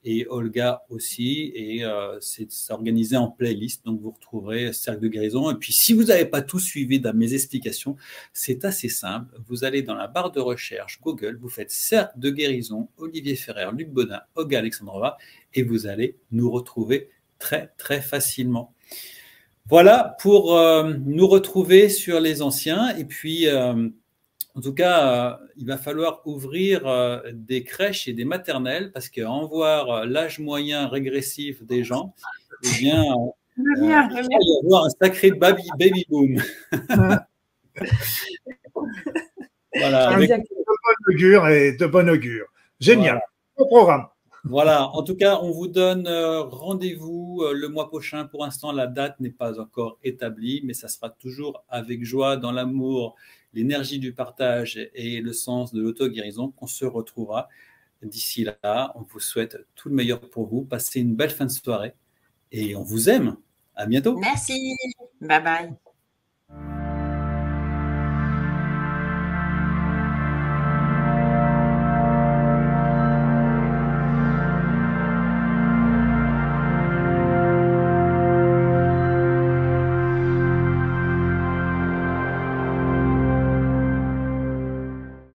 et 0.05 0.27
Olga 0.29 0.83
aussi. 0.89 1.53
Et 1.55 1.85
euh, 1.85 2.19
c'est 2.21 2.49
organisé 2.71 3.17
en 3.17 3.29
playlist, 3.29 3.85
donc 3.85 4.01
vous 4.01 4.11
retrouverez 4.11 4.73
Cercle 4.73 5.03
de 5.03 5.09
guérison. 5.09 5.51
Et 5.51 5.55
puis 5.55 5.73
si 5.73 5.93
vous 5.93 6.05
n'avez 6.05 6.25
pas 6.25 6.43
tout 6.43 6.59
suivi 6.59 7.01
dans 7.01 7.15
mes 7.15 7.35
explications, 7.35 7.97
c'est 8.33 8.65
assez 8.65 8.89
simple. 8.89 9.35
Vous 9.47 9.65
allez 9.65 9.83
dans 9.83 9.95
la 9.95 10.07
barre 10.07 10.33
de 10.33 10.41
recherche 10.41 11.01
Google, 11.01 11.39
vous 11.41 11.49
faites 11.49 11.71
Cercle 11.71 12.19
de 12.19 12.31
guérison, 12.31 12.89
Olivier 12.97 13.37
Ferrer, 13.37 13.71
Luc 13.77 13.91
Bonin, 13.91 14.21
Olga 14.35 14.59
Alexandrova, 14.59 15.17
et 15.55 15.63
vous 15.63 15.87
allez 15.87 16.17
nous 16.31 16.51
retrouver 16.51 17.09
très 17.39 17.73
très 17.77 18.01
facilement. 18.01 18.75
Voilà 19.71 20.17
pour 20.21 20.57
euh, 20.59 20.95
nous 21.05 21.29
retrouver 21.29 21.89
sur 21.89 22.19
les 22.19 22.43
anciens. 22.43 22.97
Et 22.97 23.05
puis, 23.05 23.47
euh, 23.47 23.89
en 24.55 24.61
tout 24.61 24.75
cas, 24.75 25.07
euh, 25.07 25.37
il 25.57 25.67
va 25.67 25.79
falloir 25.79 26.23
ouvrir 26.27 26.87
euh, 26.87 27.21
des 27.33 27.63
crèches 27.65 28.09
et 28.09 28.13
des 28.13 28.25
maternelles 28.25 28.91
parce 28.93 29.09
qu'en 29.09 29.47
voir 29.47 29.91
euh, 29.91 30.05
l'âge 30.07 30.39
moyen 30.39 30.89
régressif 30.89 31.63
des 31.63 31.85
gens, 31.85 32.15
eh 32.65 32.79
bien, 32.79 33.05
il 33.57 33.89
va 33.89 34.03
y 34.21 34.65
avoir 34.65 34.85
un 34.87 34.91
sacré 34.91 35.31
baby, 35.31 35.63
baby 35.79 36.05
boom. 36.09 36.43
voilà, 39.75 40.09
avec... 40.11 40.31
de 40.31 40.37
bon 40.67 41.15
augure 41.15 41.49
et 41.49 41.73
de 41.73 41.87
bon 41.87 42.09
augure. 42.09 42.47
Génial. 42.81 43.21
Bon 43.57 43.67
programme. 43.67 44.07
Voilà, 44.45 44.89
en 44.89 45.03
tout 45.03 45.17
cas, 45.17 45.39
on 45.43 45.51
vous 45.51 45.69
donne 45.69 46.09
rendez-vous 46.09 47.45
le 47.53 47.69
mois 47.69 47.89
prochain. 47.89 48.25
Pour 48.25 48.43
l'instant, 48.43 48.73
la 48.73 48.87
date 48.87 49.21
n'est 49.21 49.29
pas 49.29 49.61
encore 49.61 49.99
établie, 50.03 50.63
mais 50.65 50.73
ça 50.73 50.89
sera 50.89 51.11
toujours 51.11 51.63
avec 51.69 52.05
joie, 52.05 52.39
dans 52.39 52.51
l'amour 52.51 53.17
l'énergie 53.53 53.99
du 53.99 54.13
partage 54.13 54.79
et 54.95 55.21
le 55.21 55.33
sens 55.33 55.73
de 55.73 55.83
l'auto-guérison 55.83 56.51
qu'on 56.51 56.67
se 56.67 56.85
retrouvera. 56.85 57.49
D'ici 58.03 58.45
là, 58.45 58.93
on 58.95 59.03
vous 59.03 59.21
souhaite 59.21 59.59
tout 59.75 59.89
le 59.89 59.95
meilleur 59.95 60.21
pour 60.31 60.47
vous. 60.47 60.65
Passez 60.65 61.01
une 61.01 61.15
belle 61.15 61.31
fin 61.31 61.45
de 61.45 61.51
soirée 61.51 61.95
et 62.53 62.75
on 62.75 62.83
vous 62.83 63.11
aime. 63.11 63.37
À 63.75 63.87
bientôt. 63.87 64.19
Merci. 64.19 64.75
Bye 65.21 65.43
bye. 65.43 65.90